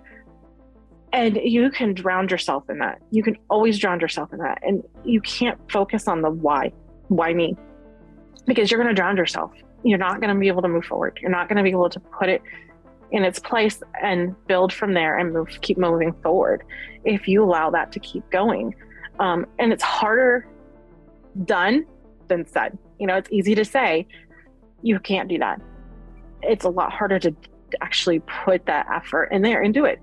And 1.15 1.37
you 1.37 1.71
can 1.71 1.93
drown 1.93 2.27
yourself 2.27 2.69
in 2.69 2.79
that. 2.79 2.99
You 3.09 3.23
can 3.23 3.37
always 3.49 3.79
drown 3.79 4.01
yourself 4.01 4.33
in 4.33 4.39
that. 4.39 4.59
And 4.63 4.83
you 5.05 5.21
can't 5.21 5.57
focus 5.71 6.09
on 6.09 6.21
the 6.21 6.29
why. 6.29 6.73
Why 7.07 7.33
me? 7.33 7.55
Because 8.45 8.69
you're 8.69 8.81
going 8.81 8.93
to 8.93 9.01
drown 9.01 9.15
yourself. 9.15 9.53
You're 9.83 9.97
not 9.97 10.19
going 10.19 10.33
to 10.33 10.37
be 10.37 10.49
able 10.49 10.61
to 10.63 10.67
move 10.67 10.83
forward. 10.83 11.17
You're 11.21 11.31
not 11.31 11.47
going 11.47 11.55
to 11.55 11.63
be 11.63 11.69
able 11.69 11.89
to 11.89 12.01
put 12.01 12.27
it 12.27 12.41
in 13.11 13.23
its 13.23 13.39
place 13.39 13.81
and 14.03 14.35
build 14.45 14.73
from 14.73 14.93
there 14.93 15.17
and 15.17 15.31
move 15.31 15.47
keep 15.61 15.77
moving 15.77 16.11
forward 16.21 16.65
if 17.05 17.29
you 17.29 17.45
allow 17.45 17.69
that 17.69 17.93
to 17.93 17.99
keep 18.01 18.29
going. 18.29 18.75
Um, 19.19 19.45
and 19.57 19.71
it's 19.71 19.83
harder 19.83 20.45
done 21.45 21.85
than 22.27 22.45
said. 22.45 22.77
You 22.99 23.07
know 23.07 23.15
it's 23.15 23.31
easy 23.31 23.55
to 23.55 23.63
say 23.63 24.05
you 24.81 24.99
can't 24.99 25.29
do 25.29 25.37
that. 25.37 25.61
It's 26.41 26.65
a 26.65 26.69
lot 26.69 26.91
harder 26.91 27.19
to 27.19 27.33
actually 27.79 28.21
put 28.43 28.65
that 28.65 28.87
effort 28.93 29.29
in 29.31 29.43
there 29.43 29.61
and 29.61 29.73
do 29.73 29.85
it 29.85 30.01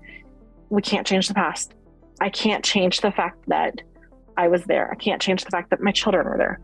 we 0.73 0.81
can't 0.81 1.05
change 1.05 1.27
the 1.27 1.35
past. 1.35 1.75
I 2.19 2.29
can't 2.29 2.65
change 2.65 3.01
the 3.01 3.11
fact 3.11 3.37
that 3.47 3.79
I 4.37 4.47
was 4.47 4.63
there. 4.63 4.91
I 4.91 4.95
can't 4.95 5.21
change 5.21 5.43
the 5.43 5.51
fact 5.51 5.69
that 5.69 5.81
my 5.81 5.91
children 5.91 6.25
were 6.25 6.37
there. 6.37 6.59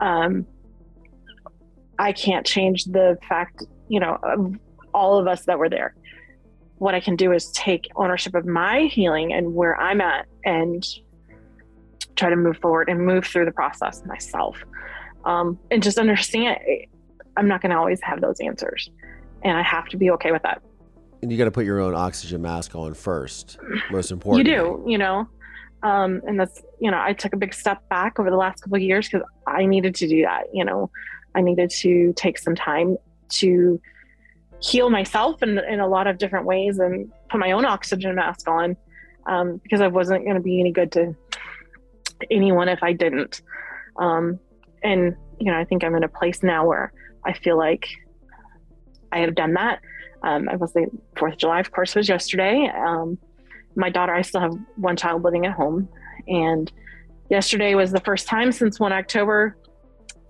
Um, 0.00 0.44
I 2.00 2.10
can't 2.10 2.44
change 2.44 2.86
the 2.86 3.16
fact, 3.28 3.62
you 3.88 4.00
know, 4.00 4.18
of 4.24 4.56
all 4.92 5.18
of 5.18 5.28
us 5.28 5.44
that 5.44 5.56
were 5.56 5.68
there. 5.68 5.94
What 6.78 6.96
I 6.96 7.00
can 7.00 7.14
do 7.14 7.30
is 7.30 7.52
take 7.52 7.88
ownership 7.94 8.34
of 8.34 8.44
my 8.44 8.86
healing 8.86 9.32
and 9.32 9.54
where 9.54 9.80
I'm 9.80 10.00
at 10.00 10.26
and 10.44 10.84
try 12.16 12.28
to 12.28 12.34
move 12.34 12.56
forward 12.56 12.88
and 12.88 13.06
move 13.06 13.24
through 13.24 13.44
the 13.44 13.52
process 13.52 14.02
myself. 14.04 14.56
Um, 15.24 15.60
and 15.70 15.80
just 15.80 15.96
understand 15.96 16.58
I'm 17.36 17.46
not 17.46 17.62
going 17.62 17.70
to 17.70 17.78
always 17.78 18.00
have 18.02 18.20
those 18.20 18.40
answers. 18.40 18.90
And 19.44 19.56
I 19.56 19.62
have 19.62 19.86
to 19.90 19.96
be 19.96 20.10
okay 20.10 20.32
with 20.32 20.42
that 20.42 20.60
you 21.30 21.38
got 21.38 21.44
to 21.44 21.50
put 21.50 21.64
your 21.64 21.80
own 21.80 21.94
oxygen 21.94 22.42
mask 22.42 22.74
on 22.74 22.94
first. 22.94 23.58
Most 23.90 24.10
important. 24.10 24.46
You 24.46 24.54
do, 24.54 24.84
you 24.86 24.98
know, 24.98 25.28
um, 25.82 26.20
and 26.26 26.38
that's 26.38 26.60
you 26.80 26.90
know 26.90 27.00
I 27.00 27.12
took 27.12 27.32
a 27.32 27.36
big 27.36 27.54
step 27.54 27.88
back 27.88 28.18
over 28.18 28.30
the 28.30 28.36
last 28.36 28.62
couple 28.62 28.76
of 28.76 28.82
years 28.82 29.08
because 29.08 29.26
I 29.46 29.64
needed 29.66 29.94
to 29.96 30.08
do 30.08 30.22
that. 30.22 30.44
You 30.52 30.64
know, 30.64 30.90
I 31.34 31.40
needed 31.40 31.70
to 31.70 32.12
take 32.16 32.38
some 32.38 32.54
time 32.54 32.96
to 33.30 33.80
heal 34.60 34.90
myself 34.90 35.42
in 35.42 35.58
in 35.58 35.80
a 35.80 35.86
lot 35.86 36.06
of 36.06 36.18
different 36.18 36.46
ways 36.46 36.78
and 36.78 37.10
put 37.30 37.38
my 37.38 37.52
own 37.52 37.64
oxygen 37.64 38.14
mask 38.16 38.48
on 38.48 38.76
um, 39.26 39.60
because 39.62 39.80
I 39.80 39.88
wasn't 39.88 40.24
going 40.24 40.36
to 40.36 40.42
be 40.42 40.60
any 40.60 40.72
good 40.72 40.90
to 40.92 41.14
anyone 42.30 42.68
if 42.68 42.82
I 42.82 42.92
didn't. 42.92 43.42
Um, 43.96 44.40
and 44.82 45.16
you 45.38 45.52
know, 45.52 45.58
I 45.58 45.64
think 45.64 45.84
I'm 45.84 45.94
in 45.94 46.02
a 46.02 46.08
place 46.08 46.42
now 46.42 46.66
where 46.66 46.92
I 47.24 47.32
feel 47.32 47.56
like 47.56 47.88
I 49.12 49.18
have 49.18 49.36
done 49.36 49.54
that 49.54 49.80
um, 50.22 50.48
I 50.48 50.56
was 50.56 50.72
the 50.72 50.86
Fourth 51.16 51.34
of 51.34 51.38
July, 51.38 51.60
of 51.60 51.72
course, 51.72 51.94
was 51.94 52.08
yesterday. 52.08 52.70
Um, 52.74 53.18
my 53.74 53.90
daughter, 53.90 54.14
I 54.14 54.22
still 54.22 54.40
have 54.40 54.54
one 54.76 54.96
child 54.96 55.24
living 55.24 55.46
at 55.46 55.52
home, 55.52 55.88
and 56.28 56.70
yesterday 57.30 57.74
was 57.74 57.90
the 57.90 58.00
first 58.00 58.26
time 58.26 58.52
since 58.52 58.78
one 58.78 58.92
October, 58.92 59.56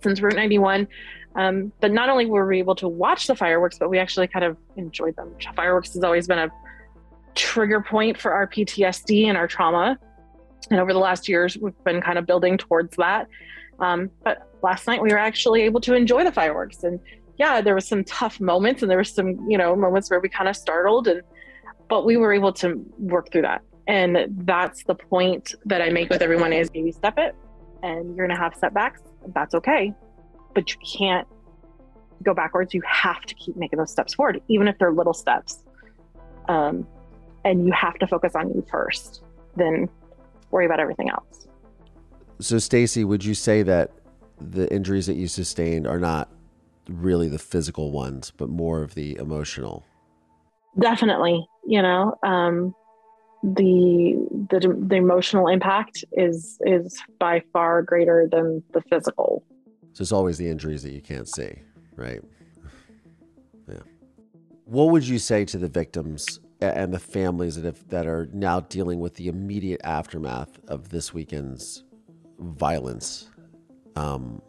since 0.03 0.21
Route 0.21 0.37
91. 0.37 0.89
Um, 1.35 1.73
but 1.81 1.91
not 1.93 2.09
only 2.09 2.27
were 2.27 2.47
we 2.47 2.59
able 2.59 2.75
to 2.77 2.89
watch 2.89 3.27
the 3.27 3.35
fireworks, 3.35 3.79
but 3.79 3.89
we 3.89 3.99
actually 3.99 4.29
kind 4.29 4.45
of 4.45 4.57
enjoyed 4.77 5.17
them. 5.17 5.35
Fireworks 5.57 5.95
has 5.95 6.05
always 6.05 6.27
been 6.27 6.39
a 6.39 6.51
trigger 7.35 7.81
point 7.81 8.19
for 8.19 8.33
our 8.33 8.47
PTSD 8.47 9.27
and 9.27 9.37
our 9.37 9.49
trauma. 9.49 9.99
And 10.71 10.79
over 10.79 10.93
the 10.93 10.99
last 10.99 11.29
years, 11.29 11.57
we've 11.57 11.85
been 11.85 12.01
kind 12.01 12.19
of 12.19 12.27
building 12.27 12.59
towards 12.59 12.97
that. 12.97 13.29
Um, 13.81 14.11
but 14.23 14.49
last 14.63 14.87
night, 14.87 15.03
we 15.03 15.11
were 15.11 15.19
actually 15.19 15.63
able 15.63 15.81
to 15.81 15.95
enjoy 15.95 16.25
the 16.25 16.33
fireworks 16.33 16.85
and 16.85 17.01
yeah, 17.43 17.61
there 17.61 17.75
was 17.75 17.89
some 17.89 18.05
tough 18.05 18.39
moments 18.39 18.83
and 18.83 18.91
there 18.91 18.99
was 18.99 19.11
some, 19.11 19.51
you 19.51 19.59
know, 19.59 19.75
moments 19.75 20.09
where 20.09 20.21
we 20.21 20.29
kind 20.29 20.49
of 20.49 20.57
startled 20.57 21.09
and 21.09 21.23
but 21.89 22.07
we 22.07 22.17
were 22.17 22.33
able 22.33 22.53
to 22.53 22.81
work 22.99 23.33
through 23.33 23.43
that. 23.43 23.63
And 23.89 24.17
that's 24.47 24.85
the 24.85 24.95
point 24.95 25.53
that 25.65 25.83
I 25.83 25.91
make 25.91 26.09
with 26.09 26.23
everyone 26.23 26.53
is 26.53 26.71
baby 26.71 26.93
step 26.93 27.15
it 27.19 27.35
and 27.83 28.15
you're 28.15 28.29
gonna 28.29 28.39
have 28.39 28.55
setbacks. 28.55 29.01
That's 29.35 29.57
okay. 29.57 29.93
But 30.55 30.73
you 30.73 30.79
can't 30.99 31.27
go 32.23 32.33
backwards. 32.33 32.75
You 32.75 32.83
have 32.87 33.23
to 33.23 33.35
keep 33.35 33.57
making 33.57 33.81
those 33.81 33.91
steps 33.91 34.15
forward, 34.15 34.41
even 34.47 34.69
if 34.69 34.79
they're 34.79 34.93
little 34.93 35.13
steps. 35.13 35.65
Um, 36.49 36.87
and 37.45 37.67
you 37.67 37.73
have 37.73 37.99
to 37.99 38.07
focus 38.07 38.37
on 38.37 38.51
you 38.51 38.65
first, 38.71 39.25
then 39.57 39.89
worry 40.53 40.67
about 40.67 40.79
everything 40.79 41.11
else. 41.11 41.49
So, 42.39 42.57
Stacie, 42.57 43.05
would 43.05 43.25
you 43.25 43.35
say 43.35 43.65
that 43.65 43.91
the 44.39 44.73
injuries 44.73 45.09
that 45.09 45.17
you 45.17 45.27
sustained 45.27 45.89
are 45.89 45.99
not 45.99 46.29
really 46.93 47.29
the 47.29 47.39
physical 47.39 47.91
ones, 47.91 48.33
but 48.37 48.49
more 48.49 48.83
of 48.83 48.95
the 48.95 49.17
emotional. 49.17 49.85
Definitely, 50.79 51.47
you 51.67 51.83
know, 51.83 52.15
um, 52.23 52.75
the 53.43 54.15
the 54.51 54.77
the 54.89 54.97
emotional 54.97 55.49
impact 55.49 56.05
is 56.13 56.59
is 56.63 57.01
by 57.19 57.43
far 57.53 57.83
greater 57.83 58.29
than 58.31 58.63
the 58.73 58.81
physical. 58.83 59.45
So 59.95 60.03
it's 60.03 60.13
always 60.13 60.39
the 60.39 60.49
injuries 60.49 60.83
that 60.85 60.93
you 60.93 61.03
can't 61.03 61.29
see, 61.29 61.55
right? 61.97 62.21
Yeah. 63.69 63.79
What 64.65 64.91
would 64.91 65.07
you 65.07 65.21
say 65.21 65.45
to 65.45 65.57
the 65.57 65.69
victims 65.69 66.41
and 66.61 66.93
the 66.93 66.99
families 66.99 67.55
that 67.55 67.65
have, 67.65 67.89
that 67.91 68.09
are 68.09 68.29
now 68.33 68.59
dealing 68.59 68.99
with 68.99 69.15
the 69.15 69.29
immediate 69.29 69.81
aftermath 69.85 70.59
of 70.67 70.89
this 70.89 71.15
weekend's 71.15 71.85
violence? 72.41 73.31
Um, 73.95 74.43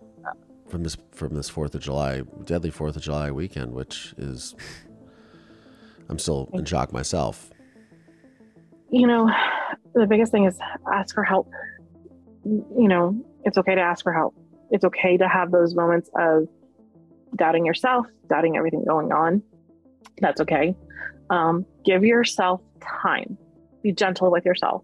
from 0.74 0.84
this 0.84 0.98
from 1.12 1.36
this 1.36 1.50
Fourth 1.50 1.76
of 1.76 1.82
July, 1.82 2.24
deadly 2.46 2.72
Fourth 2.72 2.96
of 2.96 3.04
July 3.04 3.30
weekend, 3.30 3.74
which 3.74 4.16
is 4.18 4.56
I'm 6.10 6.18
still 6.18 6.50
in 6.54 6.66
shock 6.66 6.92
myself. 6.92 7.52
You 8.90 9.06
know, 9.06 9.30
the 9.94 10.08
biggest 10.08 10.32
thing 10.32 10.46
is 10.46 10.58
ask 10.92 11.14
for 11.14 11.24
help. 11.24 11.48
You 12.44 12.88
know, 12.88 13.24
it's 13.44 13.60
okay 13.60 13.76
to 13.76 13.82
ask 13.82 14.02
for 14.02 14.12
help. 14.12 14.34
It's 14.72 14.84
okay 14.84 15.16
to 15.16 15.28
have 15.28 15.52
those 15.52 15.76
moments 15.76 16.10
of 16.18 16.48
doubting 17.36 17.68
yourself, 17.68 18.08
doubting 18.28 18.58
everything 18.58 18.84
going 18.84 19.12
on. 19.12 19.44
That's 20.22 20.42
okay. 20.42 20.76
Um, 21.30 21.68
give 21.86 22.04
yourself 22.04 22.62
time. 22.82 23.38
Be 23.84 23.92
gentle 23.92 24.32
with 24.32 24.44
yourself. 24.44 24.84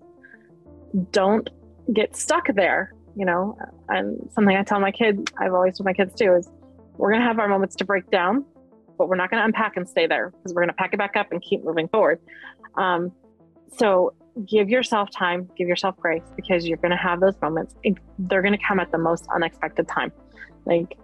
Don't 1.12 1.50
get 1.92 2.16
stuck 2.16 2.46
there 2.54 2.94
you 3.20 3.26
know, 3.26 3.58
and 3.90 4.18
something 4.34 4.56
I 4.56 4.64
tell 4.64 4.80
my 4.80 4.92
kids, 4.92 5.30
I've 5.38 5.54
always 5.54 5.78
told 5.78 5.86
my 5.86 5.94
kids 5.94 6.16
too, 6.16 6.36
is 6.36 6.50
we're 6.96 7.10
going 7.10 7.20
to 7.20 7.28
have 7.28 7.38
our 7.38 7.50
moments 7.50 7.76
to 7.76 7.86
break 7.86 8.10
down, 8.10 8.46
but 8.98 9.10
we're 9.10 9.18
not 9.18 9.30
going 9.30 9.42
to 9.42 9.46
unpack 9.46 9.76
and 9.76 9.88
stay 9.88 10.08
there 10.08 10.30
because 10.30 10.54
we're 10.54 10.62
going 10.62 10.70
to 10.70 10.76
pack 10.76 10.94
it 10.94 10.98
back 10.98 11.18
up 11.18 11.34
and 11.34 11.42
keep 11.42 11.62
moving 11.66 11.90
forward. 11.90 12.22
Um, 12.78 13.12
so 13.78 14.14
give 14.50 14.70
yourself 14.70 15.10
time, 15.12 15.50
give 15.58 15.68
yourself 15.68 15.98
grace 15.98 16.24
because 16.38 16.66
you're 16.66 16.78
going 16.78 16.92
to 16.92 16.98
have 16.98 17.20
those 17.20 17.36
moments. 17.42 17.76
They're 18.20 18.42
going 18.42 18.58
to 18.58 18.66
come 18.66 18.80
at 18.80 18.90
the 18.94 18.98
most 18.98 19.28
unexpected 19.36 19.90
time. 19.90 20.14
Like, 20.66 20.98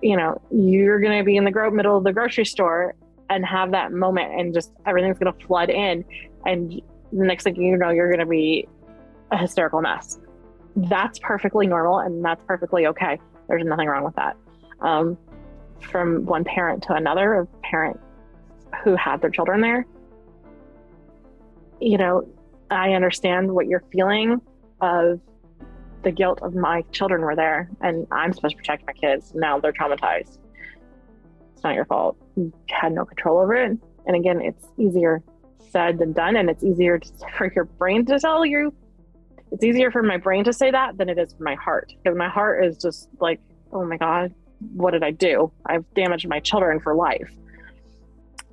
you 0.00 0.16
know, 0.16 0.40
you're 0.50 1.00
going 1.00 1.18
to 1.18 1.24
be 1.24 1.36
in 1.36 1.44
the 1.44 1.50
gro- 1.50 1.70
middle 1.70 1.98
of 1.98 2.04
the 2.04 2.14
grocery 2.14 2.46
store 2.46 2.94
and 3.28 3.44
have 3.44 3.72
that 3.72 3.92
moment 3.92 4.32
and 4.40 4.54
just 4.54 4.72
everything's 4.86 5.18
going 5.18 5.30
to 5.30 5.46
flood 5.46 5.68
in 5.68 6.02
and 6.46 6.80
the 7.12 7.24
next 7.24 7.44
thing 7.44 7.56
you 7.56 7.76
know, 7.76 7.90
you're 7.90 8.08
going 8.08 8.20
to 8.20 8.26
be 8.26 8.66
a 9.30 9.36
hysterical 9.36 9.82
mess. 9.82 10.18
That's 10.86 11.18
perfectly 11.18 11.66
normal 11.66 11.98
and 11.98 12.24
that's 12.24 12.42
perfectly 12.46 12.86
okay. 12.86 13.18
There's 13.48 13.64
nothing 13.64 13.88
wrong 13.88 14.04
with 14.04 14.14
that. 14.14 14.36
Um, 14.80 15.18
from 15.80 16.24
one 16.24 16.44
parent 16.44 16.84
to 16.84 16.94
another, 16.94 17.34
a 17.34 17.46
parent 17.64 17.98
who 18.84 18.94
had 18.94 19.20
their 19.20 19.30
children 19.30 19.60
there, 19.60 19.86
you 21.80 21.98
know, 21.98 22.28
I 22.70 22.92
understand 22.92 23.52
what 23.52 23.66
you're 23.66 23.82
feeling 23.92 24.40
of 24.80 25.20
the 26.02 26.12
guilt 26.12 26.40
of 26.42 26.54
my 26.54 26.82
children 26.92 27.22
were 27.22 27.34
there 27.34 27.68
and 27.80 28.06
I'm 28.12 28.32
supposed 28.32 28.52
to 28.52 28.58
protect 28.58 28.86
my 28.86 28.92
kids. 28.92 29.32
Now 29.34 29.58
they're 29.58 29.72
traumatized. 29.72 30.38
It's 31.54 31.64
not 31.64 31.74
your 31.74 31.86
fault. 31.86 32.16
You 32.36 32.52
had 32.68 32.92
no 32.92 33.04
control 33.04 33.40
over 33.40 33.54
it. 33.54 33.76
And 34.06 34.16
again, 34.16 34.40
it's 34.40 34.64
easier 34.78 35.22
said 35.70 35.98
than 35.98 36.12
done. 36.12 36.36
And 36.36 36.48
it's 36.48 36.62
easier 36.62 37.00
for 37.36 37.52
your 37.52 37.64
brain 37.64 38.06
to 38.06 38.20
tell 38.20 38.46
you. 38.46 38.72
It's 39.50 39.64
easier 39.64 39.90
for 39.90 40.02
my 40.02 40.16
brain 40.16 40.44
to 40.44 40.52
say 40.52 40.70
that 40.70 40.98
than 40.98 41.08
it 41.08 41.18
is 41.18 41.32
for 41.32 41.42
my 41.42 41.54
heart. 41.54 41.92
Because 42.02 42.16
my 42.16 42.28
heart 42.28 42.64
is 42.64 42.76
just 42.76 43.08
like, 43.20 43.40
oh 43.72 43.84
my 43.84 43.96
God, 43.96 44.34
what 44.74 44.90
did 44.92 45.02
I 45.02 45.10
do? 45.10 45.52
I've 45.66 45.84
damaged 45.94 46.28
my 46.28 46.40
children 46.40 46.80
for 46.80 46.94
life. 46.94 47.30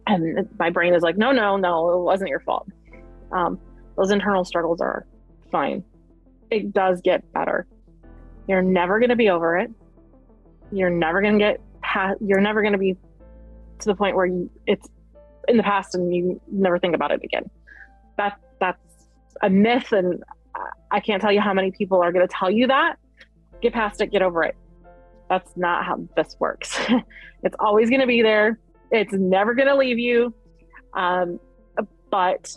And 0.07 0.47
my 0.59 0.69
brain 0.69 0.93
is 0.93 1.01
like, 1.01 1.17
no, 1.17 1.31
no, 1.31 1.57
no, 1.57 1.89
it 1.91 2.03
wasn't 2.03 2.29
your 2.29 2.39
fault. 2.41 2.67
Um, 3.31 3.59
those 3.97 4.11
internal 4.11 4.45
struggles 4.45 4.81
are 4.81 5.05
fine. 5.51 5.83
It 6.51 6.73
does 6.73 7.01
get 7.01 7.31
better. 7.33 7.65
You're 8.47 8.61
never 8.61 8.99
going 8.99 9.09
to 9.09 9.15
be 9.15 9.29
over 9.29 9.57
it. 9.57 9.71
You're 10.71 10.91
never 10.91 11.21
going 11.21 11.33
to 11.33 11.39
get 11.39 11.59
past, 11.81 12.17
you're 12.21 12.41
never 12.41 12.61
going 12.61 12.73
to 12.73 12.79
be 12.79 12.95
to 13.79 13.85
the 13.85 13.95
point 13.95 14.15
where 14.15 14.25
you, 14.25 14.49
it's 14.67 14.87
in 15.47 15.57
the 15.57 15.63
past 15.63 15.95
and 15.95 16.13
you 16.13 16.39
never 16.51 16.79
think 16.79 16.95
about 16.95 17.11
it 17.11 17.21
again. 17.23 17.49
That 18.17 18.39
that's 18.59 18.79
a 19.41 19.49
myth, 19.49 19.91
and 19.91 20.23
I 20.91 20.99
can't 20.99 21.21
tell 21.21 21.31
you 21.31 21.41
how 21.41 21.53
many 21.53 21.71
people 21.71 22.01
are 22.01 22.11
going 22.11 22.27
to 22.27 22.33
tell 22.33 22.49
you 22.49 22.67
that. 22.67 22.97
Get 23.61 23.73
past 23.73 24.01
it, 24.01 24.11
get 24.11 24.21
over 24.21 24.43
it. 24.43 24.55
That's 25.29 25.55
not 25.57 25.85
how 25.85 26.07
this 26.15 26.35
works. 26.39 26.77
it's 27.43 27.55
always 27.59 27.89
going 27.89 28.01
to 28.01 28.07
be 28.07 28.21
there. 28.21 28.59
It's 28.91 29.13
never 29.13 29.55
going 29.55 29.67
to 29.67 29.75
leave 29.75 29.97
you, 29.97 30.33
um, 30.93 31.39
but 32.11 32.55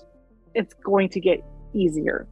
it's 0.55 0.75
going 0.75 1.09
to 1.11 1.21
get 1.21 1.43
easier. 1.73 2.27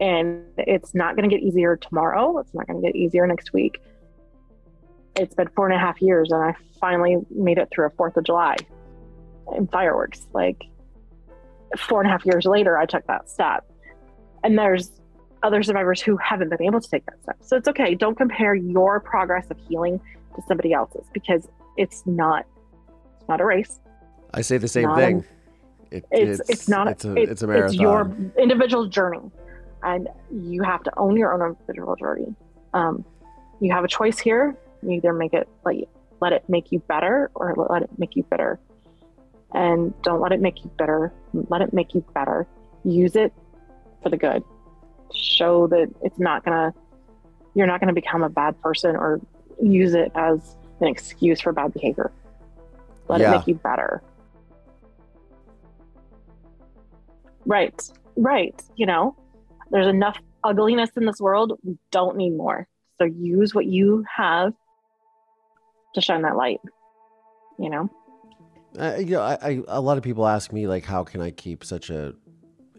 And 0.00 0.44
it's 0.56 0.94
not 0.94 1.16
going 1.16 1.28
to 1.28 1.34
get 1.34 1.42
easier 1.42 1.76
tomorrow. 1.76 2.38
It's 2.38 2.54
not 2.54 2.66
going 2.66 2.80
to 2.80 2.86
get 2.86 2.96
easier 2.96 3.26
next 3.26 3.52
week. 3.52 3.80
It's 5.16 5.34
been 5.34 5.48
four 5.56 5.66
and 5.66 5.74
a 5.74 5.78
half 5.78 6.00
years, 6.00 6.30
and 6.30 6.42
I 6.42 6.54
finally 6.80 7.16
made 7.30 7.58
it 7.58 7.68
through 7.72 7.86
a 7.86 7.90
Fourth 7.90 8.16
of 8.16 8.24
July 8.24 8.56
in 9.56 9.66
fireworks. 9.66 10.26
Like 10.32 10.64
four 11.76 12.00
and 12.00 12.08
a 12.08 12.12
half 12.12 12.24
years 12.24 12.44
later, 12.44 12.78
I 12.78 12.86
took 12.86 13.06
that 13.06 13.28
step. 13.28 13.64
And 14.44 14.58
there's 14.58 14.97
other 15.42 15.62
survivors 15.62 16.00
who 16.00 16.16
haven't 16.16 16.48
been 16.48 16.62
able 16.62 16.80
to 16.80 16.90
take 16.90 17.04
that 17.06 17.22
step. 17.22 17.36
So 17.40 17.56
it's 17.56 17.68
okay. 17.68 17.94
Don't 17.94 18.16
compare 18.16 18.54
your 18.54 19.00
progress 19.00 19.50
of 19.50 19.58
healing 19.68 20.00
to 20.34 20.42
somebody 20.46 20.72
else's 20.72 21.06
because 21.12 21.48
it's 21.76 22.02
not 22.06 22.46
it's 23.18 23.28
not 23.28 23.40
a 23.40 23.44
race. 23.44 23.80
I 24.34 24.42
say 24.42 24.58
the 24.58 24.68
same 24.68 24.94
thing. 24.94 25.24
A, 25.90 25.96
it, 25.96 26.04
it's, 26.10 26.40
it's, 26.40 26.50
it's 26.50 26.68
not 26.68 26.88
it's 26.88 27.04
a, 27.04 27.14
it's, 27.14 27.32
it's 27.32 27.42
a 27.42 27.46
marathon. 27.46 27.68
It's 27.68 27.80
your 27.80 28.16
individual 28.38 28.86
journey, 28.88 29.30
and 29.82 30.08
you 30.30 30.62
have 30.62 30.82
to 30.82 30.92
own 30.98 31.16
your 31.16 31.32
own 31.32 31.56
individual 31.68 31.96
journey. 31.96 32.34
Um, 32.74 33.04
you 33.60 33.72
have 33.72 33.84
a 33.84 33.88
choice 33.88 34.18
here. 34.18 34.56
You 34.82 34.92
either 34.92 35.12
make 35.12 35.32
it 35.32 35.48
like 35.64 35.88
let 36.20 36.32
it 36.32 36.44
make 36.48 36.72
you 36.72 36.80
better 36.80 37.30
or 37.34 37.54
let 37.70 37.82
it 37.82 37.90
make 37.98 38.16
you 38.16 38.24
bitter 38.24 38.58
and 39.54 39.94
don't 40.02 40.20
let 40.20 40.32
it 40.32 40.40
make 40.40 40.62
you 40.62 40.70
bitter. 40.78 41.12
Let 41.32 41.62
it 41.62 41.72
make 41.72 41.94
you 41.94 42.04
better. 42.14 42.46
Use 42.84 43.16
it 43.16 43.32
for 44.02 44.10
the 44.10 44.16
good. 44.16 44.42
Show 45.14 45.66
that 45.68 45.88
it's 46.02 46.18
not 46.18 46.44
gonna, 46.44 46.72
you're 47.54 47.66
not 47.66 47.80
gonna 47.80 47.92
become 47.92 48.22
a 48.22 48.28
bad 48.28 48.60
person 48.60 48.96
or 48.96 49.20
use 49.60 49.94
it 49.94 50.12
as 50.14 50.56
an 50.80 50.88
excuse 50.88 51.40
for 51.40 51.52
bad 51.52 51.72
behavior. 51.72 52.12
Let 53.08 53.20
yeah. 53.20 53.32
it 53.32 53.36
make 53.38 53.46
you 53.46 53.54
better. 53.56 54.02
Right, 57.46 57.82
right. 58.16 58.60
You 58.76 58.86
know, 58.86 59.16
there's 59.70 59.86
enough 59.86 60.18
ugliness 60.44 60.90
in 60.96 61.06
this 61.06 61.20
world. 61.20 61.58
We 61.64 61.78
don't 61.90 62.16
need 62.16 62.36
more. 62.36 62.66
So 62.98 63.04
use 63.04 63.54
what 63.54 63.66
you 63.66 64.04
have 64.14 64.52
to 65.94 66.00
shine 66.00 66.22
that 66.22 66.36
light. 66.36 66.60
You 67.58 67.70
know? 67.70 67.90
Uh, 68.78 68.96
you 68.98 69.12
know, 69.12 69.22
I, 69.22 69.38
I, 69.40 69.62
a 69.68 69.80
lot 69.80 69.96
of 69.96 70.04
people 70.04 70.26
ask 70.26 70.52
me 70.52 70.66
like, 70.66 70.84
how 70.84 71.02
can 71.02 71.22
I 71.22 71.30
keep 71.30 71.64
such 71.64 71.90
a, 71.90 72.14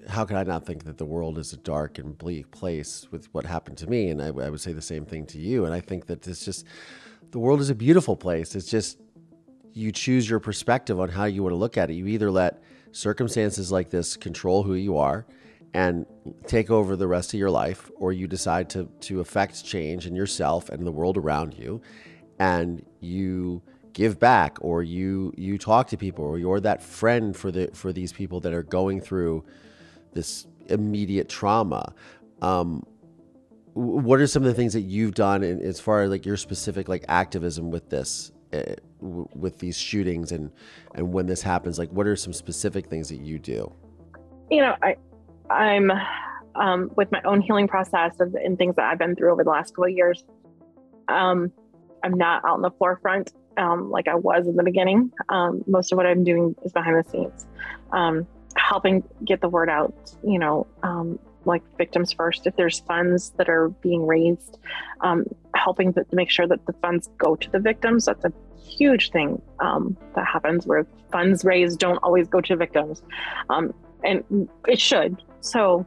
how 0.09 0.25
can 0.25 0.37
I 0.37 0.43
not 0.43 0.65
think 0.65 0.83
that 0.85 0.97
the 0.97 1.05
world 1.05 1.37
is 1.37 1.53
a 1.53 1.57
dark 1.57 1.97
and 1.97 2.17
bleak 2.17 2.51
place 2.51 3.07
with 3.11 3.27
what 3.33 3.45
happened 3.45 3.77
to 3.79 3.87
me? 3.87 4.09
And 4.09 4.21
I, 4.21 4.27
I 4.27 4.49
would 4.49 4.61
say 4.61 4.73
the 4.73 4.81
same 4.81 5.05
thing 5.05 5.25
to 5.27 5.37
you. 5.37 5.65
And 5.65 5.73
I 5.73 5.79
think 5.79 6.07
that 6.07 6.27
it's 6.27 6.43
just, 6.43 6.65
the 7.31 7.39
world 7.39 7.61
is 7.61 7.69
a 7.69 7.75
beautiful 7.75 8.15
place. 8.15 8.55
It's 8.55 8.69
just 8.69 8.97
you 9.73 9.91
choose 9.91 10.29
your 10.29 10.39
perspective 10.39 10.99
on 10.99 11.09
how 11.09 11.25
you 11.25 11.43
want 11.43 11.53
to 11.53 11.57
look 11.57 11.77
at 11.77 11.89
it. 11.89 11.93
You 11.93 12.07
either 12.07 12.31
let 12.31 12.61
circumstances 12.91 13.71
like 13.71 13.89
this 13.89 14.17
control 14.17 14.63
who 14.63 14.73
you 14.73 14.97
are 14.97 15.25
and 15.73 16.05
take 16.47 16.71
over 16.71 16.95
the 16.95 17.07
rest 17.07 17.33
of 17.33 17.39
your 17.39 17.51
life, 17.51 17.91
or 17.97 18.11
you 18.11 18.27
decide 18.27 18.69
to 18.71 18.89
to 19.01 19.19
affect 19.19 19.63
change 19.63 20.07
in 20.07 20.15
yourself 20.15 20.69
and 20.69 20.85
the 20.85 20.91
world 20.91 21.15
around 21.15 21.53
you, 21.53 21.81
and 22.39 22.83
you 22.99 23.61
give 23.93 24.19
back 24.19 24.57
or 24.61 24.81
you 24.81 25.33
you 25.37 25.57
talk 25.57 25.87
to 25.87 25.97
people 25.97 26.25
or 26.25 26.39
you're 26.39 26.59
that 26.59 26.81
friend 26.81 27.35
for 27.35 27.51
the 27.51 27.69
for 27.73 27.93
these 27.93 28.11
people 28.11 28.39
that 28.39 28.53
are 28.53 28.63
going 28.63 28.99
through 28.99 29.43
this 30.19 30.47
immediate 30.67 31.29
trauma 31.29 31.93
um, 32.41 32.83
what 33.73 34.19
are 34.19 34.27
some 34.27 34.43
of 34.43 34.47
the 34.47 34.53
things 34.53 34.73
that 34.73 34.81
you've 34.81 35.13
done 35.13 35.43
in, 35.43 35.61
as 35.61 35.79
far 35.79 36.01
as 36.01 36.09
like 36.09 36.25
your 36.25 36.37
specific 36.37 36.89
like 36.89 37.05
activism 37.07 37.71
with 37.71 37.89
this 37.89 38.31
uh, 38.53 38.75
with 38.99 39.59
these 39.59 39.77
shootings 39.77 40.31
and 40.31 40.51
and 40.95 41.13
when 41.13 41.27
this 41.27 41.41
happens? 41.41 41.79
Like 41.79 41.91
what 41.91 42.07
are 42.07 42.15
some 42.15 42.33
specific 42.33 42.87
things 42.87 43.09
that 43.09 43.21
you 43.21 43.39
do? 43.39 43.71
You 44.49 44.61
know 44.61 44.75
i 44.81 44.95
i'm 45.51 45.91
um, 46.55 46.91
with 46.95 47.11
my 47.11 47.21
own 47.23 47.41
healing 47.41 47.67
process 47.67 48.19
and, 48.19 48.33
and, 48.35 48.57
things 48.57 48.75
that 48.75 48.85
i've 48.85 48.97
been 48.97 49.15
through 49.15 49.31
over 49.31 49.43
the 49.43 49.49
last 49.49 49.71
couple 49.75 49.85
of 49.85 49.91
years 49.91 50.23
um, 51.07 51.51
i'm 52.03 52.15
not 52.15 52.43
out 52.45 52.55
in 52.55 52.61
the 52.63 52.71
forefront 52.71 53.31
um, 53.57 53.91
like 53.91 54.07
I 54.07 54.15
was 54.15 54.47
in 54.47 54.55
the 54.55 54.63
beginning. 54.63 55.11
Um, 55.27 55.63
most 55.67 55.91
of 55.91 55.97
what 55.97 56.05
I'm 56.05 56.23
doing 56.23 56.55
is 56.63 56.71
behind 56.71 57.03
the 57.03 57.09
scenes, 57.09 57.45
um, 57.91 58.25
helping 58.59 59.03
get 59.25 59.41
the 59.41 59.49
word 59.49 59.69
out, 59.69 59.93
you 60.23 60.39
know, 60.39 60.67
um, 60.83 61.17
like 61.45 61.63
victims 61.77 62.11
first. 62.11 62.45
If 62.45 62.55
there's 62.55 62.79
funds 62.81 63.31
that 63.37 63.49
are 63.49 63.69
being 63.69 64.05
raised, 64.05 64.59
um, 65.01 65.25
helping 65.55 65.93
to 65.93 66.05
make 66.11 66.29
sure 66.29 66.47
that 66.47 66.65
the 66.65 66.73
funds 66.73 67.09
go 67.17 67.35
to 67.35 67.49
the 67.49 67.59
victims. 67.59 68.05
That's 68.05 68.25
a 68.25 68.33
huge 68.61 69.11
thing 69.11 69.41
um, 69.59 69.97
that 70.15 70.25
happens 70.25 70.67
where 70.67 70.85
funds 71.11 71.43
raised 71.43 71.79
don't 71.79 71.97
always 71.97 72.27
go 72.27 72.41
to 72.41 72.55
victims. 72.55 73.01
and 74.03 74.49
it 74.67 74.79
should. 74.79 75.21
So 75.41 75.85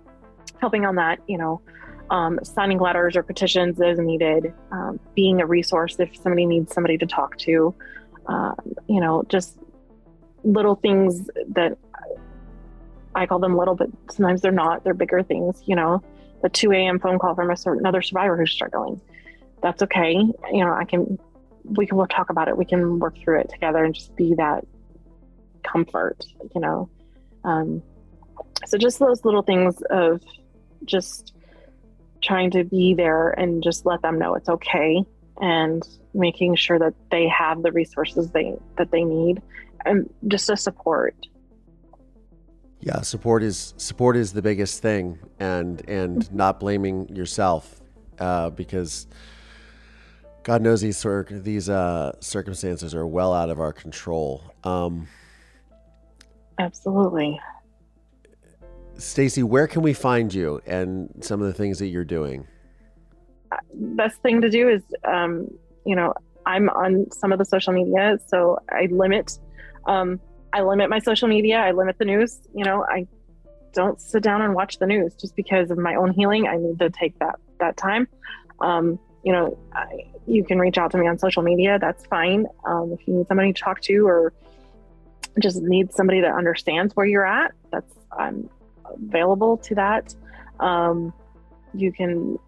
helping 0.61 0.85
on 0.85 0.97
that, 0.97 1.19
you 1.27 1.39
know, 1.39 1.61
um, 2.11 2.39
signing 2.43 2.79
letters 2.79 3.17
or 3.17 3.23
petitions 3.23 3.81
as 3.81 3.99
needed, 3.99 4.53
um, 4.71 5.01
being 5.15 5.41
a 5.41 5.47
resource 5.47 5.97
if 5.99 6.15
somebody 6.17 6.45
needs 6.45 6.73
somebody 6.73 6.99
to 6.99 7.07
talk 7.07 7.39
to, 7.39 7.75
uh, 8.27 8.55
you 8.87 9.01
know, 9.01 9.25
just 9.29 9.59
little 10.45 10.75
things 10.75 11.31
that 11.49 11.79
I 13.15 13.27
call 13.27 13.39
them 13.39 13.57
little, 13.57 13.75
but 13.75 13.89
sometimes 14.11 14.41
they're 14.41 14.53
not. 14.53 14.85
They're 14.85 14.95
bigger 14.95 15.23
things, 15.23 15.63
you 15.67 15.77
know, 15.77 16.03
the 16.43 16.49
2 16.49 16.73
a.m. 16.73 16.99
phone 16.99 17.19
call 17.19 17.35
from 17.35 17.51
a 17.51 17.57
another 17.67 18.03
survivor 18.03 18.37
who's 18.37 18.53
struggling. 18.53 19.01
That's 19.63 19.83
okay. 19.83 20.15
You 20.15 20.65
know, 20.65 20.73
I 20.73 20.85
can, 20.85 21.19
we 21.65 21.87
can 21.87 21.97
we'll 21.97 22.07
talk 22.07 22.31
about 22.31 22.49
it. 22.49 22.57
We 22.57 22.65
can 22.65 22.99
work 22.99 23.17
through 23.19 23.41
it 23.41 23.51
together 23.51 23.85
and 23.85 23.95
just 23.95 24.15
be 24.17 24.35
that 24.35 24.65
comfort, 25.63 26.25
you 26.55 26.61
know. 26.61 26.89
Um, 27.45 27.83
so 28.67 28.79
just 28.79 28.99
those 28.99 29.25
little 29.25 29.43
things 29.43 29.81
of 29.91 30.21
just 30.85 31.35
trying 32.23 32.51
to 32.53 32.65
be 32.65 32.95
there 32.95 33.31
and 33.31 33.63
just 33.63 33.85
let 33.85 34.03
them 34.03 34.19
know 34.19 34.35
it's 34.35 34.49
okay 34.49 35.05
and 35.41 35.83
making 36.15 36.55
sure 36.55 36.79
that 36.79 36.95
they 37.11 37.27
have 37.29 37.63
the 37.63 37.73
resources 37.73 38.31
they 38.31 38.55
that 38.79 38.91
they 38.91 39.03
need 39.03 39.43
and 39.85 40.09
just 40.29 40.49
a 40.51 40.57
support 40.57 41.17
yeah 42.83 43.01
support 43.01 43.43
is 43.43 43.75
support 43.77 44.17
is 44.17 44.33
the 44.33 44.43
biggest 44.43 44.83
thing 44.83 45.19
and 45.41 45.89
and 45.89 46.33
not 46.33 46.61
blaming 46.61 47.09
yourself 47.15 47.81
uh, 48.19 48.51
because 48.51 49.07
god 50.43 50.61
knows 50.63 50.81
these 50.81 50.97
cir- 50.97 51.27
these 51.31 51.69
uh, 51.69 52.13
circumstances 52.21 52.95
are 52.95 53.07
well 53.07 53.33
out 53.33 53.51
of 53.51 53.61
our 53.61 53.73
control. 53.73 54.43
Um, 54.65 55.09
absolutely. 56.59 57.41
Stacie, 58.97 59.43
where 59.43 59.67
can 59.67 59.83
we 59.83 59.93
find 59.93 60.33
you 60.33 60.61
and 60.67 61.11
some 61.21 61.41
of 61.41 61.47
the 61.47 61.53
things 61.53 61.79
that 61.79 61.87
you're 61.87 62.05
doing? 62.05 62.47
Best 63.75 64.21
thing 64.23 64.41
to 64.41 64.51
do 64.51 64.69
is, 64.69 64.83
um, 65.05 65.49
you 65.85 65.97
know, 65.97 66.15
I'm 66.47 66.69
on 66.71 67.11
some 67.11 67.33
of 67.33 67.39
the 67.39 67.45
social 67.45 67.73
media, 67.73 68.19
so 68.27 68.59
I 68.71 68.89
limit, 68.91 69.39
um, 69.87 70.21
I 70.53 70.63
limit 70.63 70.91
my 70.91 70.99
social 70.99 71.29
media. 71.29 71.59
I 71.59 71.73
limit 71.73 71.99
the 71.99 72.05
news. 72.05 72.41
You 72.55 72.65
know, 72.65 72.85
I 72.89 73.07
don't 73.73 74.01
sit 74.01 74.23
down 74.23 74.43
and 74.43 74.55
watch 74.55 74.79
the 74.79 74.87
news 74.87 75.15
just 75.15 75.35
because 75.35 75.71
of 75.71 75.79
my 75.79 75.95
own 75.95 76.13
healing. 76.13 76.47
I 76.47 76.57
need 76.57 76.79
to 76.79 76.91
take 76.91 77.19
that 77.19 77.37
that 77.59 77.77
time. 77.77 78.07
Um, 78.61 78.99
you 79.25 79.33
know, 79.33 79.59
I, 79.73 79.87
you 80.27 80.45
can 80.45 80.59
reach 80.59 80.79
out 80.79 80.91
to 80.93 80.99
me 80.99 81.07
on 81.07 81.19
social 81.19 81.43
media. 81.43 81.79
That's 81.81 82.05
fine. 82.07 82.47
Um, 82.65 82.93
if 82.93 83.07
you 83.07 83.15
need 83.15 83.29
somebody 83.29 83.53
to 83.53 83.61
talk 83.61 83.81
to 83.83 84.07
or 84.07 84.33
just 85.41 85.63
need 85.63 85.93
somebody 85.93 86.21
that 86.21 86.35
understands 86.35 86.95
where 86.95 87.07
you're 87.07 87.27
at, 87.27 87.53
that's 87.71 87.95
I'm 88.17 88.51
available 88.85 89.57
to 89.59 89.75
that. 89.77 90.15
Um, 90.61 91.13
you 91.75 91.93
can 91.93 92.39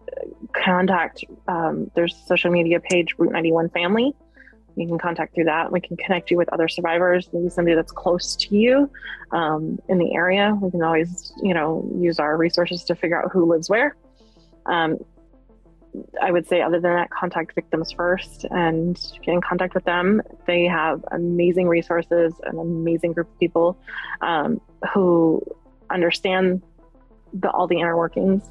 contact. 0.53 1.23
Um, 1.47 1.89
there's 1.95 2.13
a 2.13 2.25
social 2.27 2.51
media 2.51 2.79
page, 2.79 3.15
Route 3.17 3.31
91 3.31 3.69
Family. 3.69 4.13
You 4.75 4.87
can 4.87 4.97
contact 4.97 5.35
through 5.35 5.45
that. 5.45 5.71
We 5.71 5.79
can 5.79 5.97
connect 5.97 6.31
you 6.31 6.37
with 6.37 6.49
other 6.49 6.67
survivors, 6.67 7.29
maybe 7.31 7.49
somebody 7.49 7.75
that's 7.75 7.91
close 7.91 8.35
to 8.37 8.55
you 8.55 8.89
um, 9.31 9.79
in 9.87 9.97
the 9.97 10.13
area. 10.13 10.57
We 10.61 10.71
can 10.71 10.83
always, 10.83 11.31
you 11.41 11.53
know, 11.53 11.89
use 11.97 12.19
our 12.19 12.35
resources 12.37 12.83
to 12.85 12.95
figure 12.95 13.21
out 13.21 13.31
who 13.31 13.45
lives 13.45 13.69
where. 13.69 13.95
Um, 14.65 14.97
I 16.21 16.31
would 16.31 16.47
say, 16.47 16.61
other 16.61 16.79
than 16.79 16.93
that, 16.93 17.09
contact 17.09 17.55
victims 17.55 17.91
first 17.91 18.45
and 18.51 18.95
get 19.23 19.33
in 19.33 19.41
contact 19.41 19.73
with 19.73 19.85
them. 19.85 20.21
They 20.45 20.65
have 20.65 21.03
amazing 21.11 21.67
resources, 21.67 22.33
an 22.43 22.59
amazing 22.59 23.13
group 23.13 23.29
of 23.29 23.39
people 23.39 23.77
um, 24.21 24.59
who 24.93 25.41
understand 25.89 26.61
the, 27.33 27.49
all 27.49 27.67
the 27.67 27.79
inner 27.79 27.97
workings 27.97 28.43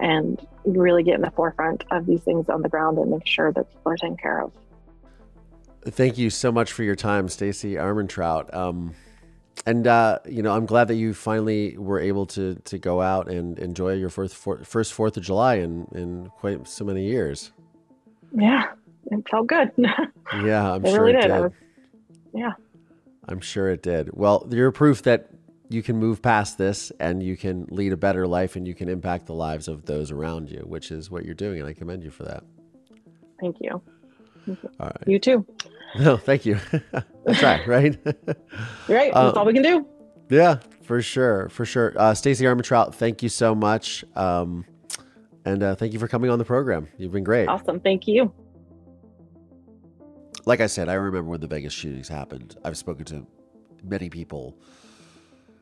and 0.00 0.44
really 0.64 1.02
get 1.02 1.14
in 1.14 1.20
the 1.20 1.30
forefront 1.30 1.84
of 1.90 2.06
these 2.06 2.22
things 2.22 2.48
on 2.48 2.62
the 2.62 2.68
ground 2.68 2.98
and 2.98 3.10
make 3.10 3.26
sure 3.26 3.52
that 3.52 3.70
people 3.70 3.92
are 3.92 3.96
taken 3.96 4.16
care 4.16 4.42
of. 4.42 4.52
Thank 5.86 6.18
you 6.18 6.30
so 6.30 6.50
much 6.50 6.72
for 6.72 6.82
your 6.82 6.96
time, 6.96 7.28
Stacie 7.28 7.74
Armentrout. 7.74 8.54
Um, 8.54 8.94
and 9.66 9.86
uh, 9.86 10.18
you 10.28 10.42
know, 10.42 10.54
I'm 10.54 10.66
glad 10.66 10.88
that 10.88 10.96
you 10.96 11.14
finally 11.14 11.76
were 11.76 12.00
able 12.00 12.26
to 12.26 12.54
to 12.54 12.78
go 12.78 13.00
out 13.00 13.28
and 13.28 13.58
enjoy 13.58 13.94
your 13.94 14.10
first 14.10 14.34
first 14.34 14.92
Fourth 14.92 15.16
of 15.16 15.22
July 15.22 15.56
in 15.56 15.86
in 15.94 16.30
quite 16.38 16.66
so 16.68 16.84
many 16.84 17.04
years. 17.04 17.52
Yeah, 18.32 18.64
it 19.10 19.28
felt 19.30 19.46
good. 19.46 19.70
yeah, 19.78 20.72
I'm 20.72 20.84
it 20.84 20.90
sure 20.90 21.04
really 21.04 21.18
it 21.18 21.22
did. 21.22 21.28
did. 21.28 21.40
Was, 21.40 21.52
yeah, 22.34 22.52
I'm 23.28 23.40
sure 23.40 23.70
it 23.70 23.82
did. 23.82 24.10
Well, 24.12 24.46
you're 24.50 24.72
proof 24.72 25.02
that 25.02 25.30
you 25.70 25.82
can 25.82 25.96
move 25.96 26.20
past 26.20 26.58
this 26.58 26.92
and 27.00 27.22
you 27.22 27.36
can 27.36 27.66
lead 27.70 27.92
a 27.92 27.96
better 27.96 28.26
life 28.26 28.56
and 28.56 28.66
you 28.66 28.74
can 28.74 28.88
impact 28.88 29.26
the 29.26 29.34
lives 29.34 29.66
of 29.66 29.86
those 29.86 30.10
around 30.10 30.50
you, 30.50 30.60
which 30.60 30.90
is 30.90 31.10
what 31.10 31.24
you're 31.24 31.34
doing, 31.34 31.60
and 31.60 31.68
I 31.68 31.72
commend 31.72 32.04
you 32.04 32.10
for 32.10 32.24
that. 32.24 32.44
Thank 33.40 33.56
you. 33.60 33.80
All 34.48 34.56
right. 34.80 34.96
You 35.06 35.18
too. 35.18 35.46
No, 35.98 36.16
thank 36.16 36.44
you. 36.44 36.58
That's 37.24 37.42
right, 37.42 37.66
right? 37.66 37.98
You're 38.88 38.98
right. 38.98 39.12
That's 39.14 39.16
um, 39.16 39.32
all 39.36 39.44
we 39.44 39.54
can 39.54 39.62
do. 39.62 39.86
Yeah, 40.28 40.58
for 40.82 41.00
sure, 41.02 41.48
for 41.48 41.64
sure. 41.64 41.92
Uh, 41.96 42.12
Stacie 42.12 42.42
Armentrout, 42.42 42.94
thank 42.94 43.22
you 43.22 43.28
so 43.28 43.54
much, 43.54 44.04
um, 44.16 44.64
and 45.44 45.62
uh, 45.62 45.74
thank 45.74 45.92
you 45.92 45.98
for 45.98 46.08
coming 46.08 46.30
on 46.30 46.38
the 46.38 46.44
program. 46.44 46.88
You've 46.98 47.12
been 47.12 47.24
great. 47.24 47.48
Awesome. 47.48 47.80
Thank 47.80 48.08
you. 48.08 48.32
Like 50.46 50.60
I 50.60 50.66
said, 50.66 50.88
I 50.88 50.94
remember 50.94 51.30
when 51.30 51.40
the 51.40 51.46
Vegas 51.46 51.72
shootings 51.72 52.08
happened. 52.08 52.56
I've 52.64 52.76
spoken 52.76 53.04
to 53.06 53.26
many 53.82 54.10
people 54.10 54.58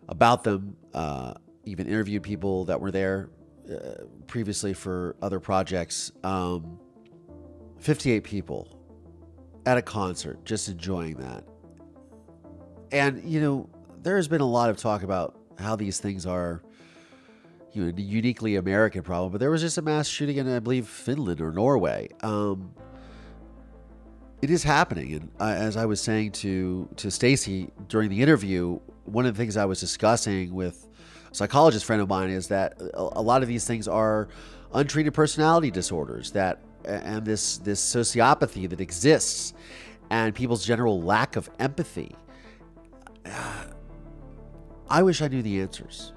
about 0.08 0.44
them. 0.44 0.76
Uh, 0.94 1.34
even 1.64 1.86
interviewed 1.86 2.22
people 2.22 2.64
that 2.64 2.80
were 2.80 2.90
there 2.90 3.30
uh, 3.70 4.04
previously 4.26 4.74
for 4.74 5.14
other 5.22 5.38
projects. 5.38 6.10
Um, 6.24 6.80
58 7.82 8.22
people 8.22 8.68
at 9.66 9.76
a 9.76 9.82
concert, 9.82 10.44
just 10.44 10.68
enjoying 10.68 11.16
that. 11.16 11.44
And, 12.92 13.22
you 13.24 13.40
know, 13.40 13.68
there 14.02 14.16
has 14.16 14.28
been 14.28 14.40
a 14.40 14.48
lot 14.48 14.70
of 14.70 14.76
talk 14.76 15.02
about 15.02 15.36
how 15.58 15.76
these 15.76 15.98
things 15.98 16.24
are 16.26 16.62
you 17.72 17.84
know, 17.84 17.92
uniquely 17.96 18.56
American 18.56 19.02
problem, 19.02 19.32
but 19.32 19.40
there 19.40 19.50
was 19.50 19.62
just 19.62 19.78
a 19.78 19.82
mass 19.82 20.06
shooting 20.06 20.36
in, 20.36 20.48
I 20.48 20.58
believe, 20.58 20.86
Finland 20.86 21.40
or 21.40 21.52
Norway. 21.52 22.08
Um, 22.22 22.74
it 24.42 24.50
is 24.50 24.62
happening, 24.62 25.14
and 25.14 25.30
uh, 25.40 25.54
as 25.56 25.76
I 25.76 25.86
was 25.86 26.00
saying 26.00 26.32
to 26.32 26.88
to 26.96 27.08
Stacie 27.08 27.70
during 27.88 28.10
the 28.10 28.20
interview, 28.20 28.78
one 29.04 29.24
of 29.24 29.34
the 29.34 29.38
things 29.38 29.56
I 29.56 29.64
was 29.64 29.80
discussing 29.80 30.52
with 30.52 30.88
a 31.30 31.34
psychologist 31.34 31.84
friend 31.84 32.02
of 32.02 32.08
mine 32.08 32.28
is 32.28 32.48
that 32.48 32.80
a, 32.80 33.00
a 33.12 33.22
lot 33.22 33.42
of 33.42 33.48
these 33.48 33.66
things 33.66 33.88
are 33.88 34.28
untreated 34.74 35.14
personality 35.14 35.70
disorders 35.70 36.32
that 36.32 36.60
and 36.84 37.24
this 37.24 37.58
this 37.58 37.82
sociopathy 37.82 38.68
that 38.68 38.80
exists 38.80 39.54
and 40.10 40.34
people's 40.34 40.64
general 40.64 41.00
lack 41.00 41.36
of 41.36 41.48
empathy. 41.58 42.14
Uh, 43.24 43.64
I 44.90 45.02
wish 45.02 45.22
I 45.22 45.28
knew 45.28 45.42
the 45.42 45.60
answers. 45.62 46.12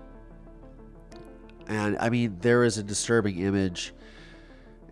And 1.67 1.97
I 1.99 2.09
mean, 2.09 2.37
there 2.41 2.63
is 2.63 2.77
a 2.77 2.83
disturbing 2.83 3.39
image, 3.39 3.93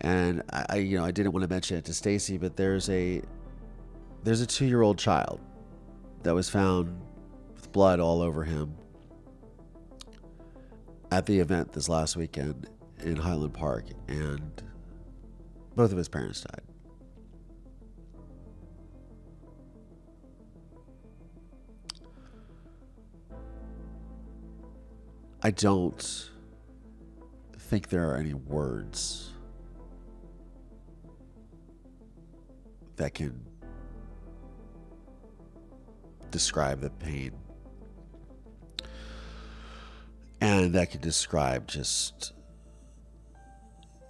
and 0.00 0.42
I, 0.50 0.76
you 0.76 0.98
know, 0.98 1.04
I 1.04 1.10
didn't 1.10 1.32
want 1.32 1.44
to 1.44 1.48
mention 1.48 1.76
it 1.76 1.84
to 1.84 1.92
Stacie, 1.92 2.40
but 2.40 2.56
there's 2.56 2.88
a 2.88 3.22
there's 4.22 4.40
a 4.40 4.46
two 4.46 4.66
year 4.66 4.82
old 4.82 4.98
child 4.98 5.40
that 6.22 6.34
was 6.34 6.48
found 6.48 6.98
with 7.54 7.70
blood 7.72 8.00
all 8.00 8.22
over 8.22 8.42
him 8.42 8.74
at 11.12 11.26
the 11.26 11.38
event 11.38 11.72
this 11.72 11.88
last 11.88 12.16
weekend 12.16 12.68
in 13.00 13.16
Highland 13.16 13.52
Park, 13.52 13.84
and 14.08 14.62
both 15.74 15.90
of 15.90 15.98
his 15.98 16.08
parents 16.08 16.42
died. 16.42 16.62
I 25.42 25.50
don't 25.50 26.30
think 27.58 27.88
there 27.88 28.10
are 28.10 28.16
any 28.16 28.32
words 28.32 29.32
that 32.96 33.12
can 33.14 33.38
describe 36.30 36.80
the 36.80 36.90
pain 36.90 37.32
and 40.40 40.74
that 40.74 40.90
can 40.90 41.00
describe 41.00 41.66
just 41.66 42.32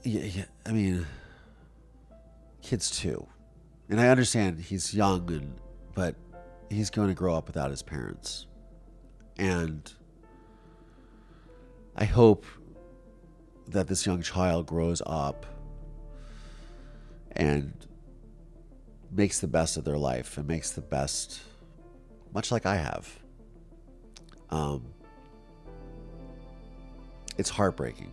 yeah, 0.05 0.23
yeah 0.23 0.45
I 0.65 0.73
mean 0.73 1.07
kids 2.65 2.91
too. 2.91 3.27
And 3.89 4.01
I 4.01 4.09
understand 4.09 4.59
he's 4.59 4.95
young 4.95 5.31
and 5.31 5.61
but 5.95 6.17
he's 6.71 6.91
going 6.91 7.09
to 7.09 7.15
grow 7.15 7.35
up 7.37 7.47
without 7.47 7.71
his 7.71 7.83
parents. 7.83 8.47
And 9.39 9.93
I 11.95 12.05
hope 12.05 12.47
that 13.69 13.87
this 13.87 14.07
young 14.07 14.23
child 14.23 14.67
grows 14.67 15.03
up 15.07 15.47
and 17.33 17.73
makes 19.11 19.39
the 19.41 19.47
best 19.47 19.77
of 19.77 19.85
their 19.85 19.99
life 19.99 20.37
and 20.39 20.49
makes 20.49 20.71
the 20.71 20.81
best 20.81 21.41
much 22.33 22.51
like 22.51 22.67
I 22.67 22.77
have. 22.77 23.09
Um, 24.51 24.85
it's 27.39 27.51
heartbreaking. 27.51 28.13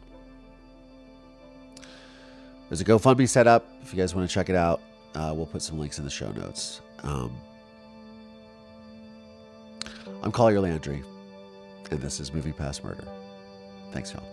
There's 2.72 2.80
a 2.80 2.86
GoFundMe 2.86 3.28
set 3.28 3.48
up. 3.48 3.68
If 3.82 3.94
you 3.94 4.00
guys 4.00 4.16
want 4.16 4.30
to 4.30 4.34
check 4.34 4.48
it 4.48 4.56
out, 4.56 4.80
uh, 5.14 5.34
we'll 5.36 5.46
put 5.46 5.62
some 5.62 5.78
links 5.78 6.00
in 6.00 6.06
the 6.06 6.10
show 6.10 6.32
notes. 6.32 6.80
Um, 7.04 7.36
I'm 10.24 10.32
Collier 10.32 10.62
Landry, 10.62 11.04
and 11.92 12.00
this 12.00 12.22
is 12.22 12.34
Moving 12.34 12.54
Past 12.54 12.86
Murder. 12.86 13.06
Thanks, 13.92 14.14
y'all. 14.14 14.24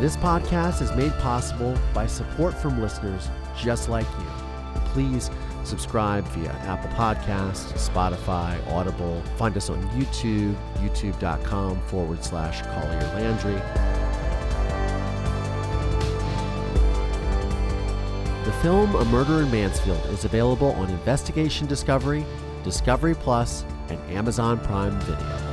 This 0.00 0.16
podcast 0.16 0.80
is 0.80 0.90
made 0.92 1.12
possible 1.18 1.76
by 1.92 2.06
support 2.06 2.54
from 2.54 2.80
listeners 2.80 3.28
just 3.54 3.90
like 3.90 4.06
you. 4.18 4.80
Please 4.94 5.30
Subscribe 5.64 6.24
via 6.28 6.52
Apple 6.66 6.90
Podcasts, 6.90 7.72
Spotify, 7.74 8.58
Audible. 8.72 9.22
Find 9.36 9.56
us 9.56 9.70
on 9.70 9.82
YouTube, 9.90 10.56
youtube.com 10.78 11.80
forward 11.82 12.24
slash 12.24 12.62
Collier 12.62 13.00
Landry. 13.14 13.60
The 18.44 18.52
film 18.62 18.94
A 18.96 19.04
Murder 19.04 19.42
in 19.42 19.50
Mansfield 19.50 20.04
is 20.06 20.24
available 20.24 20.72
on 20.72 20.88
Investigation 20.90 21.66
Discovery, 21.66 22.24
Discovery 22.64 23.14
Plus, 23.14 23.64
and 23.88 24.00
Amazon 24.10 24.58
Prime 24.58 24.98
Video. 25.00 25.50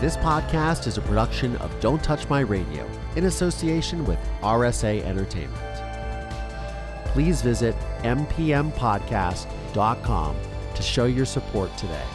This 0.00 0.16
podcast 0.16 0.86
is 0.86 0.96
a 0.98 1.02
production 1.02 1.56
of 1.56 1.78
Don't 1.80 2.02
Touch 2.02 2.28
My 2.28 2.40
Radio 2.40 2.88
in 3.16 3.26
association 3.26 4.04
with 4.06 4.18
RSA 4.42 5.02
Entertainment. 5.04 5.60
Please 7.06 7.42
visit 7.42 7.74
mpmpodcast.com 8.02 10.36
to 10.74 10.82
show 10.82 11.04
your 11.06 11.26
support 11.26 11.76
today. 11.76 12.06